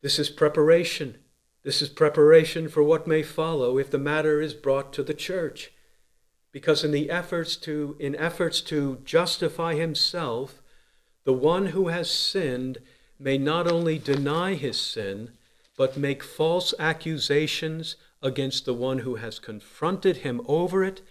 this 0.02 0.18
is 0.18 0.32
preparation. 0.32 1.20
This 1.64 1.82
is 1.82 1.90
preparation 1.90 2.68
for 2.68 2.84
what 2.84 3.08
may 3.08 3.24
follow 3.24 3.78
if 3.78 3.90
the 3.90 3.98
matter 3.98 4.42
is 4.42 4.54
brought 4.54 4.92
to 4.94 5.04
the 5.04 5.14
church. 5.14 5.72
Because 6.52 6.84
in 6.84 6.92
the 6.92 7.10
efforts 7.10 7.56
to 7.58 7.96
in 8.00 8.16
efforts 8.16 8.62
to 8.62 9.00
justify 9.04 9.76
himself, 9.76 10.62
the 11.24 11.34
one 11.34 11.68
who 11.68 11.88
has 11.88 12.12
sinned 12.12 12.80
may 13.18 13.38
not 13.38 13.72
only 13.72 13.98
deny 13.98 14.56
his 14.56 14.80
sin, 14.80 15.32
but 15.78 15.98
make 15.98 16.24
false 16.24 16.74
accusations 16.78 17.96
against 18.22 18.66
the 18.66 18.74
one 18.74 19.00
who 19.00 19.16
has 19.16 19.40
confronted 19.40 20.18
him 20.18 20.42
over 20.48 20.84
it 20.84 21.02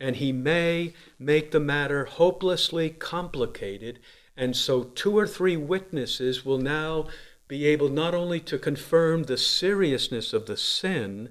and 0.00 0.16
he 0.16 0.32
may 0.32 0.94
make 1.18 1.50
the 1.50 1.60
matter 1.60 2.04
hopelessly 2.04 2.90
complicated. 2.90 3.98
And 4.36 4.56
so, 4.56 4.84
two 4.84 5.18
or 5.18 5.26
three 5.26 5.56
witnesses 5.56 6.44
will 6.44 6.58
now 6.58 7.08
be 7.48 7.66
able 7.66 7.88
not 7.88 8.14
only 8.14 8.38
to 8.40 8.58
confirm 8.58 9.24
the 9.24 9.38
seriousness 9.38 10.32
of 10.32 10.46
the 10.46 10.56
sin, 10.56 11.30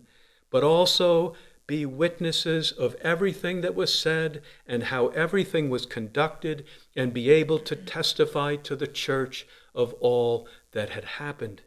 but 0.49 0.63
also 0.63 1.36
be 1.67 1.86
witnesses 1.86 2.71
of 2.71 2.95
everything 2.95 3.62
that 3.62 3.75
was 3.75 3.93
said 3.97 4.41
and 4.65 4.84
how 4.84 5.10
everything 5.10 5.69
was 5.69 5.86
conducted, 5.86 6.65
and 6.95 7.13
be 7.13 7.30
able 7.30 7.60
to 7.60 7.75
testify 7.75 8.56
to 8.56 8.75
the 8.75 8.88
church 8.88 9.45
of 9.75 9.93
all 9.95 10.47
that 10.71 10.89
had 10.89 11.03
happened. 11.06 11.62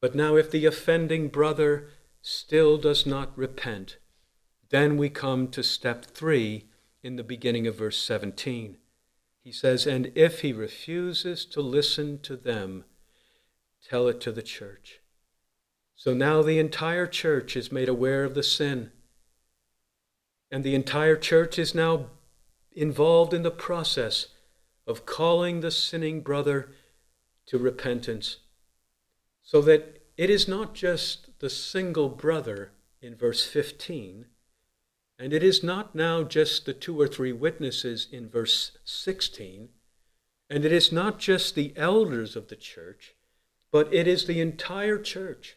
But 0.00 0.14
now, 0.14 0.36
if 0.36 0.50
the 0.50 0.66
offending 0.66 1.28
brother 1.28 1.88
still 2.20 2.78
does 2.78 3.06
not 3.06 3.36
repent, 3.36 3.98
then 4.70 4.96
we 4.96 5.08
come 5.08 5.48
to 5.48 5.62
step 5.62 6.04
three 6.04 6.66
in 7.02 7.16
the 7.16 7.24
beginning 7.24 7.66
of 7.66 7.76
verse 7.76 7.96
17. 8.02 8.76
He 9.48 9.54
says, 9.54 9.86
And 9.86 10.12
if 10.14 10.42
he 10.42 10.52
refuses 10.52 11.46
to 11.46 11.62
listen 11.62 12.18
to 12.18 12.36
them, 12.36 12.84
tell 13.82 14.06
it 14.06 14.20
to 14.20 14.30
the 14.30 14.42
church. 14.42 15.00
So 15.96 16.12
now 16.12 16.42
the 16.42 16.58
entire 16.58 17.06
church 17.06 17.56
is 17.56 17.72
made 17.72 17.88
aware 17.88 18.24
of 18.24 18.34
the 18.34 18.42
sin. 18.42 18.92
And 20.50 20.62
the 20.62 20.74
entire 20.74 21.16
church 21.16 21.58
is 21.58 21.74
now 21.74 22.10
involved 22.72 23.32
in 23.32 23.42
the 23.42 23.50
process 23.50 24.26
of 24.86 25.06
calling 25.06 25.60
the 25.60 25.70
sinning 25.70 26.20
brother 26.20 26.68
to 27.46 27.56
repentance. 27.56 28.40
So 29.42 29.62
that 29.62 30.02
it 30.18 30.28
is 30.28 30.46
not 30.46 30.74
just 30.74 31.38
the 31.38 31.48
single 31.48 32.10
brother 32.10 32.72
in 33.00 33.16
verse 33.16 33.46
15 33.46 34.26
and 35.18 35.32
it 35.32 35.42
is 35.42 35.62
not 35.62 35.94
now 35.94 36.22
just 36.22 36.66
the 36.66 36.72
two 36.72 37.00
or 37.00 37.08
three 37.08 37.32
witnesses 37.32 38.06
in 38.10 38.28
verse 38.28 38.78
16, 38.84 39.68
and 40.50 40.64
it 40.64 40.72
is 40.72 40.92
not 40.92 41.18
just 41.18 41.54
the 41.54 41.72
elders 41.76 42.36
of 42.36 42.48
the 42.48 42.56
church, 42.56 43.14
but 43.70 43.92
it 43.92 44.06
is 44.06 44.26
the 44.26 44.40
entire 44.40 44.98
church 44.98 45.56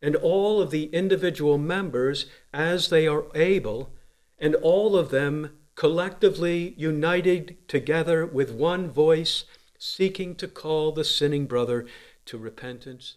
and 0.00 0.14
all 0.16 0.60
of 0.60 0.70
the 0.70 0.84
individual 0.86 1.58
members 1.58 2.26
as 2.52 2.88
they 2.88 3.06
are 3.06 3.26
able, 3.34 3.92
and 4.38 4.54
all 4.56 4.96
of 4.96 5.10
them 5.10 5.58
collectively 5.74 6.74
united 6.76 7.56
together 7.68 8.26
with 8.26 8.52
one 8.52 8.90
voice, 8.90 9.44
seeking 9.78 10.34
to 10.34 10.48
call 10.48 10.92
the 10.92 11.04
sinning 11.04 11.46
brother 11.46 11.86
to 12.24 12.38
repentance. 12.38 13.16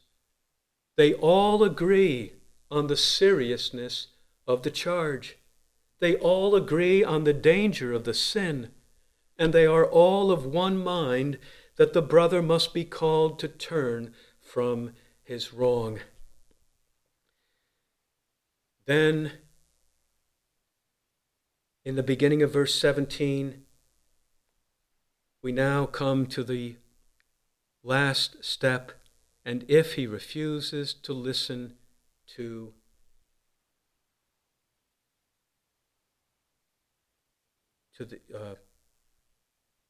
They 0.97 1.13
all 1.13 1.63
agree 1.63 2.33
on 2.69 2.87
the 2.87 2.97
seriousness 2.97 4.07
of 4.47 4.63
the 4.63 4.71
charge. 4.71 5.37
They 6.01 6.15
all 6.15 6.55
agree 6.55 7.03
on 7.03 7.25
the 7.25 7.33
danger 7.33 7.93
of 7.93 8.05
the 8.05 8.15
sin, 8.15 8.71
and 9.37 9.53
they 9.53 9.67
are 9.67 9.85
all 9.85 10.31
of 10.31 10.47
one 10.47 10.83
mind 10.83 11.37
that 11.75 11.93
the 11.93 12.01
brother 12.01 12.41
must 12.41 12.73
be 12.73 12.83
called 12.83 13.37
to 13.39 13.47
turn 13.47 14.15
from 14.41 14.93
his 15.21 15.53
wrong. 15.53 15.99
Then, 18.87 19.33
in 21.85 21.95
the 21.95 22.03
beginning 22.03 22.41
of 22.41 22.51
verse 22.51 22.73
17, 22.73 23.61
we 25.43 25.51
now 25.51 25.85
come 25.85 26.25
to 26.27 26.43
the 26.43 26.77
last 27.83 28.43
step, 28.43 28.91
and 29.45 29.65
if 29.67 29.93
he 29.93 30.07
refuses 30.07 30.95
to 30.95 31.13
listen 31.13 31.75
to 32.35 32.73
to 37.97 38.05
the 38.05 38.19
uh, 38.33 38.55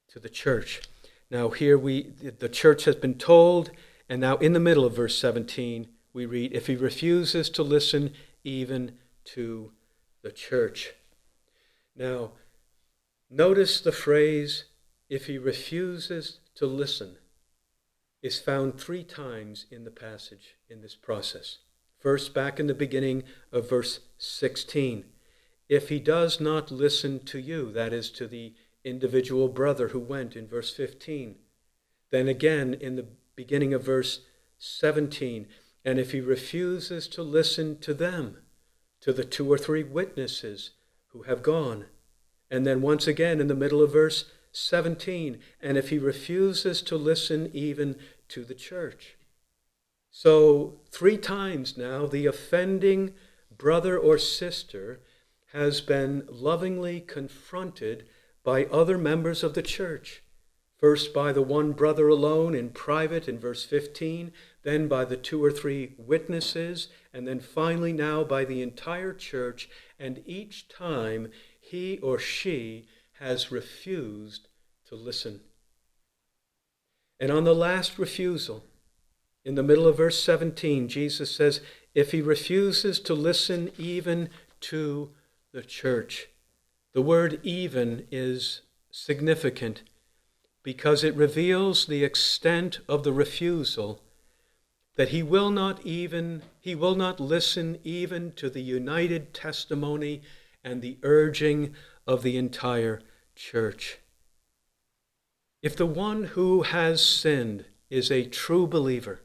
to 0.09 0.19
the 0.19 0.29
church. 0.29 0.81
Now 1.29 1.49
here 1.49 1.77
we 1.77 2.03
the 2.39 2.49
church 2.49 2.85
has 2.85 2.95
been 2.95 3.15
told, 3.15 3.71
and 4.09 4.21
now 4.21 4.37
in 4.37 4.53
the 4.53 4.59
middle 4.59 4.85
of 4.85 4.95
verse 4.95 5.17
17 5.17 5.87
we 6.13 6.25
read, 6.25 6.53
"If 6.53 6.67
he 6.67 6.75
refuses 6.75 7.49
to 7.51 7.63
listen 7.63 8.13
even 8.43 8.97
to 9.25 9.71
the 10.21 10.31
church." 10.31 10.93
Now, 11.95 12.33
notice 13.29 13.79
the 13.79 13.91
phrase, 13.91 14.65
"If 15.09 15.27
he 15.27 15.37
refuses 15.37 16.39
to 16.55 16.65
listen," 16.65 17.17
is 18.21 18.39
found 18.39 18.79
three 18.79 19.03
times 19.03 19.65
in 19.71 19.83
the 19.83 19.91
passage 19.91 20.55
in 20.69 20.81
this 20.81 20.95
process. 20.95 21.59
First, 21.97 22.33
back 22.33 22.59
in 22.59 22.67
the 22.67 22.73
beginning 22.73 23.23
of 23.51 23.69
verse 23.69 23.99
16 24.17 25.10
if 25.71 25.87
he 25.87 26.01
does 26.01 26.41
not 26.41 26.69
listen 26.69 27.17
to 27.17 27.39
you, 27.39 27.71
that 27.71 27.93
is, 27.93 28.09
to 28.11 28.27
the 28.27 28.53
individual 28.83 29.47
brother 29.47 29.87
who 29.87 29.99
went 30.01 30.35
in 30.35 30.45
verse 30.45 30.69
15. 30.75 31.35
Then 32.09 32.27
again 32.27 32.73
in 32.73 32.97
the 32.97 33.07
beginning 33.37 33.73
of 33.73 33.81
verse 33.81 34.19
17, 34.59 35.47
and 35.85 35.97
if 35.97 36.11
he 36.11 36.19
refuses 36.19 37.07
to 37.07 37.23
listen 37.23 37.79
to 37.79 37.93
them, 37.93 38.39
to 38.99 39.13
the 39.13 39.23
two 39.23 39.49
or 39.49 39.57
three 39.57 39.81
witnesses 39.81 40.71
who 41.13 41.23
have 41.23 41.41
gone. 41.41 41.85
And 42.49 42.67
then 42.67 42.81
once 42.81 43.07
again 43.07 43.39
in 43.39 43.47
the 43.47 43.55
middle 43.55 43.81
of 43.81 43.93
verse 43.93 44.25
17, 44.51 45.39
and 45.61 45.77
if 45.77 45.87
he 45.87 45.97
refuses 45.97 46.81
to 46.81 46.97
listen 46.97 47.49
even 47.53 47.95
to 48.27 48.43
the 48.43 48.53
church. 48.53 49.15
So, 50.11 50.81
three 50.91 51.17
times 51.17 51.77
now, 51.77 52.07
the 52.07 52.25
offending 52.25 53.13
brother 53.57 53.97
or 53.97 54.17
sister 54.17 54.99
has 55.53 55.81
been 55.81 56.27
lovingly 56.29 57.01
confronted 57.01 58.05
by 58.43 58.65
other 58.65 58.97
members 58.97 59.43
of 59.43 59.53
the 59.53 59.61
church. 59.61 60.23
First, 60.77 61.13
by 61.13 61.31
the 61.31 61.43
one 61.43 61.73
brother 61.73 62.07
alone 62.07 62.55
in 62.55 62.69
private 62.69 63.27
in 63.27 63.37
verse 63.37 63.63
15, 63.63 64.31
then 64.63 64.87
by 64.87 65.05
the 65.05 65.17
two 65.17 65.43
or 65.43 65.51
three 65.51 65.93
witnesses, 65.97 66.87
and 67.13 67.27
then 67.27 67.39
finally 67.39 67.93
now 67.93 68.23
by 68.23 68.45
the 68.45 68.63
entire 68.63 69.13
church. 69.13 69.69
And 69.99 70.23
each 70.25 70.67
time 70.67 71.29
he 71.59 71.99
or 71.99 72.17
she 72.17 72.87
has 73.19 73.51
refused 73.51 74.47
to 74.87 74.95
listen. 74.95 75.41
And 77.19 77.31
on 77.31 77.43
the 77.43 77.53
last 77.53 77.99
refusal, 77.99 78.63
in 79.45 79.53
the 79.53 79.63
middle 79.63 79.87
of 79.87 79.97
verse 79.97 80.23
17, 80.23 80.87
Jesus 80.87 81.35
says, 81.35 81.61
If 81.93 82.11
he 82.11 82.21
refuses 82.21 82.99
to 83.01 83.13
listen 83.13 83.71
even 83.77 84.29
to 84.61 85.11
the 85.53 85.61
church. 85.61 86.27
The 86.93 87.01
word 87.01 87.39
even 87.43 88.07
is 88.11 88.61
significant. 88.91 89.83
because 90.63 91.03
it 91.03 91.15
reveals 91.15 91.85
the 91.85 92.03
extent 92.03 92.79
of 92.87 93.03
the 93.03 93.13
refusal 93.13 94.01
that 94.95 95.09
he 95.09 95.23
will 95.23 95.49
not 95.49 95.83
even 95.85 96.43
he 96.59 96.75
will 96.75 96.95
not 96.95 97.19
listen 97.19 97.79
even 97.83 98.31
to 98.33 98.49
the 98.49 98.61
united 98.61 99.33
testimony 99.33 100.21
and 100.63 100.81
the 100.81 100.97
urging 101.01 101.73
of 102.05 102.21
the 102.21 102.37
entire 102.37 103.01
church 103.35 103.99
if 105.61 105.75
the 105.75 105.85
one 105.85 106.23
who 106.23 106.63
has 106.63 107.03
sinned 107.03 107.65
is 107.89 108.11
a 108.11 108.25
true 108.25 108.67
believer 108.67 109.21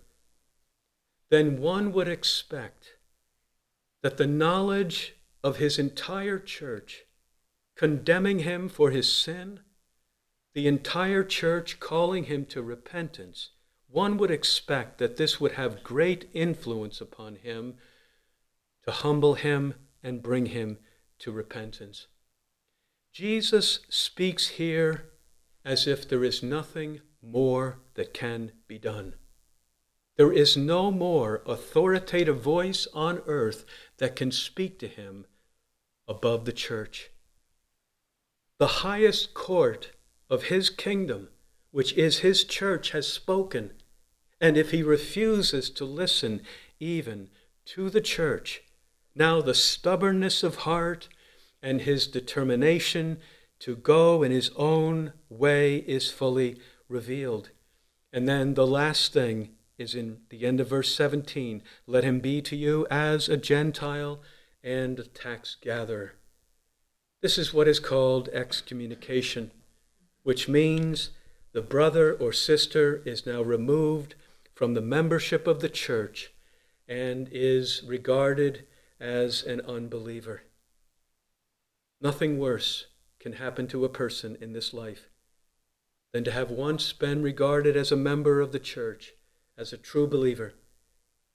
then 1.28 1.60
one 1.60 1.92
would 1.92 2.08
expect 2.08 2.94
that 4.02 4.16
the 4.16 4.26
knowledge 4.26 5.15
of 5.46 5.58
his 5.58 5.78
entire 5.78 6.40
church 6.40 7.04
condemning 7.76 8.40
him 8.40 8.68
for 8.68 8.90
his 8.90 9.12
sin 9.12 9.60
the 10.54 10.66
entire 10.66 11.22
church 11.22 11.78
calling 11.78 12.24
him 12.24 12.44
to 12.46 12.60
repentance, 12.62 13.50
one 13.86 14.16
would 14.16 14.32
expect 14.32 14.98
that 14.98 15.18
this 15.18 15.38
would 15.38 15.52
have 15.52 15.84
great 15.84 16.28
influence 16.34 17.00
upon 17.00 17.36
him 17.36 17.74
to 18.84 18.90
humble 18.90 19.34
him 19.34 19.74
and 20.02 20.20
bring 20.20 20.46
him 20.46 20.78
to 21.20 21.30
repentance. 21.30 22.08
Jesus 23.12 23.78
speaks 23.88 24.48
here 24.48 25.12
as 25.64 25.86
if 25.86 26.08
there 26.08 26.24
is 26.24 26.42
nothing 26.42 27.02
more 27.22 27.78
that 27.94 28.12
can 28.12 28.50
be 28.66 28.78
done. 28.80 29.14
There 30.16 30.32
is 30.32 30.56
no 30.56 30.90
more 30.90 31.42
authoritative 31.46 32.40
voice 32.40 32.88
on 32.92 33.22
earth 33.26 33.64
that 33.98 34.16
can 34.16 34.32
speak 34.32 34.80
to 34.80 34.88
him 34.88 35.26
above 36.08 36.44
the 36.44 36.52
church. 36.52 37.10
The 38.58 38.66
highest 38.66 39.34
court 39.34 39.92
of 40.30 40.44
his 40.44 40.70
kingdom, 40.70 41.28
which 41.70 41.92
is 41.94 42.18
his 42.18 42.44
church, 42.44 42.90
has 42.90 43.06
spoken. 43.06 43.72
And 44.40 44.56
if 44.56 44.70
he 44.70 44.82
refuses 44.82 45.70
to 45.70 45.84
listen 45.84 46.42
even 46.80 47.28
to 47.66 47.90
the 47.90 48.00
church, 48.00 48.62
now 49.14 49.40
the 49.40 49.54
stubbornness 49.54 50.42
of 50.42 50.56
heart 50.56 51.08
and 51.62 51.82
his 51.82 52.06
determination 52.06 53.18
to 53.60 53.76
go 53.76 54.22
in 54.22 54.30
his 54.30 54.50
own 54.56 55.12
way 55.28 55.76
is 55.78 56.10
fully 56.10 56.58
revealed. 56.88 57.50
And 58.12 58.28
then 58.28 58.54
the 58.54 58.66
last 58.66 59.12
thing 59.12 59.50
is 59.78 59.94
in 59.94 60.18
the 60.30 60.46
end 60.46 60.60
of 60.60 60.68
verse 60.68 60.94
17 60.94 61.62
let 61.86 62.04
him 62.04 62.20
be 62.20 62.40
to 62.42 62.56
you 62.56 62.86
as 62.90 63.28
a 63.28 63.36
Gentile 63.36 64.20
and 64.66 65.08
tax 65.14 65.56
gatherer. 65.62 66.16
This 67.22 67.38
is 67.38 67.54
what 67.54 67.68
is 67.68 67.80
called 67.80 68.28
excommunication 68.34 69.52
which 70.26 70.48
means 70.48 71.10
the 71.52 71.62
brother 71.62 72.12
or 72.12 72.32
sister 72.32 73.00
is 73.04 73.26
now 73.26 73.40
removed 73.40 74.16
from 74.56 74.74
the 74.74 74.80
membership 74.80 75.46
of 75.46 75.60
the 75.60 75.68
church 75.68 76.32
and 76.88 77.28
is 77.30 77.84
regarded 77.86 78.66
as 78.98 79.44
an 79.44 79.60
unbeliever. 79.60 80.42
Nothing 82.00 82.40
worse 82.40 82.86
can 83.20 83.34
happen 83.34 83.68
to 83.68 83.84
a 83.84 83.88
person 83.88 84.36
in 84.40 84.52
this 84.52 84.74
life 84.74 85.08
than 86.12 86.24
to 86.24 86.32
have 86.32 86.50
once 86.50 86.92
been 86.92 87.22
regarded 87.22 87.76
as 87.76 87.92
a 87.92 87.96
member 87.96 88.40
of 88.40 88.50
the 88.50 88.58
church, 88.58 89.12
as 89.56 89.72
a 89.72 89.78
true 89.78 90.08
believer, 90.08 90.54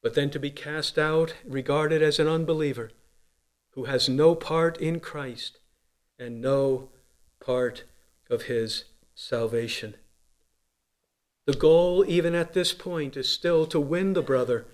but 0.04 0.15
then 0.15 0.30
to 0.32 0.39
be 0.39 0.52
cast 0.52 1.00
out, 1.00 1.34
regarded 1.46 2.04
as 2.04 2.20
an 2.20 2.28
unbeliever 2.28 2.91
who 3.72 3.86
has 3.86 4.10
no 4.10 4.36
part 4.36 4.78
in 4.80 5.00
Christ 5.00 5.60
and 6.20 6.42
no 6.42 6.90
part 7.44 7.84
of 8.30 8.44
his 8.44 8.86
salvation. 9.16 9.96
The 11.46 11.54
goal, 11.54 12.06
even 12.08 12.36
at 12.36 12.54
this 12.54 12.74
point, 12.74 13.18
is 13.18 13.28
still 13.28 13.66
to 13.68 13.80
win 13.80 14.14
the 14.14 14.22
brother. 14.22 14.68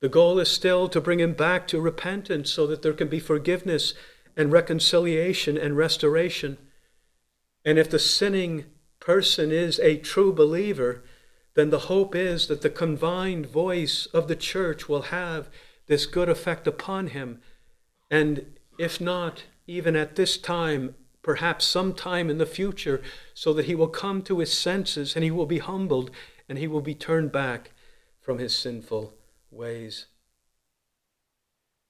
The 0.00 0.08
goal 0.08 0.38
is 0.38 0.50
still 0.50 0.88
to 0.88 1.00
bring 1.00 1.20
him 1.20 1.32
back 1.32 1.66
to 1.68 1.80
repentance 1.80 2.50
so 2.50 2.66
that 2.66 2.82
there 2.82 2.92
can 2.92 3.08
be 3.08 3.20
forgiveness 3.20 3.94
and 4.36 4.52
reconciliation 4.52 5.56
and 5.56 5.76
restoration. 5.76 6.58
And 7.64 7.78
if 7.78 7.88
the 7.88 7.98
sinning 7.98 8.66
person 9.00 9.50
is 9.50 9.78
a 9.80 9.96
true 9.96 10.32
believer, 10.32 11.02
then 11.54 11.70
the 11.70 11.80
hope 11.80 12.14
is 12.14 12.48
that 12.48 12.60
the 12.60 12.70
combined 12.70 13.46
voice 13.46 14.06
of 14.06 14.28
the 14.28 14.36
church 14.36 14.88
will 14.88 15.02
have 15.02 15.48
this 15.86 16.04
good 16.04 16.28
effect 16.28 16.66
upon 16.66 17.08
him. 17.08 17.40
And 18.10 18.56
if 18.78 19.00
not, 19.00 19.44
even 19.66 19.96
at 19.96 20.16
this 20.16 20.36
time, 20.36 20.94
perhaps 21.22 21.64
sometime 21.64 22.30
in 22.30 22.38
the 22.38 22.46
future, 22.46 23.02
so 23.34 23.52
that 23.52 23.66
he 23.66 23.74
will 23.74 23.88
come 23.88 24.22
to 24.22 24.38
his 24.38 24.56
senses 24.56 25.16
and 25.16 25.24
he 25.24 25.30
will 25.30 25.46
be 25.46 25.58
humbled 25.58 26.10
and 26.48 26.58
he 26.58 26.68
will 26.68 26.80
be 26.80 26.94
turned 26.94 27.32
back 27.32 27.72
from 28.20 28.38
his 28.38 28.56
sinful 28.56 29.14
ways. 29.50 30.06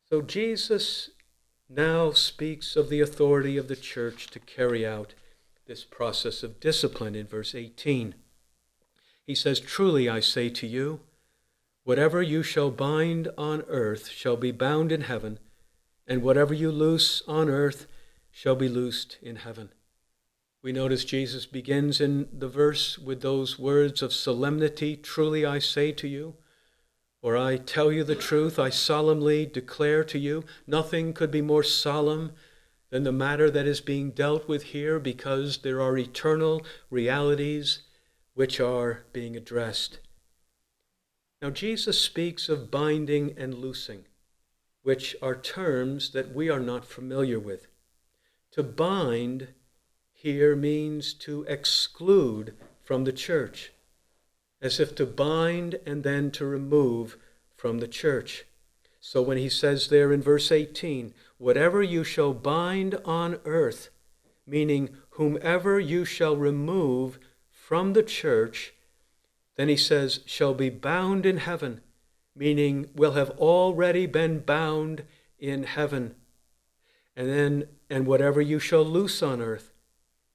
So 0.09 0.23
Jesus 0.23 1.11
now 1.69 2.13
speaks 2.13 2.77
of 2.77 2.89
the 2.89 3.01
authority 3.01 3.57
of 3.57 3.69
the 3.69 3.77
church 3.77 4.29
to 4.29 4.39
carry 4.39 4.87
out 4.87 5.15
this 5.67 5.85
process 5.85 6.43
of 6.43 6.61
discipline 6.61 7.15
in 7.15 7.27
verse 7.27 7.55
18. 7.55 8.15
He 9.27 9.35
says, 9.35 9.59
Truly 9.59 10.09
I 10.09 10.21
say 10.21 10.49
to 10.51 10.67
you, 10.67 11.01
whatever 11.83 12.23
you 12.23 12.43
shall 12.43 12.71
bind 12.71 13.29
on 13.37 13.63
earth 13.69 14.09
shall 14.09 14.37
be 14.37 14.53
bound 14.53 14.93
in 14.93 15.03
heaven, 15.03 15.41
and 16.07 16.23
whatever 16.23 16.55
you 16.55 16.71
loose 16.71 17.23
on 17.27 17.49
earth 17.49 17.87
shall 18.31 18.55
be 18.55 18.69
loosed 18.69 19.19
in 19.23 19.37
heaven. 19.37 19.71
We 20.63 20.73
notice 20.73 21.05
Jesus 21.05 21.47
begins 21.47 22.01
in 22.01 22.29
the 22.33 22.49
verse 22.49 22.99
with 22.99 23.23
those 23.23 23.59
words 23.59 24.03
of 24.03 24.13
solemnity 24.13 24.97
Truly 24.97 25.47
I 25.47 25.59
say 25.59 25.93
to 25.93 26.09
you, 26.09 26.35
or 27.23 27.37
I 27.37 27.57
tell 27.57 27.91
you 27.91 28.05
the 28.05 28.15
truth, 28.15 28.59
I 28.59 28.71
solemnly 28.71 29.47
declare 29.47 30.05
to 30.05 30.19
you. 30.19 30.45
Nothing 30.67 31.13
could 31.13 31.31
be 31.31 31.43
more 31.43 31.63
solemn 31.63 32.33
than 32.91 33.03
the 33.03 33.13
matter 33.13 33.51
that 33.51 33.67
is 33.67 33.81
being 33.81 34.11
dealt 34.11 34.49
with 34.49 34.65
here 34.65 34.99
because 34.99 35.59
there 35.59 35.81
are 35.81 35.99
eternal 35.99 36.65
realities 36.91 37.83
which 38.35 38.61
are 38.61 39.05
being 39.13 39.37
addressed. 39.37 39.99
Now, 41.43 41.51
Jesus 41.51 42.01
speaks 42.01 42.49
of 42.49 42.71
binding 42.71 43.35
and 43.37 43.55
loosing, 43.55 44.05
which 44.87 45.17
are 45.21 45.35
terms 45.35 46.11
that 46.11 46.33
we 46.33 46.49
are 46.49 46.61
not 46.61 46.85
familiar 46.85 47.41
with. 47.41 47.67
To 48.53 48.63
bind 48.63 49.49
here 50.13 50.55
means 50.55 51.13
to 51.15 51.43
exclude 51.49 52.55
from 52.85 53.03
the 53.03 53.13
church, 53.13 53.73
as 54.63 54.79
if 54.79 54.95
to 54.95 55.05
bind 55.05 55.81
and 55.85 56.05
then 56.05 56.31
to 56.31 56.45
remove 56.47 57.17
from 57.57 57.81
the 57.81 57.89
church. 57.89 58.45
So 59.01 59.23
when 59.23 59.39
he 59.39 59.49
says 59.49 59.89
there 59.89 60.13
in 60.13 60.23
verse 60.23 60.53
18, 60.53 61.15
whatever 61.37 61.83
you 61.83 62.05
shall 62.05 62.33
bind 62.33 62.95
on 63.05 63.41
earth, 63.45 63.89
meaning 64.47 64.91
whomever 65.11 65.81
you 65.81 66.05
shall 66.05 66.37
remove 66.37 67.19
from 67.51 67.93
the 67.93 68.05
church, 68.05 68.73
then 69.57 69.69
he 69.69 69.77
says, 69.77 70.21
shall 70.27 70.55
be 70.55 70.71
bound 70.71 71.27
in 71.27 71.39
heaven, 71.39 71.81
meaning 72.37 72.91
will 72.95 73.13
have 73.13 73.31
already 73.31 74.07
been 74.07 74.41
bound 74.41 75.05
in 75.39 75.65
heaven. 75.65 76.15
And 77.17 77.29
then, 77.29 77.69
and 77.89 78.07
whatever 78.07 78.43
you 78.43 78.59
shall 78.59 78.85
loose 78.85 79.23
on 79.23 79.41
earth, 79.41 79.73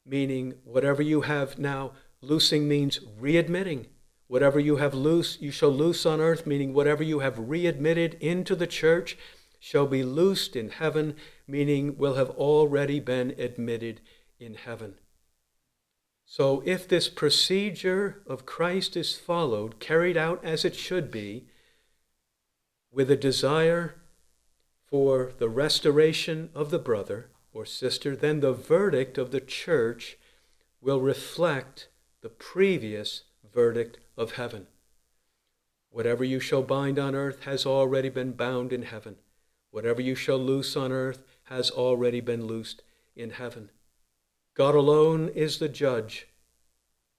meaning 0.06 0.56
whatever 0.64 1.02
you 1.02 1.22
have 1.22 1.60
now, 1.60 1.92
loosing 2.22 2.68
means 2.68 3.00
readmitting. 3.00 3.86
Whatever 4.28 4.60
you 4.60 4.78
have 4.78 4.94
loose, 4.94 5.38
you 5.40 5.52
shall 5.52 5.70
loose 5.70 6.06
on 6.06 6.20
earth, 6.20 6.48
meaning 6.48 6.74
whatever 6.74 7.04
you 7.04 7.20
have 7.20 7.38
readmitted 7.38 8.16
into 8.16 8.56
the 8.56 8.68
church 8.68 9.18
shall 9.60 9.86
be 9.86 10.04
loosed 10.04 10.56
in 10.56 10.70
heaven, 10.70 11.16
meaning 11.48 11.98
will 11.98 12.16
have 12.16 12.32
already 12.32 13.00
been 13.00 13.36
admitted 13.38 14.02
in 14.40 14.56
heaven. 14.56 14.96
So, 16.26 16.64
if 16.66 16.88
this 16.88 17.10
procedure 17.10 18.24
of 18.26 18.46
Christ 18.46 18.96
is 18.96 19.18
followed, 19.18 19.80
carried 19.80 20.16
out 20.16 20.44
as 20.44 20.64
it 20.64 20.76
should 20.76 21.12
be, 21.12 21.46
with 22.92 23.10
a 23.10 23.16
desire 23.16 23.96
for 24.86 25.32
the 25.38 25.50
restoration 25.50 26.50
of 26.54 26.70
the 26.70 26.80
brother 26.80 27.30
or 27.54 27.66
sister, 27.66 28.16
then 28.16 28.40
the 28.40 28.54
verdict 28.54 29.18
of 29.18 29.32
the 29.32 29.40
church 29.40 30.18
will 30.82 31.00
reflect 31.00 31.88
the 32.22 32.30
previous 32.30 33.24
verdict 33.54 33.98
of 34.18 34.34
heaven. 34.34 34.68
Whatever 35.90 36.24
you 36.24 36.40
shall 36.40 36.64
bind 36.64 36.98
on 36.98 37.16
earth 37.16 37.44
has 37.44 37.66
already 37.66 38.10
been 38.10 38.32
bound 38.32 38.72
in 38.72 38.84
heaven. 38.84 39.16
Whatever 39.72 40.02
you 40.02 40.16
shall 40.16 40.38
loose 40.38 40.76
on 40.76 40.92
earth 40.92 41.24
has 41.46 41.72
already 41.72 42.22
been 42.22 42.46
loosed 42.46 42.82
in 43.16 43.32
heaven. 43.32 43.70
God 44.54 44.76
alone 44.76 45.30
is 45.30 45.60
the 45.60 45.70
judge, 45.70 46.28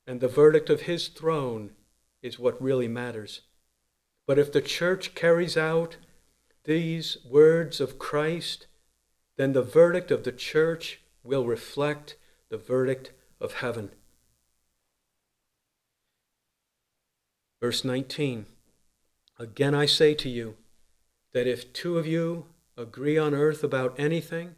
and 0.07 0.20
the 0.20 0.29
verdict 0.29 0.68
of 0.70 0.83
his 0.83 1.09
throne 1.09 1.70
is 2.23 2.39
what 2.39 2.62
really 2.62 2.89
matters. 2.89 3.43
But 4.27 4.39
if 4.39 4.53
the 4.53 4.62
church 4.62 5.14
carries 5.14 5.57
out 5.57 5.97
these 6.64 7.18
words 7.29 7.81
of 7.81 7.99
Christ, 7.99 8.66
then 9.37 9.53
the 9.53 9.62
verdict 9.62 10.11
of 10.11 10.25
the 10.25 10.33
church 10.33 11.01
will 11.25 11.47
reflect 11.47 12.16
the 12.49 12.59
verdict 12.59 13.12
of 13.41 13.55
heaven. 13.55 13.91
Verse 17.61 17.85
19 17.85 18.47
Again 19.39 19.75
I 19.75 19.87
say 19.87 20.14
to 20.14 20.29
you 20.29 20.57
that 21.33 21.47
if 21.47 21.73
two 21.73 21.99
of 21.99 22.07
you 22.07 22.47
agree 22.77 23.18
on 23.18 23.35
earth 23.35 23.64
about 23.64 23.99
anything 23.99 24.55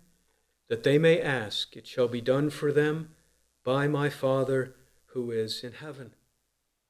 that 0.69 0.83
they 0.83 0.99
may 0.99 1.21
ask, 1.21 1.77
it 1.77 1.87
shall 1.87 2.09
be 2.09 2.21
done 2.21 2.51
for 2.51 2.73
them 2.73 3.11
by 3.63 3.87
my 3.87 4.11
Father 4.11 4.75
who 5.09 5.31
is 5.31 5.63
in 5.63 5.73
heaven. 5.75 6.13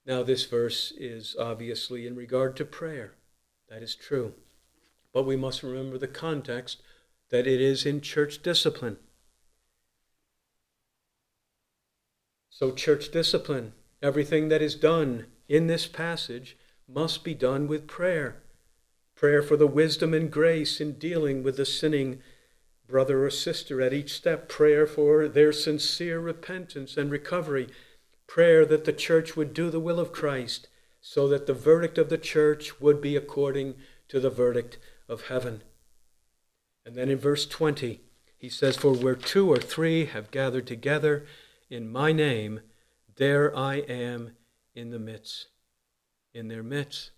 Now, 0.06 0.22
this 0.22 0.44
verse 0.44 0.92
is 0.98 1.34
obviously 1.38 2.06
in 2.06 2.14
regard 2.14 2.56
to 2.56 2.64
prayer. 2.64 3.14
That 3.70 3.82
is 3.82 3.94
true. 3.94 4.34
But 5.12 5.24
we 5.24 5.36
must 5.36 5.62
remember 5.62 5.96
the 5.96 6.08
context 6.08 6.82
that 7.30 7.46
it 7.46 7.60
is 7.60 7.86
in 7.86 8.00
church 8.00 8.42
discipline. 8.42 8.98
So, 12.50 12.70
church 12.70 13.10
discipline, 13.10 13.72
everything 14.02 14.48
that 14.48 14.62
is 14.62 14.74
done 14.74 15.26
in 15.48 15.66
this 15.66 15.86
passage 15.86 16.56
must 16.86 17.24
be 17.24 17.34
done 17.34 17.66
with 17.66 17.88
prayer. 17.88 18.42
Prayer 19.16 19.42
for 19.42 19.56
the 19.56 19.66
wisdom 19.66 20.12
and 20.12 20.30
grace 20.30 20.80
in 20.80 20.98
dealing 20.98 21.42
with 21.42 21.56
the 21.56 21.64
sinning 21.64 22.20
brother 22.86 23.24
or 23.24 23.30
sister 23.30 23.80
at 23.80 23.94
each 23.94 24.12
step. 24.12 24.48
Prayer 24.48 24.86
for 24.86 25.28
their 25.28 25.52
sincere 25.52 26.20
repentance 26.20 26.96
and 26.96 27.10
recovery. 27.10 27.68
Prayer 28.26 28.64
that 28.66 28.84
the 28.84 28.92
church 28.92 29.36
would 29.36 29.54
do 29.54 29.70
the 29.70 29.80
will 29.80 30.00
of 30.00 30.12
Christ 30.12 30.68
so 31.00 31.28
that 31.28 31.46
the 31.46 31.54
verdict 31.54 31.98
of 31.98 32.08
the 32.08 32.18
church 32.18 32.80
would 32.80 33.00
be 33.00 33.14
according 33.14 33.74
to 34.08 34.18
the 34.20 34.30
verdict 34.30 34.78
of 35.08 35.26
heaven. 35.26 35.62
And 36.86 36.94
then 36.94 37.10
in 37.10 37.18
verse 37.18 37.46
20, 37.46 38.00
he 38.36 38.48
says, 38.48 38.76
For 38.76 38.94
where 38.94 39.14
two 39.14 39.50
or 39.50 39.58
three 39.58 40.06
have 40.06 40.30
gathered 40.30 40.66
together 40.66 41.26
in 41.70 41.90
my 41.90 42.12
name, 42.12 42.60
there 43.16 43.56
I 43.56 43.76
am 43.76 44.32
in 44.74 44.90
the 44.90 44.98
midst, 44.98 45.48
in 46.32 46.48
their 46.48 46.62
midst. 46.62 47.10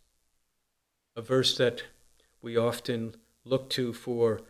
A 1.15 1.23
verse 1.23 1.57
that 1.57 1.85
we 2.43 2.57
often 2.57 3.15
look 3.45 3.71
to 3.71 3.93
for 3.93 4.43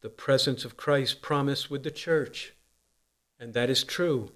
the 0.00 0.08
presence 0.08 0.64
of 0.64 0.76
Christ 0.76 1.22
promised 1.22 1.70
with 1.70 1.82
the 1.82 1.90
church. 1.90 2.54
And 3.38 3.54
that 3.54 3.70
is 3.70 3.84
true. 3.84 4.32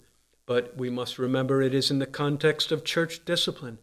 But 0.46 0.76
we 0.76 0.90
must 0.90 1.18
remember 1.18 1.62
it 1.62 1.74
is 1.74 1.90
in 1.90 1.98
the 1.98 2.06
context 2.06 2.72
of 2.72 2.84
church 2.84 3.24
discipline. 3.24 3.78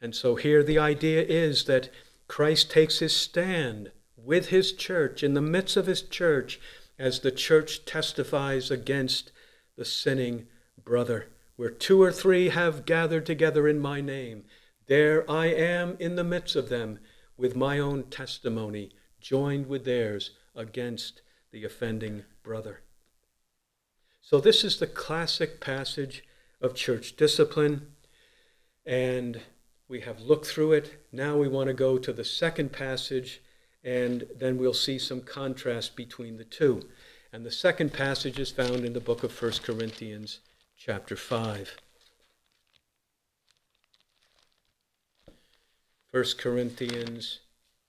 And 0.00 0.14
so 0.14 0.36
here 0.36 0.62
the 0.62 0.78
idea 0.78 1.22
is 1.22 1.64
that 1.64 1.90
Christ 2.28 2.70
takes 2.70 3.00
his 3.00 3.14
stand 3.14 3.90
with 4.16 4.48
his 4.48 4.72
church, 4.72 5.22
in 5.22 5.34
the 5.34 5.40
midst 5.40 5.76
of 5.76 5.86
his 5.86 6.02
church, 6.02 6.60
as 6.98 7.20
the 7.20 7.30
church 7.30 7.84
testifies 7.84 8.70
against 8.70 9.32
the 9.76 9.84
sinning 9.84 10.46
brother. 10.84 11.28
Where 11.56 11.70
two 11.70 12.02
or 12.02 12.12
three 12.12 12.50
have 12.50 12.84
gathered 12.84 13.26
together 13.26 13.66
in 13.66 13.80
my 13.80 14.00
name, 14.00 14.44
there 14.86 15.28
I 15.30 15.46
am 15.46 15.96
in 15.98 16.16
the 16.16 16.24
midst 16.24 16.56
of 16.56 16.68
them 16.68 17.00
with 17.36 17.56
my 17.56 17.78
own 17.78 18.04
testimony 18.04 18.90
joined 19.20 19.66
with 19.66 19.84
theirs 19.84 20.32
against 20.54 21.22
the 21.50 21.64
offending 21.64 22.24
brother. 22.42 22.82
So, 24.30 24.40
this 24.40 24.62
is 24.62 24.76
the 24.76 24.86
classic 24.86 25.58
passage 25.58 26.22
of 26.60 26.74
church 26.74 27.16
discipline, 27.16 27.94
and 28.84 29.40
we 29.88 30.02
have 30.02 30.20
looked 30.20 30.44
through 30.44 30.72
it. 30.72 31.02
Now 31.10 31.38
we 31.38 31.48
want 31.48 31.68
to 31.68 31.72
go 31.72 31.96
to 31.96 32.12
the 32.12 32.26
second 32.26 32.70
passage, 32.70 33.40
and 33.82 34.26
then 34.36 34.58
we'll 34.58 34.74
see 34.74 34.98
some 34.98 35.22
contrast 35.22 35.96
between 35.96 36.36
the 36.36 36.44
two. 36.44 36.82
And 37.32 37.46
the 37.46 37.50
second 37.50 37.94
passage 37.94 38.38
is 38.38 38.50
found 38.50 38.84
in 38.84 38.92
the 38.92 39.00
book 39.00 39.24
of 39.24 39.42
1 39.42 39.50
Corinthians, 39.62 40.40
chapter 40.76 41.16
5. 41.16 41.78
1 46.10 46.24
Corinthians 46.36 47.40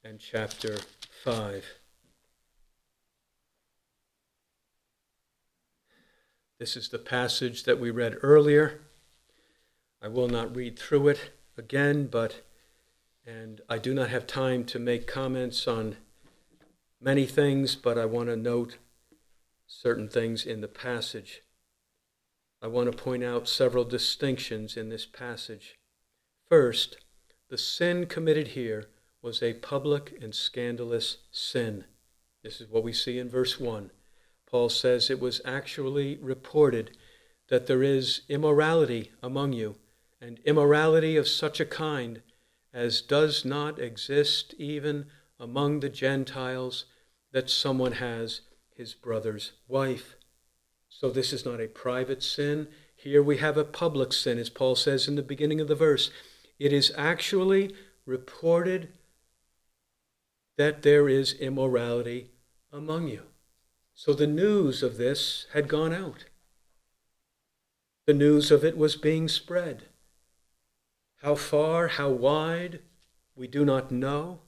and 0.05 0.21
chapter 0.21 0.77
5. 1.21 1.78
This 6.59 6.75
is 6.75 6.89
the 6.89 6.99
passage 6.99 7.63
that 7.63 7.79
we 7.79 7.89
read 7.89 8.17
earlier. 8.21 8.81
I 10.01 10.09
will 10.09 10.27
not 10.27 10.53
read 10.53 10.77
through 10.77 11.07
it 11.07 11.31
again, 11.57 12.07
but, 12.07 12.41
and 13.25 13.61
I 13.69 13.77
do 13.77 13.93
not 13.93 14.09
have 14.09 14.27
time 14.27 14.65
to 14.65 14.77
make 14.77 15.07
comments 15.07 15.69
on 15.69 15.95
many 16.99 17.25
things, 17.25 17.77
but 17.77 17.97
I 17.97 18.03
want 18.03 18.27
to 18.27 18.35
note 18.35 18.77
certain 19.67 20.09
things 20.09 20.45
in 20.45 20.59
the 20.59 20.67
passage. 20.67 21.43
I 22.61 22.67
want 22.67 22.91
to 22.91 22.97
point 22.97 23.23
out 23.23 23.47
several 23.47 23.85
distinctions 23.85 24.75
in 24.75 24.89
this 24.89 25.05
passage. 25.05 25.77
First, 26.49 26.97
the 27.49 27.57
sin 27.57 28.05
committed 28.05 28.49
here 28.49 28.89
was 29.21 29.41
a 29.41 29.53
public 29.53 30.17
and 30.21 30.35
scandalous 30.35 31.19
sin. 31.31 31.85
This 32.43 32.59
is 32.59 32.69
what 32.69 32.83
we 32.83 32.91
see 32.91 33.17
in 33.17 33.29
verse 33.29 33.61
1. 33.61 33.91
Paul 34.49 34.69
says 34.69 35.09
it 35.09 35.19
was 35.19 35.41
actually 35.45 36.17
reported 36.21 36.97
that 37.49 37.67
there 37.67 37.83
is 37.83 38.21
immorality 38.29 39.11
among 39.21 39.53
you, 39.53 39.75
and 40.21 40.39
immorality 40.45 41.17
of 41.17 41.27
such 41.27 41.59
a 41.59 41.65
kind 41.65 42.21
as 42.73 43.01
does 43.01 43.43
not 43.45 43.79
exist 43.79 44.53
even 44.57 45.05
among 45.39 45.79
the 45.79 45.89
Gentiles, 45.89 46.85
that 47.31 47.49
someone 47.49 47.93
has 47.93 48.41
his 48.75 48.93
brother's 48.93 49.53
wife. 49.67 50.15
So 50.89 51.09
this 51.09 51.31
is 51.31 51.45
not 51.45 51.61
a 51.61 51.67
private 51.67 52.21
sin. 52.21 52.67
Here 52.95 53.23
we 53.23 53.37
have 53.37 53.57
a 53.57 53.63
public 53.63 54.11
sin, 54.13 54.37
as 54.37 54.49
Paul 54.49 54.75
says 54.75 55.07
in 55.07 55.15
the 55.15 55.21
beginning 55.21 55.61
of 55.61 55.67
the 55.67 55.75
verse. 55.75 56.11
It 56.57 56.73
is 56.73 56.91
actually 56.97 57.73
reported 58.05 58.89
that 60.57 60.81
there 60.81 61.07
is 61.07 61.33
immorality 61.33 62.31
among 62.71 63.07
you. 63.07 63.28
So 63.99 64.13
the 64.13 64.27
news 64.27 64.81
of 64.81 64.95
this 64.95 65.45
had 65.51 65.67
gone 65.67 65.91
out. 65.91 66.23
The 68.07 68.13
news 68.13 68.49
of 68.49 68.63
it 68.63 68.77
was 68.77 68.95
being 68.95 69.27
spread. 69.27 69.87
How 71.21 71.35
far, 71.35 71.89
how 71.89 72.07
wide, 72.07 72.79
we 73.35 73.45
do 73.45 73.65
not 73.65 73.91
know. 73.91 74.39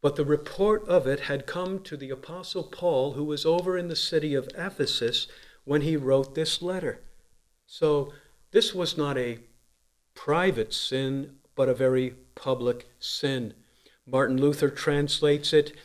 But 0.00 0.16
the 0.16 0.24
report 0.24 0.88
of 0.88 1.06
it 1.06 1.20
had 1.20 1.46
come 1.46 1.82
to 1.82 1.94
the 1.94 2.08
Apostle 2.08 2.62
Paul, 2.62 3.12
who 3.12 3.24
was 3.24 3.44
over 3.44 3.76
in 3.76 3.88
the 3.88 3.94
city 3.94 4.32
of 4.32 4.48
Ephesus 4.56 5.26
when 5.64 5.82
he 5.82 5.98
wrote 5.98 6.34
this 6.34 6.62
letter. 6.62 7.02
So 7.66 8.14
this 8.50 8.74
was 8.74 8.96
not 8.96 9.18
a 9.18 9.40
private 10.14 10.72
sin, 10.72 11.36
but 11.54 11.68
a 11.68 11.74
very 11.74 12.14
public 12.34 12.88
sin. 12.98 13.52
Martin 14.06 14.38
Luther 14.38 14.70
translates 14.70 15.52
it, 15.52 15.76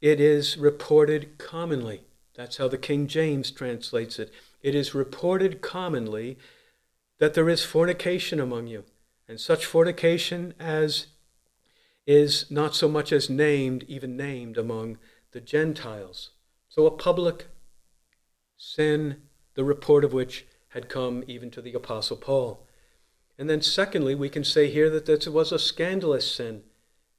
it 0.00 0.20
is 0.20 0.56
reported 0.56 1.38
commonly. 1.38 2.05
That's 2.36 2.58
how 2.58 2.68
the 2.68 2.78
King 2.78 3.06
James 3.06 3.50
translates 3.50 4.18
it. 4.18 4.32
It 4.62 4.74
is 4.74 4.94
reported 4.94 5.62
commonly 5.62 6.38
that 7.18 7.34
there 7.34 7.48
is 7.48 7.64
fornication 7.64 8.38
among 8.38 8.66
you, 8.66 8.84
and 9.26 9.40
such 9.40 9.64
fornication 9.64 10.54
as 10.60 11.06
is 12.06 12.50
not 12.50 12.74
so 12.74 12.88
much 12.88 13.10
as 13.10 13.30
named, 13.30 13.84
even 13.88 14.16
named 14.16 14.58
among 14.58 14.98
the 15.32 15.40
Gentiles. 15.40 16.30
So 16.68 16.86
a 16.86 16.90
public 16.90 17.46
sin, 18.56 19.22
the 19.54 19.64
report 19.64 20.04
of 20.04 20.12
which 20.12 20.46
had 20.68 20.88
come 20.88 21.24
even 21.26 21.50
to 21.50 21.62
the 21.62 21.72
Apostle 21.72 22.18
Paul. 22.18 22.66
And 23.38 23.50
then, 23.50 23.62
secondly, 23.62 24.14
we 24.14 24.28
can 24.28 24.44
say 24.44 24.70
here 24.70 24.88
that 24.90 25.06
this 25.06 25.26
was 25.26 25.52
a 25.52 25.58
scandalous 25.58 26.30
sin. 26.30 26.62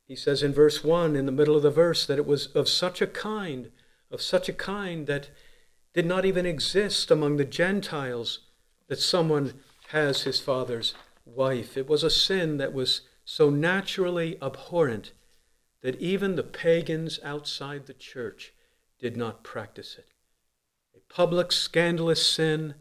He 0.08 0.16
says 0.16 0.42
in 0.42 0.54
verse 0.54 0.84
1, 0.84 1.16
in 1.16 1.26
the 1.26 1.32
middle 1.32 1.56
of 1.56 1.64
the 1.64 1.72
verse, 1.72 2.06
that 2.06 2.18
it 2.18 2.26
was 2.26 2.48
of 2.48 2.70
such 2.70 3.02
a 3.02 3.08
kind 3.08 3.72
of 4.12 4.22
such 4.22 4.48
a 4.48 4.54
kind 4.54 5.08
that 5.08 5.30
did 5.94 6.06
not 6.06 6.26
even 6.26 6.46
exist 6.46 7.12
among 7.12 7.38
the 7.38 7.46
Gentiles 7.46 8.40
that 8.88 9.00
someone 9.00 9.56
has 9.90 10.24
his 10.24 10.40
father's 10.40 10.94
wife. 11.26 11.78
It 11.78 11.88
was 11.88 12.04
a 12.04 12.10
sin 12.10 12.58
that 12.58 12.74
was 12.74 13.02
so 13.26 13.50
naturally 13.50 14.38
abhorrent 14.42 15.12
that 15.82 16.00
even 16.00 16.36
the 16.36 16.44
pagans 16.44 17.20
outside 17.24 17.86
the 17.86 17.94
church 17.94 18.54
did 19.00 19.18
not 19.18 19.44
practice 19.44 19.96
it. 19.98 20.08
A 20.96 21.14
public, 21.14 21.52
scandalous 21.52 22.26
sin, 22.26 22.76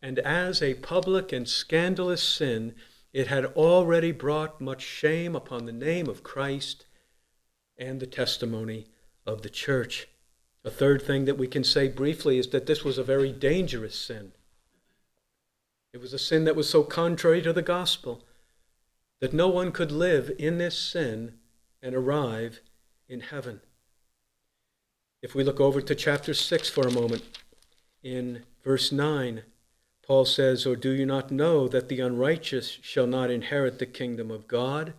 and 0.00 0.18
as 0.18 0.62
a 0.62 0.74
public 0.74 1.32
and 1.32 1.48
scandalous 1.48 2.22
sin, 2.22 2.74
it 3.12 3.26
had 3.28 3.44
already 3.44 4.10
brought 4.10 4.60
much 4.60 4.82
shame 4.82 5.36
upon 5.36 5.66
the 5.66 5.72
name 5.72 6.08
of 6.08 6.22
Christ 6.22 6.86
and 7.78 8.00
the 8.00 8.06
testimony 8.06 8.86
of 9.26 9.42
the 9.42 9.50
church. 9.50 10.08
A 10.64 10.70
third 10.70 11.02
thing 11.02 11.24
that 11.24 11.38
we 11.38 11.48
can 11.48 11.64
say 11.64 11.88
briefly 11.88 12.38
is 12.38 12.48
that 12.48 12.66
this 12.66 12.84
was 12.84 12.98
a 12.98 13.04
very 13.04 13.32
dangerous 13.32 13.98
sin. 13.98 14.32
It 15.92 16.00
was 16.00 16.12
a 16.12 16.18
sin 16.18 16.44
that 16.44 16.56
was 16.56 16.68
so 16.68 16.84
contrary 16.84 17.42
to 17.42 17.52
the 17.52 17.62
gospel 17.62 18.24
that 19.20 19.32
no 19.32 19.48
one 19.48 19.72
could 19.72 19.92
live 19.92 20.32
in 20.38 20.58
this 20.58 20.78
sin 20.78 21.34
and 21.82 21.94
arrive 21.94 22.60
in 23.08 23.20
heaven. 23.20 23.60
If 25.20 25.34
we 25.34 25.44
look 25.44 25.60
over 25.60 25.80
to 25.80 25.94
chapter 25.94 26.34
6 26.34 26.70
for 26.70 26.86
a 26.86 26.92
moment, 26.92 27.22
in 28.02 28.44
verse 28.64 28.90
9, 28.90 29.42
Paul 30.04 30.24
says, 30.24 30.66
Or 30.66 30.74
do 30.74 30.90
you 30.90 31.06
not 31.06 31.30
know 31.30 31.68
that 31.68 31.88
the 31.88 32.00
unrighteous 32.00 32.78
shall 32.82 33.06
not 33.06 33.30
inherit 33.30 33.78
the 33.78 33.86
kingdom 33.86 34.30
of 34.30 34.48
God? 34.48 34.94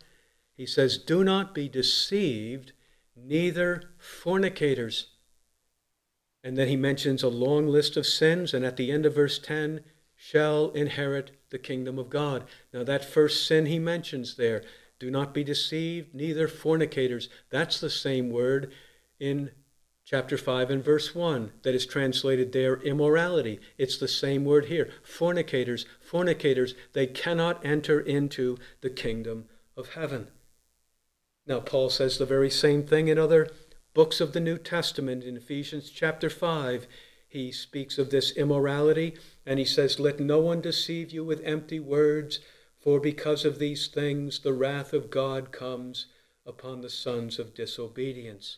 He 0.55 0.65
says, 0.65 0.97
Do 0.97 1.23
not 1.23 1.53
be 1.53 1.67
deceived, 1.67 2.71
neither 3.15 3.91
fornicators. 3.97 5.07
And 6.43 6.57
then 6.57 6.67
he 6.67 6.75
mentions 6.75 7.23
a 7.23 7.29
long 7.29 7.67
list 7.67 7.95
of 7.95 8.05
sins, 8.05 8.53
and 8.53 8.65
at 8.65 8.75
the 8.75 8.91
end 8.91 9.05
of 9.05 9.15
verse 9.15 9.39
10, 9.39 9.81
shall 10.15 10.71
inherit 10.71 11.31
the 11.49 11.59
kingdom 11.59 11.97
of 11.97 12.09
God. 12.09 12.45
Now, 12.73 12.83
that 12.83 13.05
first 13.05 13.45
sin 13.47 13.65
he 13.65 13.79
mentions 13.79 14.35
there, 14.35 14.63
do 14.99 15.09
not 15.09 15.33
be 15.33 15.43
deceived, 15.43 16.13
neither 16.13 16.47
fornicators, 16.47 17.29
that's 17.49 17.79
the 17.79 17.89
same 17.89 18.29
word 18.29 18.71
in 19.19 19.51
chapter 20.05 20.37
5 20.37 20.69
and 20.69 20.83
verse 20.83 21.15
1 21.15 21.51
that 21.63 21.75
is 21.75 21.85
translated 21.85 22.51
there 22.51 22.75
immorality. 22.81 23.59
It's 23.77 23.97
the 23.97 24.07
same 24.07 24.45
word 24.45 24.65
here. 24.65 24.89
Fornicators, 25.01 25.85
fornicators, 26.01 26.73
they 26.93 27.07
cannot 27.07 27.65
enter 27.65 27.99
into 27.99 28.57
the 28.81 28.89
kingdom 28.89 29.45
of 29.77 29.89
heaven. 29.93 30.27
Now, 31.45 31.59
Paul 31.59 31.89
says 31.89 32.17
the 32.17 32.25
very 32.25 32.49
same 32.49 32.83
thing 32.83 33.07
in 33.07 33.19
other 33.19 33.49
books 33.93 34.19
of 34.19 34.33
the 34.33 34.39
New 34.39 34.57
Testament. 34.57 35.23
In 35.23 35.37
Ephesians 35.37 35.89
chapter 35.89 36.29
5, 36.29 36.87
he 37.27 37.51
speaks 37.51 37.97
of 37.97 38.09
this 38.09 38.31
immorality 38.31 39.15
and 39.45 39.59
he 39.59 39.65
says, 39.65 39.99
Let 39.99 40.19
no 40.19 40.39
one 40.39 40.61
deceive 40.61 41.11
you 41.11 41.23
with 41.23 41.41
empty 41.43 41.79
words, 41.79 42.39
for 42.79 42.99
because 42.99 43.45
of 43.45 43.59
these 43.59 43.87
things 43.87 44.39
the 44.39 44.53
wrath 44.53 44.93
of 44.93 45.09
God 45.09 45.51
comes 45.51 46.07
upon 46.45 46.81
the 46.81 46.89
sons 46.89 47.39
of 47.39 47.53
disobedience. 47.53 48.57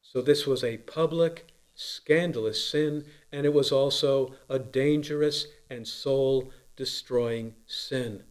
So 0.00 0.22
this 0.22 0.46
was 0.46 0.62
a 0.62 0.78
public, 0.78 1.48
scandalous 1.74 2.64
sin, 2.64 3.04
and 3.32 3.44
it 3.44 3.52
was 3.52 3.72
also 3.72 4.34
a 4.48 4.58
dangerous 4.58 5.46
and 5.68 5.88
soul 5.88 6.52
destroying 6.76 7.54
sin. 7.66 8.22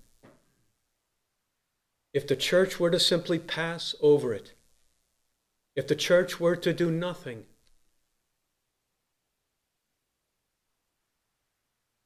If 2.14 2.28
the 2.28 2.36
church 2.36 2.80
were 2.80 2.92
to 2.92 3.00
simply 3.00 3.40
pass 3.40 3.96
over 4.00 4.34
it, 4.34 4.53
if 5.76 5.88
the 5.88 5.96
church 5.96 6.40
were 6.40 6.56
to 6.56 6.74
do 6.74 6.92
nothing, 6.92 7.46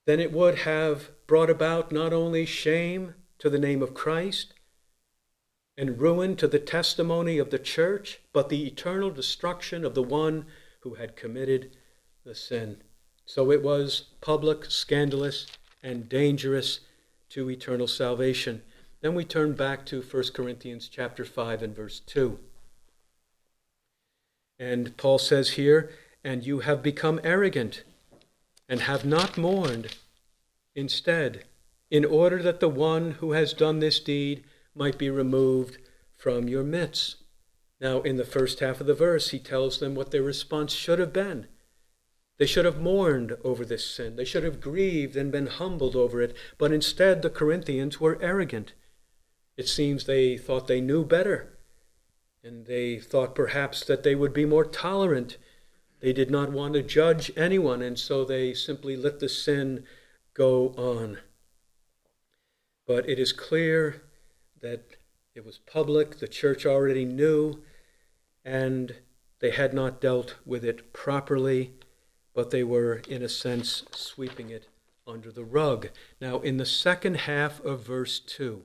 then 0.05 0.19
it 0.19 0.31
would 0.31 0.59
have 0.59 1.11
brought 1.27 1.49
about 1.49 1.91
not 1.91 2.13
only 2.13 2.45
shame 2.45 3.13
to 3.39 3.49
the 3.49 3.59
name 3.59 3.81
of 3.81 3.93
Christ, 3.93 4.53
and 5.77 5.99
ruin 5.99 6.35
to 6.37 6.47
the 6.47 6.59
testimony 6.59 7.37
of 7.37 7.51
the 7.51 7.59
church, 7.59 8.19
but 8.33 8.49
the 8.49 8.65
eternal 8.65 9.11
destruction 9.11 9.85
of 9.85 9.93
the 9.93 10.03
one 10.03 10.45
who 10.81 10.95
had 10.95 11.15
committed 11.15 11.75
the 12.25 12.33
sin. 12.33 12.77
So 13.25 13.51
it 13.51 13.61
was 13.61 14.05
public, 14.21 14.65
scandalous, 14.71 15.45
and 15.83 16.09
dangerous 16.09 16.79
to 17.29 17.51
eternal 17.51 17.87
salvation. 17.87 18.63
Then 19.01 19.13
we 19.13 19.25
turn 19.25 19.53
back 19.53 19.85
to 19.87 20.01
1 20.01 20.23
Corinthians 20.33 20.87
chapter 20.87 21.23
5 21.23 21.61
and 21.61 21.75
verse 21.75 21.99
2. 21.99 22.39
And 24.59 24.95
Paul 24.97 25.19
says 25.19 25.51
here, 25.51 25.91
and 26.23 26.45
you 26.45 26.59
have 26.59 26.81
become 26.81 27.19
arrogant 27.23 27.83
and 28.67 28.81
have 28.81 29.05
not 29.05 29.37
mourned. 29.37 29.95
Instead, 30.75 31.45
in 31.89 32.03
order 32.03 32.41
that 32.43 32.59
the 32.59 32.69
one 32.69 33.11
who 33.11 33.31
has 33.31 33.53
done 33.53 33.79
this 33.79 33.99
deed 33.99 34.43
might 34.75 34.97
be 34.97 35.09
removed 35.09 35.77
from 36.15 36.49
your 36.49 36.63
midst. 36.63 37.17
Now, 37.79 38.01
in 38.01 38.17
the 38.17 38.25
first 38.25 38.59
half 38.59 38.81
of 38.81 38.87
the 38.87 38.93
verse, 38.93 39.29
he 39.29 39.39
tells 39.39 39.79
them 39.79 39.95
what 39.95 40.11
their 40.11 40.23
response 40.23 40.73
should 40.73 40.99
have 40.99 41.13
been. 41.13 41.47
They 42.37 42.45
should 42.45 42.65
have 42.65 42.81
mourned 42.81 43.35
over 43.43 43.65
this 43.65 43.85
sin. 43.89 44.15
They 44.15 44.25
should 44.25 44.43
have 44.43 44.61
grieved 44.61 45.15
and 45.15 45.31
been 45.31 45.47
humbled 45.47 45.95
over 45.95 46.21
it. 46.21 46.35
But 46.57 46.71
instead, 46.71 47.21
the 47.21 47.29
Corinthians 47.29 47.99
were 47.99 48.21
arrogant. 48.21 48.73
It 49.55 49.67
seems 49.67 50.03
they 50.03 50.37
thought 50.37 50.67
they 50.67 50.81
knew 50.81 51.03
better. 51.03 51.56
And 52.43 52.65
they 52.65 52.99
thought 52.99 53.35
perhaps 53.35 53.83
that 53.85 54.03
they 54.03 54.15
would 54.15 54.33
be 54.33 54.45
more 54.45 54.65
tolerant. 54.65 55.37
They 55.99 56.13
did 56.13 56.29
not 56.29 56.51
want 56.51 56.73
to 56.75 56.83
judge 56.83 57.31
anyone, 57.35 57.81
and 57.81 57.97
so 57.97 58.23
they 58.23 58.53
simply 58.53 58.95
let 58.95 59.19
the 59.19 59.29
sin 59.29 59.85
go 60.33 60.69
on. 60.77 61.17
But 62.85 63.09
it 63.09 63.19
is 63.19 63.33
clear 63.33 64.03
that 64.61 64.97
it 65.35 65.45
was 65.45 65.57
public, 65.57 66.19
the 66.19 66.27
church 66.27 66.65
already 66.65 67.05
knew, 67.05 67.61
and 68.45 68.95
they 69.39 69.51
had 69.51 69.73
not 69.73 70.01
dealt 70.01 70.35
with 70.45 70.63
it 70.63 70.93
properly, 70.93 71.73
but 72.33 72.51
they 72.51 72.63
were, 72.63 73.01
in 73.07 73.21
a 73.21 73.29
sense, 73.29 73.83
sweeping 73.91 74.49
it 74.49 74.67
under 75.05 75.31
the 75.31 75.43
rug. 75.43 75.89
Now, 76.21 76.39
in 76.39 76.57
the 76.57 76.65
second 76.65 77.17
half 77.17 77.59
of 77.63 77.85
verse 77.85 78.19
2, 78.19 78.63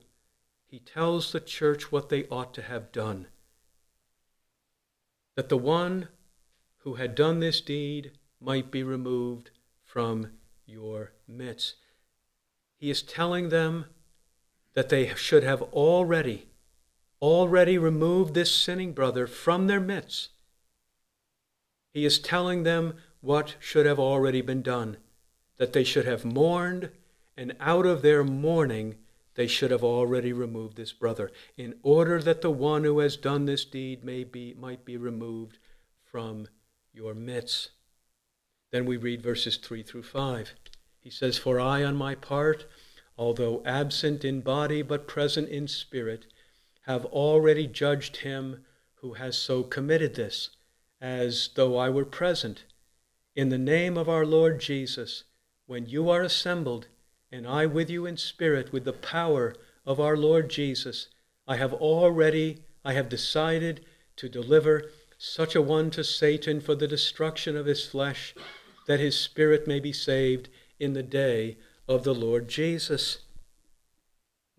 he 0.65 0.79
tells 0.79 1.31
the 1.31 1.39
church 1.39 1.91
what 1.91 2.09
they 2.09 2.25
ought 2.27 2.53
to 2.55 2.61
have 2.61 2.91
done. 2.91 3.27
That 5.35 5.49
the 5.49 5.57
one 5.57 6.09
who 6.79 6.95
had 6.95 7.15
done 7.15 7.39
this 7.39 7.61
deed 7.61 8.11
might 8.39 8.71
be 8.71 8.83
removed 8.83 9.51
from 9.83 10.31
your 10.65 11.13
midst. 11.27 11.75
He 12.77 12.89
is 12.89 13.01
telling 13.01 13.49
them 13.49 13.85
that 14.73 14.89
they 14.89 15.13
should 15.15 15.43
have 15.43 15.61
already, 15.61 16.49
already 17.21 17.77
removed 17.77 18.33
this 18.33 18.53
sinning 18.53 18.93
brother 18.93 19.27
from 19.27 19.67
their 19.67 19.79
midst. 19.79 20.31
He 21.93 22.05
is 22.05 22.19
telling 22.19 22.63
them 22.63 22.95
what 23.21 23.55
should 23.59 23.85
have 23.85 23.99
already 23.99 24.41
been 24.41 24.61
done, 24.61 24.97
that 25.57 25.73
they 25.73 25.83
should 25.83 26.05
have 26.05 26.25
mourned, 26.25 26.89
and 27.37 27.55
out 27.59 27.85
of 27.85 28.01
their 28.01 28.23
mourning 28.23 28.95
they 29.35 29.47
should 29.47 29.71
have 29.71 29.83
already 29.83 30.31
removed 30.31 30.77
this 30.77 30.93
brother, 30.93 31.31
in 31.57 31.75
order 31.81 32.21
that 32.21 32.41
the 32.41 32.51
one 32.51 32.83
who 32.83 32.99
has 32.99 33.17
done 33.17 33.45
this 33.45 33.65
deed 33.65 34.03
may 34.03 34.23
be, 34.23 34.53
might 34.53 34.85
be 34.85 34.97
removed 34.97 35.57
from 36.03 36.47
your 36.93 37.13
midst. 37.13 37.71
Then 38.71 38.85
we 38.85 38.97
read 38.97 39.21
verses 39.21 39.57
3 39.57 39.83
through 39.83 40.03
5. 40.03 40.53
He 40.99 41.09
says, 41.09 41.37
For 41.37 41.59
I, 41.59 41.83
on 41.83 41.95
my 41.95 42.15
part, 42.15 42.65
although 43.17 43.61
absent 43.65 44.23
in 44.23 44.41
body 44.41 44.81
but 44.81 45.07
present 45.07 45.49
in 45.49 45.67
spirit, 45.67 46.27
have 46.81 47.05
already 47.05 47.67
judged 47.67 48.17
him 48.17 48.65
who 48.95 49.13
has 49.13 49.37
so 49.37 49.63
committed 49.63 50.15
this, 50.15 50.49
as 51.01 51.49
though 51.55 51.77
I 51.77 51.89
were 51.89 52.05
present. 52.05 52.65
In 53.35 53.49
the 53.49 53.57
name 53.57 53.97
of 53.97 54.07
our 54.07 54.25
Lord 54.25 54.61
Jesus, 54.61 55.23
when 55.65 55.85
you 55.87 56.09
are 56.09 56.21
assembled, 56.21 56.87
and 57.33 57.47
I 57.47 57.65
with 57.65 57.89
you 57.89 58.05
in 58.05 58.15
spirit, 58.15 58.71
with 58.71 58.85
the 58.85 58.93
power 58.93 59.55
of 59.87 59.99
our 59.99 60.15
Lord 60.15 60.51
Jesus, 60.51 61.07
I 61.47 61.55
have 61.55 61.73
already, 61.73 62.59
I 62.85 62.93
have 62.93 63.09
decided 63.09 63.83
to 64.17 64.29
deliver 64.29 64.91
such 65.17 65.55
a 65.55 65.61
one 65.61 65.89
to 65.91 66.03
Satan 66.03 66.61
for 66.61 66.75
the 66.75 66.87
destruction 66.87 67.57
of 67.57 67.65
his 67.65 67.87
flesh, 67.87 68.35
that 68.85 68.99
his 68.99 69.19
spirit 69.19 69.67
may 69.67 69.79
be 69.79 69.91
saved 69.91 70.47
in 70.79 70.93
the 70.93 71.01
day 71.01 71.57
of 71.87 72.03
the 72.03 72.13
Lord 72.13 72.47
Jesus. 72.47 73.23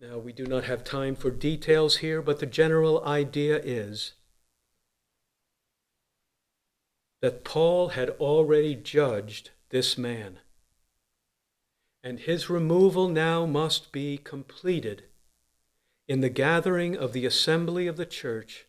Now, 0.01 0.17
we 0.17 0.33
do 0.33 0.45
not 0.45 0.65
have 0.65 0.83
time 0.83 1.15
for 1.15 1.31
details 1.31 1.97
here, 1.97 2.21
but 2.21 2.39
the 2.39 2.45
general 2.45 3.01
idea 3.05 3.57
is 3.63 4.11
that 7.21 7.45
Paul 7.45 7.89
had 7.89 8.09
already 8.19 8.75
judged 8.75 9.51
this 9.69 9.97
man, 9.97 10.39
and 12.05 12.19
his 12.19 12.51
removal 12.51 13.09
now 13.09 13.47
must 13.47 13.91
be 13.91 14.15
completed 14.15 15.03
in 16.07 16.21
the 16.21 16.29
gathering 16.29 16.95
of 16.95 17.13
the 17.13 17.25
assembly 17.25 17.87
of 17.87 17.97
the 17.97 18.05
church, 18.05 18.67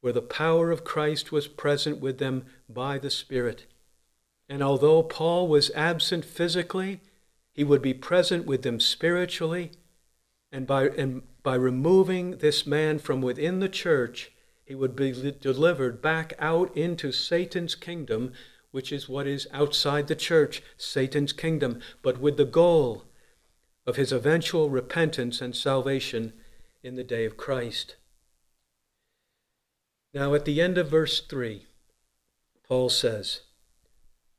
where 0.00 0.14
the 0.14 0.22
power 0.22 0.70
of 0.70 0.82
Christ 0.82 1.30
was 1.30 1.48
present 1.48 2.00
with 2.00 2.16
them 2.16 2.46
by 2.66 2.98
the 2.98 3.10
Spirit. 3.10 3.66
And 4.48 4.62
although 4.62 5.02
Paul 5.02 5.48
was 5.48 5.70
absent 5.74 6.24
physically, 6.24 7.02
he 7.52 7.62
would 7.62 7.82
be 7.82 7.92
present 7.92 8.46
with 8.46 8.62
them 8.62 8.80
spiritually, 8.80 9.72
and 10.50 10.66
by, 10.66 10.88
and 10.88 11.24
by 11.42 11.56
removing 11.56 12.38
this 12.38 12.66
man 12.66 12.98
from 12.98 13.20
within 13.20 13.60
the 13.60 13.68
church, 13.68 14.32
he 14.64 14.74
would 14.74 14.96
be 14.96 15.12
delivered 15.42 16.00
back 16.00 16.32
out 16.38 16.74
into 16.74 17.12
Satan's 17.12 17.74
kingdom, 17.74 18.32
which 18.76 18.92
is 18.92 19.08
what 19.08 19.26
is 19.26 19.48
outside 19.54 20.06
the 20.06 20.14
church, 20.14 20.62
Satan's 20.76 21.32
kingdom, 21.32 21.80
but 22.02 22.20
with 22.20 22.36
the 22.36 22.44
goal 22.44 23.04
of 23.86 23.96
his 23.96 24.12
eventual 24.12 24.68
repentance 24.68 25.40
and 25.40 25.56
salvation 25.56 26.34
in 26.82 26.94
the 26.94 27.02
day 27.02 27.24
of 27.24 27.38
Christ. 27.38 27.96
Now, 30.12 30.34
at 30.34 30.44
the 30.44 30.60
end 30.60 30.76
of 30.76 30.90
verse 30.90 31.22
3, 31.22 31.64
Paul 32.68 32.90
says, 32.90 33.40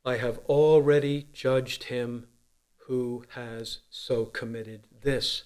I 0.06 0.18
have 0.18 0.38
already 0.48 1.30
judged 1.34 1.86
him 1.86 2.28
who 2.86 3.24
has 3.30 3.80
so 3.90 4.26
committed 4.26 4.84
this. 5.02 5.46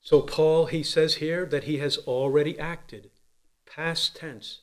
So, 0.00 0.20
Paul, 0.20 0.66
he 0.66 0.82
says 0.82 1.14
here 1.14 1.46
that 1.46 1.62
he 1.62 1.78
has 1.78 1.98
already 1.98 2.58
acted, 2.58 3.10
past 3.72 4.16
tense. 4.16 4.62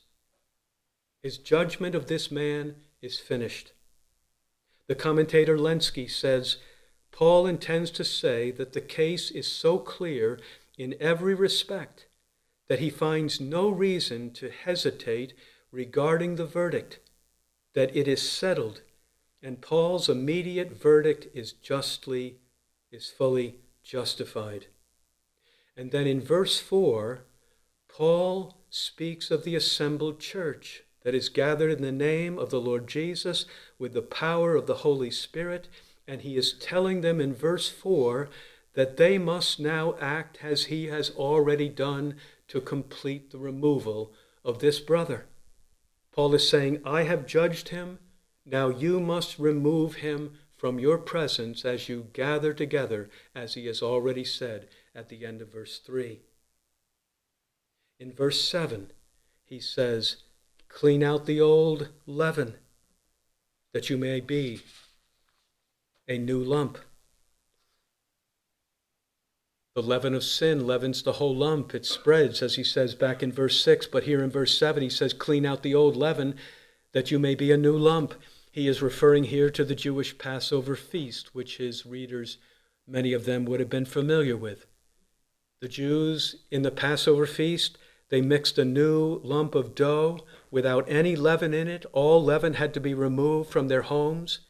His 1.22 1.38
judgment 1.38 1.94
of 1.94 2.08
this 2.08 2.30
man 2.30 2.74
is 3.02 3.18
finished. 3.18 3.72
The 4.86 4.94
commentator 4.94 5.58
Lenski 5.58 6.08
says 6.08 6.56
Paul 7.10 7.46
intends 7.46 7.90
to 7.92 8.04
say 8.04 8.50
that 8.52 8.72
the 8.72 8.80
case 8.80 9.30
is 9.30 9.50
so 9.50 9.78
clear 9.78 10.40
in 10.78 10.94
every 11.00 11.34
respect 11.34 12.06
that 12.68 12.78
he 12.78 12.88
finds 12.88 13.40
no 13.40 13.68
reason 13.68 14.32
to 14.32 14.50
hesitate 14.50 15.34
regarding 15.70 16.36
the 16.36 16.46
verdict, 16.46 17.00
that 17.74 17.94
it 17.94 18.08
is 18.08 18.30
settled, 18.30 18.82
and 19.42 19.60
Paul's 19.60 20.08
immediate 20.08 20.72
verdict 20.72 21.26
is 21.34 21.52
justly, 21.52 22.38
is 22.90 23.10
fully 23.10 23.56
justified. 23.82 24.66
And 25.76 25.90
then 25.90 26.06
in 26.06 26.20
verse 26.20 26.60
4, 26.60 27.24
Paul 27.88 28.56
speaks 28.70 29.30
of 29.30 29.44
the 29.44 29.56
assembled 29.56 30.20
church 30.20 30.84
that 31.04 31.14
is 31.14 31.28
gathered 31.28 31.70
in 31.72 31.82
the 31.82 31.92
name 31.92 32.38
of 32.38 32.50
the 32.50 32.60
Lord 32.60 32.86
Jesus 32.86 33.46
with 33.78 33.92
the 33.92 34.02
power 34.02 34.54
of 34.54 34.66
the 34.66 34.76
Holy 34.76 35.10
Spirit, 35.10 35.68
and 36.06 36.22
he 36.22 36.36
is 36.36 36.52
telling 36.52 37.00
them 37.00 37.20
in 37.20 37.34
verse 37.34 37.68
4 37.68 38.28
that 38.74 38.96
they 38.96 39.18
must 39.18 39.60
now 39.60 39.94
act 40.00 40.38
as 40.42 40.64
he 40.64 40.86
has 40.86 41.10
already 41.10 41.68
done 41.68 42.16
to 42.48 42.60
complete 42.60 43.30
the 43.30 43.38
removal 43.38 44.12
of 44.44 44.58
this 44.58 44.80
brother. 44.80 45.26
Paul 46.12 46.34
is 46.34 46.48
saying, 46.48 46.80
I 46.84 47.04
have 47.04 47.26
judged 47.26 47.70
him, 47.70 47.98
now 48.44 48.68
you 48.68 49.00
must 49.00 49.38
remove 49.38 49.96
him 49.96 50.32
from 50.56 50.78
your 50.78 50.98
presence 50.98 51.64
as 51.64 51.88
you 51.88 52.08
gather 52.12 52.52
together, 52.52 53.10
as 53.34 53.54
he 53.54 53.66
has 53.66 53.82
already 53.82 54.24
said 54.24 54.68
at 54.94 55.08
the 55.08 55.24
end 55.24 55.42
of 55.42 55.52
verse 55.52 55.78
3. 55.78 56.20
In 57.98 58.12
verse 58.12 58.40
7, 58.48 58.92
he 59.44 59.58
says, 59.58 60.16
Clean 60.72 61.02
out 61.02 61.26
the 61.26 61.40
old 61.40 61.90
leaven, 62.06 62.54
that 63.72 63.90
you 63.90 63.98
may 63.98 64.20
be 64.20 64.60
a 66.08 66.18
new 66.18 66.42
lump. 66.42 66.78
The 69.74 69.82
leaven 69.82 70.14
of 70.14 70.24
sin 70.24 70.66
leavens 70.66 71.02
the 71.02 71.12
whole 71.12 71.34
lump. 71.34 71.74
It 71.74 71.86
spreads, 71.86 72.42
as 72.42 72.56
he 72.56 72.64
says 72.64 72.94
back 72.94 73.22
in 73.22 73.32
verse 73.32 73.60
6. 73.62 73.86
But 73.86 74.04
here 74.04 74.22
in 74.22 74.30
verse 74.30 74.58
7, 74.58 74.82
he 74.82 74.90
says, 74.90 75.14
Clean 75.14 75.46
out 75.46 75.62
the 75.62 75.74
old 75.74 75.96
leaven, 75.96 76.36
that 76.92 77.10
you 77.10 77.18
may 77.18 77.34
be 77.34 77.52
a 77.52 77.56
new 77.56 77.76
lump. 77.76 78.14
He 78.50 78.68
is 78.68 78.82
referring 78.82 79.24
here 79.24 79.50
to 79.50 79.64
the 79.64 79.74
Jewish 79.74 80.18
Passover 80.18 80.76
feast, 80.76 81.34
which 81.34 81.56
his 81.56 81.86
readers, 81.86 82.36
many 82.86 83.14
of 83.14 83.24
them, 83.24 83.46
would 83.46 83.60
have 83.60 83.70
been 83.70 83.86
familiar 83.86 84.36
with. 84.36 84.66
The 85.62 85.68
Jews 85.68 86.36
in 86.50 86.62
the 86.62 86.70
Passover 86.70 87.24
feast, 87.24 87.78
they 88.12 88.20
mixed 88.20 88.58
a 88.58 88.64
new 88.66 89.22
lump 89.24 89.54
of 89.54 89.74
dough 89.74 90.18
without 90.50 90.84
any 90.86 91.16
leaven 91.16 91.54
in 91.54 91.66
it. 91.66 91.86
All 91.94 92.22
leaven 92.22 92.52
had 92.52 92.74
to 92.74 92.80
be 92.80 92.92
removed 92.92 93.48
from 93.50 93.68
their 93.68 93.80
homes. 93.80 94.40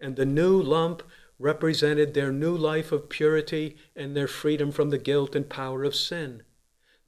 And 0.00 0.16
the 0.16 0.26
new 0.26 0.60
lump 0.60 1.00
represented 1.38 2.12
their 2.12 2.32
new 2.32 2.56
life 2.56 2.90
of 2.90 3.08
purity 3.08 3.76
and 3.94 4.16
their 4.16 4.26
freedom 4.26 4.72
from 4.72 4.90
the 4.90 4.98
guilt 4.98 5.36
and 5.36 5.48
power 5.48 5.84
of 5.84 5.94
sin. 5.94 6.42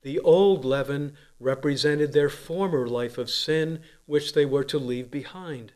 The 0.03 0.21
old 0.21 0.65
leaven 0.65 1.17
represented 1.41 2.13
their 2.13 2.31
former 2.31 2.87
life 2.87 3.19
of 3.19 3.29
sin, 3.29 3.81
which 4.05 4.33
they 4.33 4.47
were 4.47 4.63
to 4.63 4.79
leave 4.79 5.11
behind. 5.11 5.73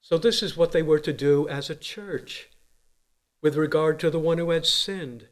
So, 0.00 0.16
this 0.16 0.42
is 0.42 0.56
what 0.56 0.72
they 0.72 0.82
were 0.82 1.00
to 1.00 1.12
do 1.12 1.46
as 1.48 1.68
a 1.68 1.76
church 1.76 2.48
with 3.42 3.56
regard 3.56 4.00
to 4.00 4.08
the 4.08 4.18
one 4.18 4.38
who 4.38 4.48
had 4.48 4.64
sinned. 4.64 5.28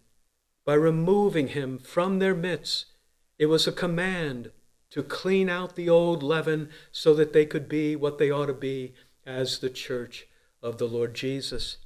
By 0.66 0.74
removing 0.74 1.48
him 1.48 1.78
from 1.78 2.18
their 2.18 2.34
midst, 2.34 2.90
it 3.38 3.46
was 3.46 3.66
a 3.66 3.72
command 3.72 4.50
to 4.90 5.02
clean 5.02 5.48
out 5.48 5.74
the 5.74 5.88
old 5.88 6.22
leaven 6.22 6.70
so 6.92 7.14
that 7.14 7.32
they 7.32 7.44
could 7.44 7.68
be 7.68 7.96
what 7.96 8.18
they 8.18 8.30
ought 8.30 8.46
to 8.46 8.54
be 8.54 8.94
as 9.26 9.58
the 9.58 9.70
church 9.70 10.26
of 10.62 10.78
the 10.78 10.86
Lord 10.86 11.14
Jesus. 11.14 11.78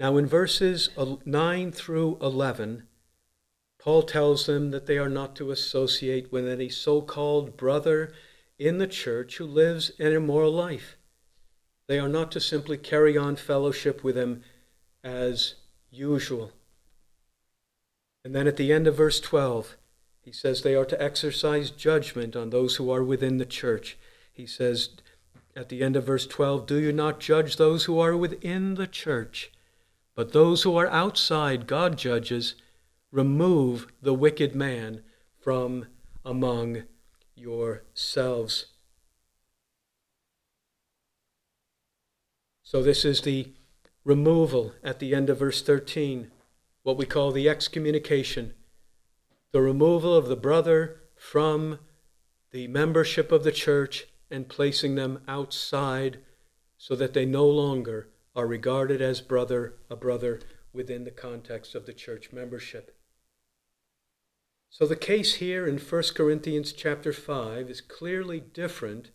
Now, 0.00 0.16
in 0.16 0.26
verses 0.26 0.90
9 1.24 1.72
through 1.72 2.18
11, 2.20 2.84
Paul 3.78 4.02
tells 4.02 4.46
them 4.46 4.70
that 4.70 4.86
they 4.86 4.98
are 4.98 5.10
not 5.10 5.36
to 5.36 5.50
associate 5.50 6.32
with 6.32 6.48
any 6.48 6.68
so 6.68 7.02
called 7.02 7.56
brother 7.56 8.12
in 8.58 8.78
the 8.78 8.86
church 8.86 9.36
who 9.36 9.44
lives 9.44 9.92
an 9.98 10.12
immoral 10.12 10.52
life. 10.52 10.96
They 11.86 11.98
are 11.98 12.08
not 12.08 12.32
to 12.32 12.40
simply 12.40 12.78
carry 12.78 13.16
on 13.16 13.36
fellowship 13.36 14.02
with 14.02 14.16
him 14.16 14.42
as 15.02 15.56
usual. 15.90 16.52
And 18.24 18.34
then 18.34 18.46
at 18.46 18.56
the 18.56 18.72
end 18.72 18.86
of 18.86 18.96
verse 18.96 19.20
12, 19.20 19.76
he 20.24 20.32
says 20.32 20.62
they 20.62 20.74
are 20.74 20.86
to 20.86 21.02
exercise 21.02 21.70
judgment 21.70 22.34
on 22.34 22.48
those 22.50 22.76
who 22.76 22.90
are 22.90 23.04
within 23.04 23.36
the 23.36 23.44
church. 23.44 23.98
He 24.32 24.46
says, 24.46 24.90
at 25.54 25.68
the 25.68 25.82
end 25.82 25.96
of 25.96 26.06
verse 26.06 26.26
12, 26.26 26.66
Do 26.66 26.76
you 26.76 26.92
not 26.92 27.20
judge 27.20 27.56
those 27.56 27.84
who 27.84 27.98
are 27.98 28.16
within 28.16 28.74
the 28.74 28.86
church? 28.86 29.52
But 30.14 30.32
those 30.32 30.62
who 30.62 30.76
are 30.76 30.88
outside, 30.88 31.66
God 31.66 31.98
judges. 31.98 32.54
Remove 33.12 33.86
the 34.00 34.14
wicked 34.14 34.54
man 34.54 35.02
from 35.38 35.86
among 36.24 36.84
yourselves. 37.36 38.66
So, 42.62 42.82
this 42.82 43.04
is 43.04 43.20
the 43.20 43.52
removal 44.04 44.72
at 44.82 44.98
the 44.98 45.14
end 45.14 45.28
of 45.28 45.38
verse 45.38 45.62
13, 45.62 46.30
what 46.82 46.96
we 46.96 47.06
call 47.06 47.30
the 47.30 47.48
excommunication, 47.48 48.54
the 49.54 49.62
removal 49.62 50.12
of 50.12 50.26
the 50.26 50.34
brother 50.34 51.00
from 51.14 51.78
the 52.50 52.66
membership 52.66 53.30
of 53.30 53.44
the 53.44 53.52
church 53.52 54.08
and 54.28 54.48
placing 54.48 54.96
them 54.96 55.20
outside 55.28 56.18
so 56.76 56.96
that 56.96 57.14
they 57.14 57.24
no 57.24 57.46
longer 57.46 58.08
are 58.34 58.48
regarded 58.48 59.00
as 59.00 59.20
brother 59.20 59.74
a 59.88 59.94
brother 59.94 60.40
within 60.72 61.04
the 61.04 61.10
context 61.12 61.76
of 61.76 61.86
the 61.86 61.92
church 61.92 62.32
membership. 62.32 62.98
So 64.70 64.86
the 64.88 64.96
case 64.96 65.34
here 65.34 65.68
in 65.68 65.78
1 65.78 66.02
Corinthians 66.16 66.72
chapter 66.72 67.12
5 67.12 67.70
is 67.70 67.80
clearly 67.80 68.40
different 68.40 69.12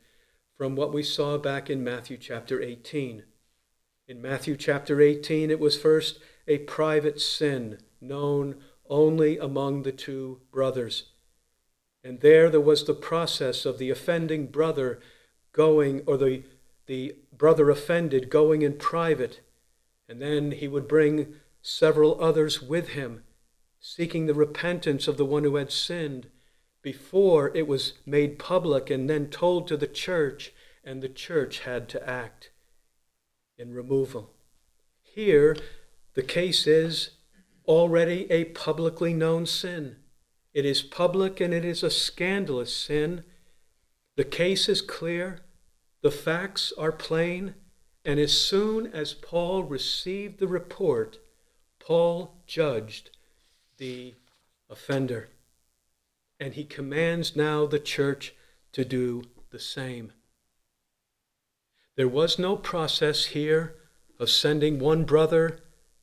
from 0.55 0.73
what 0.73 0.93
we 0.93 1.03
saw 1.03 1.37
back 1.37 1.69
in 1.69 1.83
Matthew 1.83 2.15
chapter 2.15 2.61
18. 2.61 3.23
In 4.07 4.21
Matthew 4.21 4.55
chapter 4.55 5.01
18 5.01 5.51
it 5.51 5.59
was 5.59 5.77
first 5.77 6.17
a 6.47 6.59
private 6.59 7.19
sin 7.19 7.79
known 7.99 8.55
only 8.89 9.37
among 9.37 9.83
the 9.83 9.91
two 9.91 10.41
brothers. 10.51 11.03
And 12.03 12.21
there 12.21 12.49
there 12.49 12.61
was 12.61 12.85
the 12.85 12.93
process 12.93 13.65
of 13.65 13.77
the 13.77 13.89
offending 13.89 14.47
brother 14.47 14.99
going, 15.51 16.01
or 16.05 16.17
the, 16.17 16.43
the 16.87 17.15
brother 17.31 17.69
offended 17.69 18.29
going 18.29 18.61
in 18.61 18.73
private. 18.77 19.41
And 20.07 20.21
then 20.21 20.51
he 20.51 20.67
would 20.67 20.87
bring 20.87 21.35
several 21.61 22.21
others 22.23 22.61
with 22.61 22.89
him, 22.89 23.23
seeking 23.79 24.25
the 24.25 24.33
repentance 24.33 25.07
of 25.07 25.17
the 25.17 25.25
one 25.25 25.43
who 25.43 25.57
had 25.57 25.71
sinned 25.71 26.27
before 26.81 27.55
it 27.55 27.67
was 27.67 27.93
made 28.05 28.39
public 28.39 28.89
and 28.89 29.09
then 29.09 29.27
told 29.27 29.67
to 29.67 29.77
the 29.77 29.87
church, 29.87 30.53
and 30.83 31.01
the 31.01 31.09
church 31.09 31.59
had 31.59 31.89
to 31.89 32.09
act 32.09 32.51
in 33.57 33.73
removal. 33.73 34.31
Here, 35.01 35.57
the 36.13 36.23
case 36.23 36.65
is 36.65 37.11
already 37.69 38.29
a 38.31 38.45
publicly 38.45 39.13
known 39.13 39.45
sin. 39.45 39.95
It 40.55 40.65
is 40.65 40.81
public 40.81 41.39
and 41.39 41.53
it 41.53 41.63
is 41.63 41.83
a 41.83 41.91
scandalous 41.91 42.75
sin. 42.75 43.23
The 44.17 44.23
case 44.23 44.67
is 44.67 44.81
clear, 44.81 45.41
the 46.01 46.09
facts 46.09 46.73
are 46.77 46.91
plain, 46.91 47.53
and 48.03 48.19
as 48.19 48.35
soon 48.35 48.87
as 48.87 49.13
Paul 49.13 49.63
received 49.63 50.39
the 50.39 50.47
report, 50.47 51.19
Paul 51.77 52.33
judged 52.47 53.11
the 53.77 54.15
offender. 54.67 55.29
And 56.39 56.55
he 56.55 56.63
commands 56.63 57.35
now 57.35 57.67
the 57.67 57.79
church 57.79 58.33
to 58.71 58.83
do 58.83 59.23
the 59.51 59.59
same. 59.59 60.11
There 61.95 62.07
was 62.07 62.39
no 62.39 62.55
process 62.55 63.25
here 63.25 63.75
of 64.17 64.29
sending 64.29 64.79
one 64.79 65.03
brother 65.03 65.59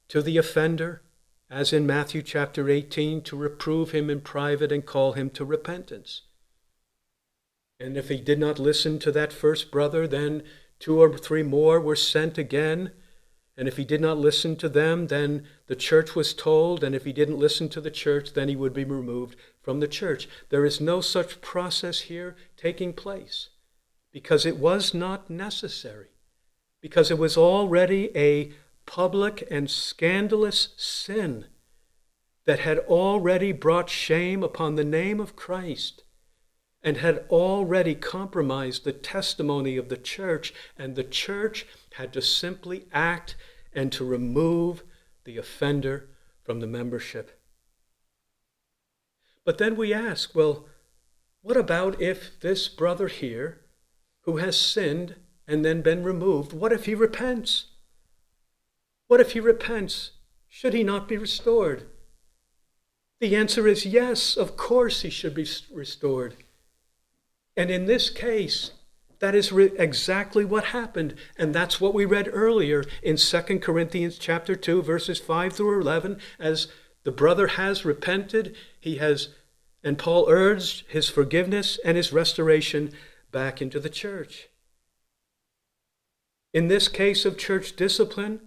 to 0.09 0.23
the 0.23 0.37
offender 0.37 1.03
as 1.49 1.73
in 1.73 1.87
Matthew 1.87 2.23
chapter 2.23 2.69
18, 2.69 3.23
to 3.23 3.37
reprove 3.37 3.93
him 3.93 4.11
in 4.11 4.21
private 4.21 4.73
and 4.73 4.85
call 4.85 5.13
him 5.13 5.31
to 5.31 5.45
repentance. 5.45 6.23
And 7.79 7.97
if 7.97 8.09
he 8.09 8.21
did 8.21 8.39
not 8.39 8.59
listen 8.59 8.99
to 9.01 9.13
that 9.13 9.33
first 9.33 9.71
brother, 9.71 10.07
then 10.09 10.43
two 10.79 11.01
or 11.01 11.17
three 11.17 11.43
more 11.43 11.81
were 11.81 11.97
sent 11.97 12.39
again. 12.39 12.93
And 13.57 13.69
if 13.69 13.77
he 13.77 13.85
did 13.85 14.01
not 14.01 14.19
listen 14.19 14.57
to 14.57 14.69
them, 14.69 15.07
then 15.07 15.47
the 15.67 15.77
church 15.77 16.15
was 16.15 16.35
told. 16.35 16.83
And 16.83 16.95
if 16.95 17.05
he 17.05 17.13
didn't 17.13 17.39
listen 17.39 17.69
to 17.71 17.81
the 17.81 17.91
church, 17.91 18.33
then 18.33 18.49
he 18.49 18.57
would 18.57 18.75
be 18.75 18.85
removed 18.85 19.37
from 19.63 19.81
the 19.81 19.89
church. 19.89 20.29
There 20.49 20.65
is 20.65 20.81
no 20.81 21.01
such 21.01 21.41
process 21.41 22.01
here 22.01 22.37
taking 22.57 22.93
place 22.93 23.51
because 24.13 24.47
it 24.47 24.57
was 24.57 24.95
not 24.95 25.29
necessary, 25.29 26.09
because 26.81 27.11
it 27.11 27.19
was 27.19 27.37
already 27.37 28.11
a 28.17 28.53
public 28.87 29.47
and 29.51 29.71
scandalous 29.71 30.69
sin 30.77 31.47
that 32.47 32.61
had 32.61 32.79
already 32.79 33.53
brought 33.53 33.91
shame 33.91 34.43
upon 34.43 34.77
the 34.77 34.85
name 34.85 35.21
of 35.21 35.37
Christ 35.37 36.05
and 36.83 36.99
had 36.99 37.25
already 37.29 37.97
compromised 37.97 38.85
the 38.85 38.93
testimony 38.93 39.77
of 39.77 39.89
the 39.89 39.97
church, 39.97 40.55
and 40.79 40.95
the 40.95 41.03
church 41.03 41.67
had 41.95 42.13
to 42.13 42.23
simply 42.23 42.87
act 42.93 43.35
and 43.73 43.91
to 43.91 44.05
remove 44.05 44.85
the 45.25 45.37
offender 45.37 46.09
from 46.45 46.61
the 46.61 46.67
membership. 46.67 47.41
But 49.45 49.59
then 49.59 49.75
we 49.75 49.93
ask, 49.93 50.35
well, 50.35 50.69
what 51.43 51.57
about 51.57 52.01
if 52.01 52.39
this 52.39 52.69
brother 52.69 53.09
here, 53.09 53.63
who 54.21 54.37
has 54.37 54.57
sinned 54.57 55.17
and 55.47 55.65
then 55.65 55.83
been 55.83 56.05
removed, 56.05 56.53
what 56.53 56.73
if 56.73 56.87
he 56.87 56.95
repents? 56.95 57.67
What 59.09 59.21
if 59.21 59.33
he 59.33 59.41
repents? 59.41 60.13
Should 60.49 60.75
he 60.75 60.83
not 60.83 61.09
be 61.09 61.17
restored? 61.17 61.85
The 63.21 63.37
answer 63.37 63.67
is 63.67 63.87
yes, 63.87 64.37
of 64.37 64.57
course 64.57 65.03
he 65.03 65.11
should 65.11 65.35
be 65.35 65.47
restored. 65.73 66.37
And 67.57 67.71
in 67.71 67.87
this 67.87 68.11
case, 68.11 68.73
that 69.21 69.35
is 69.35 69.53
re- 69.53 69.73
exactly 69.79 70.45
what 70.45 70.67
happened. 70.67 71.15
And 71.39 71.55
that's 71.55 71.81
what 71.81 71.95
we 71.95 72.05
read 72.05 72.29
earlier 72.33 72.85
in 73.03 73.17
2 73.17 73.41
Corinthians 73.61 74.19
chapter 74.19 74.55
2 74.55 74.83
verses 74.83 75.19
5 75.19 75.55
through 75.55 75.81
11 75.81 76.19
as 76.39 76.69
the 77.05 77.13
brother 77.13 77.47
has 77.47 77.85
repented, 77.85 78.57
he 78.79 78.97
has 78.97 79.29
and 79.85 79.97
Paul 79.97 80.27
urged 80.29 80.85
his 80.89 81.09
forgiveness 81.09 81.79
and 81.85 81.97
his 81.97 82.13
restoration 82.13 82.93
back 83.31 83.63
into 83.63 83.79
the 83.79 83.89
church. 83.89 84.49
In 86.53 86.67
this 86.67 86.89
case 86.89 87.25
of 87.25 87.39
church 87.39 87.77
discipline, 87.77 88.41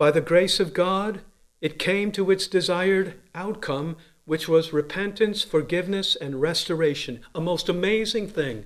by 0.00 0.10
the 0.10 0.22
grace 0.22 0.58
of 0.58 0.72
God, 0.72 1.20
it 1.60 1.78
came 1.78 2.10
to 2.12 2.30
its 2.30 2.46
desired 2.46 3.20
outcome, 3.34 3.98
which 4.24 4.48
was 4.48 4.72
repentance, 4.72 5.42
forgiveness, 5.42 6.16
and 6.16 6.40
restoration. 6.40 7.20
A 7.34 7.40
most 7.42 7.68
amazing 7.68 8.26
thing. 8.26 8.64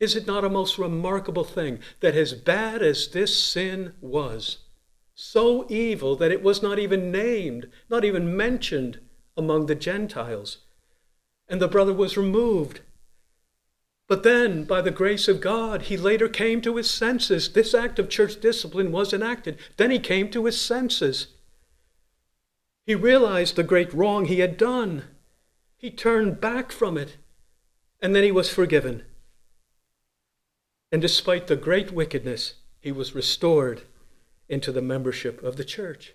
Is 0.00 0.16
it 0.16 0.26
not 0.26 0.44
a 0.44 0.50
most 0.50 0.76
remarkable 0.76 1.44
thing 1.44 1.78
that 2.00 2.16
as 2.16 2.34
bad 2.34 2.82
as 2.82 3.06
this 3.06 3.40
sin 3.40 3.94
was, 4.00 4.58
so 5.14 5.66
evil 5.68 6.16
that 6.16 6.32
it 6.32 6.42
was 6.42 6.64
not 6.64 6.80
even 6.80 7.12
named, 7.12 7.68
not 7.88 8.04
even 8.04 8.36
mentioned 8.36 8.98
among 9.36 9.66
the 9.66 9.76
Gentiles, 9.76 10.58
and 11.48 11.62
the 11.62 11.68
brother 11.68 11.94
was 11.94 12.16
removed. 12.16 12.80
But 14.08 14.22
then, 14.22 14.64
by 14.64 14.82
the 14.82 14.92
grace 14.92 15.26
of 15.26 15.40
God, 15.40 15.82
he 15.82 15.96
later 15.96 16.28
came 16.28 16.60
to 16.62 16.76
his 16.76 16.88
senses. 16.88 17.52
This 17.52 17.74
act 17.74 17.98
of 17.98 18.08
church 18.08 18.40
discipline 18.40 18.92
was 18.92 19.12
enacted. 19.12 19.58
Then 19.76 19.90
he 19.90 19.98
came 19.98 20.30
to 20.30 20.44
his 20.44 20.60
senses. 20.60 21.28
He 22.86 22.94
realized 22.94 23.56
the 23.56 23.64
great 23.64 23.92
wrong 23.92 24.26
he 24.26 24.38
had 24.38 24.56
done. 24.56 25.04
He 25.76 25.90
turned 25.90 26.40
back 26.40 26.70
from 26.70 26.96
it, 26.96 27.16
and 28.00 28.14
then 28.14 28.22
he 28.22 28.30
was 28.30 28.48
forgiven. 28.48 29.02
And 30.92 31.02
despite 31.02 31.48
the 31.48 31.56
great 31.56 31.90
wickedness, 31.90 32.54
he 32.78 32.92
was 32.92 33.14
restored 33.14 33.82
into 34.48 34.70
the 34.70 34.82
membership 34.82 35.42
of 35.42 35.56
the 35.56 35.64
church. 35.64 36.14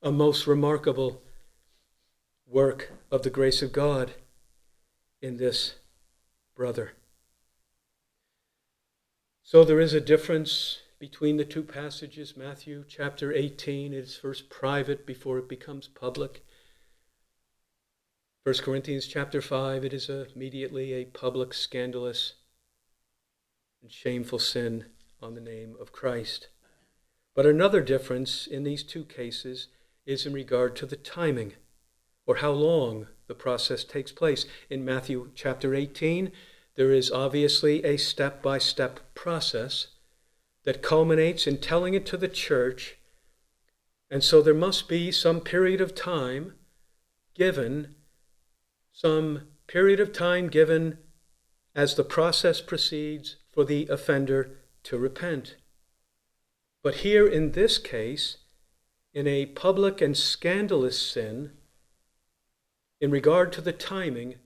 A 0.00 0.12
most 0.12 0.46
remarkable 0.46 1.20
work 2.46 2.92
of 3.10 3.24
the 3.24 3.30
grace 3.30 3.60
of 3.60 3.72
God 3.72 4.12
in 5.20 5.36
this 5.36 5.74
brother. 6.54 6.92
So 9.50 9.64
there 9.64 9.80
is 9.80 9.94
a 9.94 10.00
difference 10.02 10.82
between 10.98 11.38
the 11.38 11.44
two 11.46 11.62
passages. 11.62 12.36
Matthew 12.36 12.84
chapter 12.86 13.32
18 13.32 13.94
is 13.94 14.14
first 14.14 14.50
private 14.50 15.06
before 15.06 15.38
it 15.38 15.48
becomes 15.48 15.88
public. 15.88 16.44
1 18.44 18.56
Corinthians 18.56 19.06
chapter 19.06 19.40
5, 19.40 19.86
it 19.86 19.94
is 19.94 20.10
immediately 20.10 20.92
a 20.92 21.06
public, 21.06 21.54
scandalous, 21.54 22.34
and 23.80 23.90
shameful 23.90 24.38
sin 24.38 24.84
on 25.22 25.34
the 25.34 25.40
name 25.40 25.76
of 25.80 25.92
Christ. 25.92 26.48
But 27.34 27.46
another 27.46 27.80
difference 27.80 28.46
in 28.46 28.64
these 28.64 28.82
two 28.82 29.04
cases 29.06 29.68
is 30.04 30.26
in 30.26 30.34
regard 30.34 30.76
to 30.76 30.84
the 30.84 30.94
timing, 30.94 31.54
or 32.26 32.36
how 32.36 32.50
long 32.50 33.06
the 33.28 33.34
process 33.34 33.82
takes 33.82 34.12
place. 34.12 34.44
In 34.68 34.84
Matthew 34.84 35.30
chapter 35.34 35.74
18, 35.74 36.32
there 36.78 36.92
is 36.92 37.10
obviously 37.10 37.84
a 37.84 37.96
step 37.96 38.40
by 38.40 38.56
step 38.56 39.00
process 39.12 39.88
that 40.62 40.80
culminates 40.80 41.44
in 41.44 41.58
telling 41.58 41.92
it 41.92 42.06
to 42.06 42.16
the 42.16 42.28
church. 42.28 42.98
And 44.08 44.22
so 44.22 44.40
there 44.40 44.54
must 44.54 44.88
be 44.88 45.10
some 45.10 45.40
period 45.40 45.80
of 45.80 45.96
time 45.96 46.54
given, 47.34 47.96
some 48.92 49.48
period 49.66 49.98
of 49.98 50.12
time 50.12 50.46
given 50.46 50.98
as 51.74 51.96
the 51.96 52.04
process 52.04 52.60
proceeds 52.60 53.38
for 53.50 53.64
the 53.64 53.88
offender 53.88 54.60
to 54.84 54.96
repent. 54.96 55.56
But 56.84 56.98
here 56.98 57.26
in 57.26 57.52
this 57.52 57.76
case, 57.78 58.36
in 59.12 59.26
a 59.26 59.46
public 59.46 60.00
and 60.00 60.16
scandalous 60.16 60.96
sin, 60.96 61.54
in 63.00 63.10
regard 63.10 63.52
to 63.54 63.60
the 63.60 63.72
timing, 63.72 64.36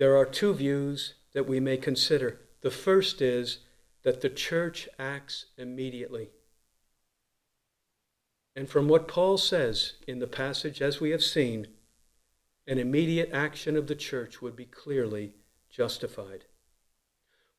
there 0.00 0.16
are 0.16 0.26
two 0.26 0.52
views 0.52 1.14
that 1.36 1.46
we 1.46 1.60
may 1.60 1.76
consider. 1.76 2.40
The 2.62 2.70
first 2.70 3.20
is 3.20 3.58
that 4.04 4.22
the 4.22 4.30
church 4.30 4.88
acts 4.98 5.44
immediately. 5.58 6.30
And 8.56 8.66
from 8.66 8.88
what 8.88 9.06
Paul 9.06 9.36
says 9.36 9.96
in 10.08 10.18
the 10.18 10.26
passage, 10.26 10.80
as 10.80 10.98
we 10.98 11.10
have 11.10 11.22
seen, 11.22 11.66
an 12.66 12.78
immediate 12.78 13.28
action 13.34 13.76
of 13.76 13.86
the 13.86 13.94
church 13.94 14.40
would 14.40 14.56
be 14.56 14.64
clearly 14.64 15.34
justified. 15.68 16.46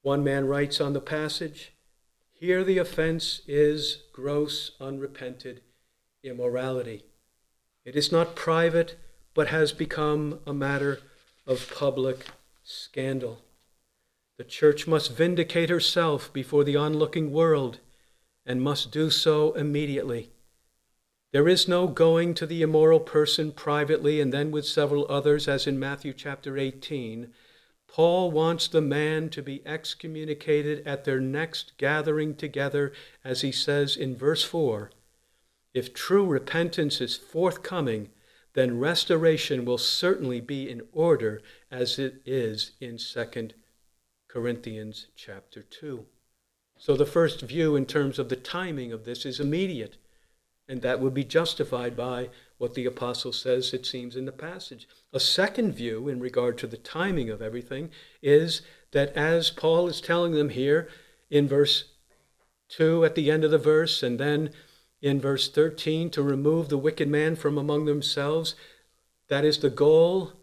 One 0.02 0.24
man 0.24 0.48
writes 0.48 0.82
on 0.82 0.94
the 0.94 1.00
passage 1.00 1.74
Here 2.34 2.64
the 2.64 2.80
offense 2.80 3.44
is 3.48 4.06
gross, 4.12 4.72
unrepented 4.80 5.62
immorality. 6.24 7.04
It 7.86 7.96
is 7.96 8.12
not 8.12 8.36
private 8.36 8.96
but 9.36 9.50
has 9.50 9.72
become 9.72 10.40
a 10.48 10.54
matter 10.54 10.98
of 11.46 11.72
public 11.76 12.26
scandal. 12.64 13.44
The 14.38 14.44
church 14.44 14.86
must 14.86 15.18
vindicate 15.18 15.72
herself 15.72 16.32
before 16.32 16.64
the 16.64 16.76
onlooking 16.76 17.32
world 17.32 17.80
and 18.46 18.62
must 18.62 18.92
do 18.92 19.10
so 19.10 19.54
immediately. 19.54 20.32
There 21.32 21.48
is 21.48 21.68
no 21.68 21.88
going 21.88 22.36
to 22.36 22.46
the 22.46 22.62
immoral 22.62 23.00
person 23.00 23.52
privately 23.52 24.22
and 24.22 24.32
then 24.32 24.52
with 24.52 24.66
several 24.66 25.08
others, 25.10 25.48
as 25.48 25.66
in 25.66 25.80
Matthew 25.80 26.14
chapter 26.14 26.58
18. 26.58 27.34
Paul 27.88 28.30
wants 28.32 28.68
the 28.68 28.82
man 28.82 29.30
to 29.30 29.42
be 29.42 29.66
excommunicated 29.66 30.86
at 30.88 31.04
their 31.04 31.20
next 31.20 31.74
gathering 31.78 32.36
together, 32.36 32.94
as 33.24 33.42
he 33.42 33.52
says 33.52 33.98
in 33.98 34.16
verse 34.16 34.44
4. 34.44 34.92
If 35.74 35.94
true 35.94 36.26
repentance 36.26 37.02
is 37.02 37.18
forthcoming, 37.18 38.10
then 38.54 38.80
restoration 38.80 39.66
will 39.66 39.78
certainly 39.78 40.42
be 40.42 40.70
in 40.70 40.84
order 40.92 41.42
as 41.72 41.98
it 41.98 42.22
is 42.26 42.72
in 42.80 42.98
2 42.98 43.50
Corinthians 44.28 45.08
chapter 45.16 45.64
2. 45.64 46.06
So 46.78 46.96
the 46.96 47.06
first 47.06 47.42
view 47.42 47.76
in 47.76 47.86
terms 47.86 48.20
of 48.20 48.30
the 48.30 48.36
timing 48.36 48.92
of 48.92 49.06
this 49.06 49.26
is 49.26 49.40
immediate, 49.40 49.98
and 50.68 50.82
that 50.82 51.00
would 51.00 51.14
be 51.14 51.24
justified 51.24 51.96
by 51.96 52.30
what 52.58 52.74
the 52.74 52.86
apostle 52.86 53.32
says 53.32 53.74
it 53.74 53.86
seems 53.86 54.16
in 54.16 54.26
the 54.26 54.32
passage. 54.32 54.88
A 55.14 55.20
second 55.20 55.74
view 55.74 56.08
in 56.08 56.20
regard 56.20 56.58
to 56.60 56.68
the 56.68 56.78
timing 56.78 57.30
of 57.30 57.42
everything 57.42 57.90
is 58.22 58.62
that 58.92 59.16
as 59.16 59.50
Paul 59.50 59.88
is 59.88 60.02
telling 60.02 60.34
them 60.34 60.50
here 60.50 60.90
in 61.30 61.48
verse 61.48 61.86
2 62.70 63.06
at 63.06 63.16
the 63.16 63.32
end 63.32 63.44
of 63.44 63.52
the 63.52 63.58
verse 63.58 64.04
and 64.04 64.20
then 64.20 64.52
in 65.02 65.22
verse 65.22 65.50
13 65.50 66.10
to 66.12 66.22
remove 66.22 66.70
the 66.70 66.78
wicked 66.78 67.08
man 67.08 67.36
from 67.36 67.58
among 67.58 67.86
themselves. 67.86 68.56
That 69.30 69.46
is 69.46 69.60
the 69.60 69.70
goal. 69.70 70.34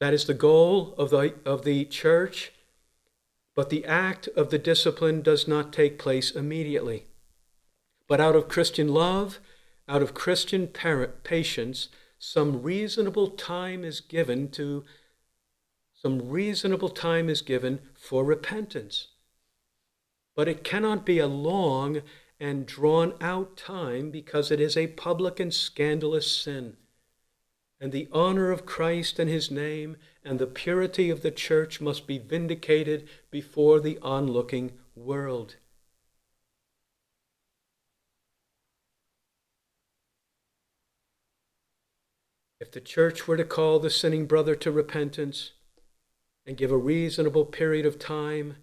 That 0.00 0.14
is 0.14 0.24
the 0.24 0.34
goal 0.34 0.94
of 0.98 1.10
the, 1.10 1.34
of 1.44 1.64
the 1.64 1.84
church. 1.84 2.52
But 3.54 3.70
the 3.70 3.84
act 3.84 4.28
of 4.28 4.50
the 4.50 4.58
discipline 4.58 5.22
does 5.22 5.46
not 5.46 5.72
take 5.72 5.98
place 5.98 6.30
immediately. 6.30 7.04
But 8.08 8.20
out 8.20 8.34
of 8.34 8.48
Christian 8.48 8.88
love, 8.88 9.38
out 9.88 10.02
of 10.02 10.14
Christian 10.14 10.66
patience, 10.66 11.88
some 12.18 12.62
reasonable 12.62 13.28
time 13.30 13.84
is 13.84 14.00
given 14.00 14.50
to 14.52 14.84
some 15.94 16.30
reasonable 16.30 16.88
time 16.88 17.28
is 17.28 17.42
given 17.42 17.80
for 17.94 18.24
repentance. 18.24 19.08
But 20.34 20.48
it 20.48 20.64
cannot 20.64 21.04
be 21.04 21.18
a 21.18 21.26
long 21.26 22.00
and 22.38 22.64
drawn 22.64 23.12
out 23.20 23.58
time 23.58 24.10
because 24.10 24.50
it 24.50 24.60
is 24.60 24.78
a 24.78 24.86
public 24.86 25.38
and 25.38 25.52
scandalous 25.52 26.34
sin. 26.34 26.78
And 27.80 27.92
the 27.92 28.08
honor 28.12 28.50
of 28.50 28.66
Christ 28.66 29.18
and 29.18 29.30
his 29.30 29.50
name 29.50 29.96
and 30.22 30.38
the 30.38 30.46
purity 30.46 31.08
of 31.08 31.22
the 31.22 31.30
church 31.30 31.80
must 31.80 32.06
be 32.06 32.18
vindicated 32.18 33.08
before 33.30 33.80
the 33.80 33.98
onlooking 34.02 34.72
world. 34.94 35.56
If 42.60 42.70
the 42.70 42.80
church 42.82 43.26
were 43.26 43.38
to 43.38 43.44
call 43.44 43.78
the 43.78 43.88
sinning 43.88 44.26
brother 44.26 44.54
to 44.56 44.70
repentance 44.70 45.52
and 46.44 46.58
give 46.58 46.70
a 46.70 46.76
reasonable 46.76 47.46
period 47.46 47.86
of 47.86 47.98
time 47.98 48.56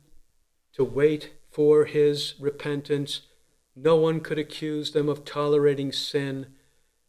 to 0.73 0.83
wait 0.83 1.33
for 1.49 1.85
his 1.85 2.35
repentance, 2.39 3.21
no 3.75 3.95
one 3.95 4.19
could 4.19 4.37
accuse 4.37 4.91
them 4.91 5.09
of 5.09 5.25
tolerating 5.25 5.91
sin, 5.91 6.45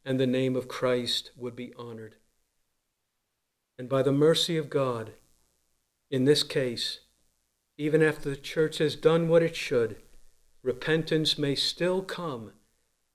and 0.08 0.18
the 0.18 0.26
name 0.26 0.56
of 0.56 0.68
Christ 0.68 1.32
would 1.36 1.54
be 1.54 1.74
honored. 1.78 2.14
And 3.78 3.90
by 3.90 4.02
the 4.02 4.10
mercy 4.10 4.56
of 4.56 4.70
God, 4.70 5.12
in 6.10 6.24
this 6.24 6.42
case, 6.42 7.00
even 7.76 8.02
after 8.02 8.30
the 8.30 8.36
church 8.36 8.78
has 8.78 8.96
done 8.96 9.28
what 9.28 9.42
it 9.42 9.54
should, 9.54 9.96
repentance 10.62 11.36
may 11.36 11.54
still 11.54 12.00
come 12.00 12.52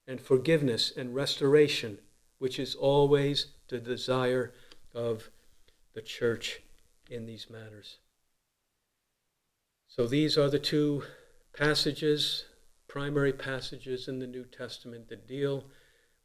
and 0.05 0.21
forgiveness 0.21 0.93
and 0.95 1.15
restoration, 1.15 1.97
which 2.37 2.59
is 2.59 2.75
always 2.75 3.47
the 3.69 3.79
desire 3.79 4.53
of 4.93 5.31
the 5.95 6.01
church 6.01 6.61
in 7.09 7.25
these 7.25 7.49
matters. 7.49 7.97
So 9.87 10.05
these 10.05 10.37
are 10.37 10.51
the 10.51 10.59
two 10.59 11.05
passages, 11.57 12.45
primary 12.87 13.33
passages 13.33 14.07
in 14.07 14.19
the 14.19 14.27
New 14.27 14.45
Testament 14.45 15.09
that 15.09 15.27
deal 15.27 15.63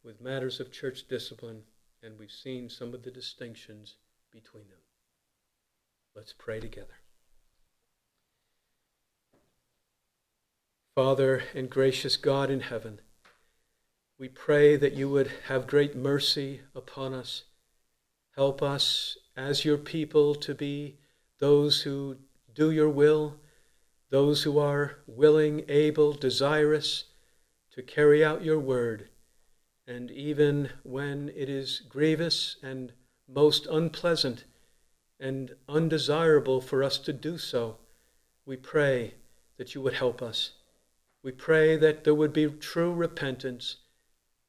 with 0.09 0.22
matters 0.22 0.59
of 0.59 0.72
church 0.72 1.06
discipline, 1.06 1.61
and 2.02 2.18
we've 2.18 2.32
seen 2.32 2.70
some 2.70 2.94
of 2.94 3.02
the 3.02 3.11
distinctions 3.11 3.96
between 4.32 4.66
them. 4.70 4.78
Let's 6.16 6.32
pray 6.32 6.61
together. 6.61 6.96
Father 10.94 11.42
and 11.54 11.68
gracious 11.68 12.16
God 12.16 12.48
in 12.48 12.61
heaven, 12.61 13.02
we 14.18 14.30
pray 14.30 14.76
that 14.76 14.94
you 14.94 15.11
would 15.11 15.30
have 15.48 15.66
great 15.66 15.94
mercy 15.94 16.62
upon 16.74 17.12
us. 17.12 17.44
Help 18.34 18.62
us 18.62 19.18
as 19.36 19.66
your 19.66 19.76
people 19.76 20.34
to 20.36 20.54
be 20.54 20.96
those 21.38 21.82
who 21.82 22.16
do 22.54 22.70
your 22.70 22.88
will, 22.88 23.36
those 24.09 24.44
who 24.44 24.59
are 24.59 25.00
willing, 25.06 25.66
able, 25.68 26.14
desirous 26.14 27.04
to 27.72 27.82
carry 27.82 28.24
out 28.24 28.42
your 28.42 28.59
word. 28.59 29.11
And 29.89 30.11
even 30.11 30.68
when 30.82 31.30
it 31.34 31.49
is 31.49 31.80
grievous 31.89 32.57
and 32.62 32.93
most 33.26 33.66
unpleasant 33.66 34.45
and 35.18 35.57
undesirable 35.66 36.61
for 36.61 36.84
us 36.84 36.99
to 36.99 37.12
do 37.14 37.39
so, 37.39 37.78
we 38.45 38.57
pray 38.57 39.14
that 39.57 39.74
you 39.74 39.80
would 39.80 39.95
help 39.95 40.20
us. 40.20 40.53
We 41.22 41.32
pray 41.32 41.78
that 41.78 42.05
there 42.05 42.14
would 42.14 42.34
be 42.34 42.51
true 42.51 42.93
repentance, 42.93 43.76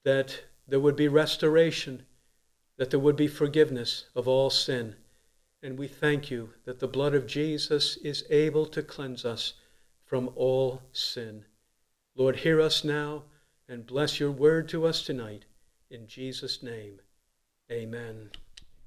that 0.04 0.44
there 0.68 0.82
would 0.82 0.98
be 0.98 1.08
restoration, 1.08 2.06
that 2.76 2.90
there 2.90 3.00
would 3.00 3.16
be 3.16 3.30
forgiveness 3.30 4.08
of 4.16 4.28
all 4.28 4.50
sin. 4.50 4.98
And 5.64 5.80
we 5.80 5.88
thank 5.88 6.30
you 6.30 6.50
that 6.66 6.80
the 6.80 6.88
blood 6.88 7.16
of 7.16 7.26
Jesus 7.26 7.96
is 8.04 8.26
able 8.30 8.66
to 8.66 8.84
cleanse 8.84 9.24
us 9.24 9.54
from 10.06 10.32
all 10.36 10.82
sin. 10.92 11.46
Lord, 12.14 12.38
hear 12.38 12.60
us 12.60 12.84
now 12.84 13.24
and 13.70 13.86
bless 13.86 14.20
your 14.20 14.32
word 14.32 14.68
to 14.70 14.86
us 14.88 15.04
tonight. 15.04 15.46
In 15.92 16.08
Jesus' 16.08 16.64
name, 16.64 17.00
amen. 17.72 18.32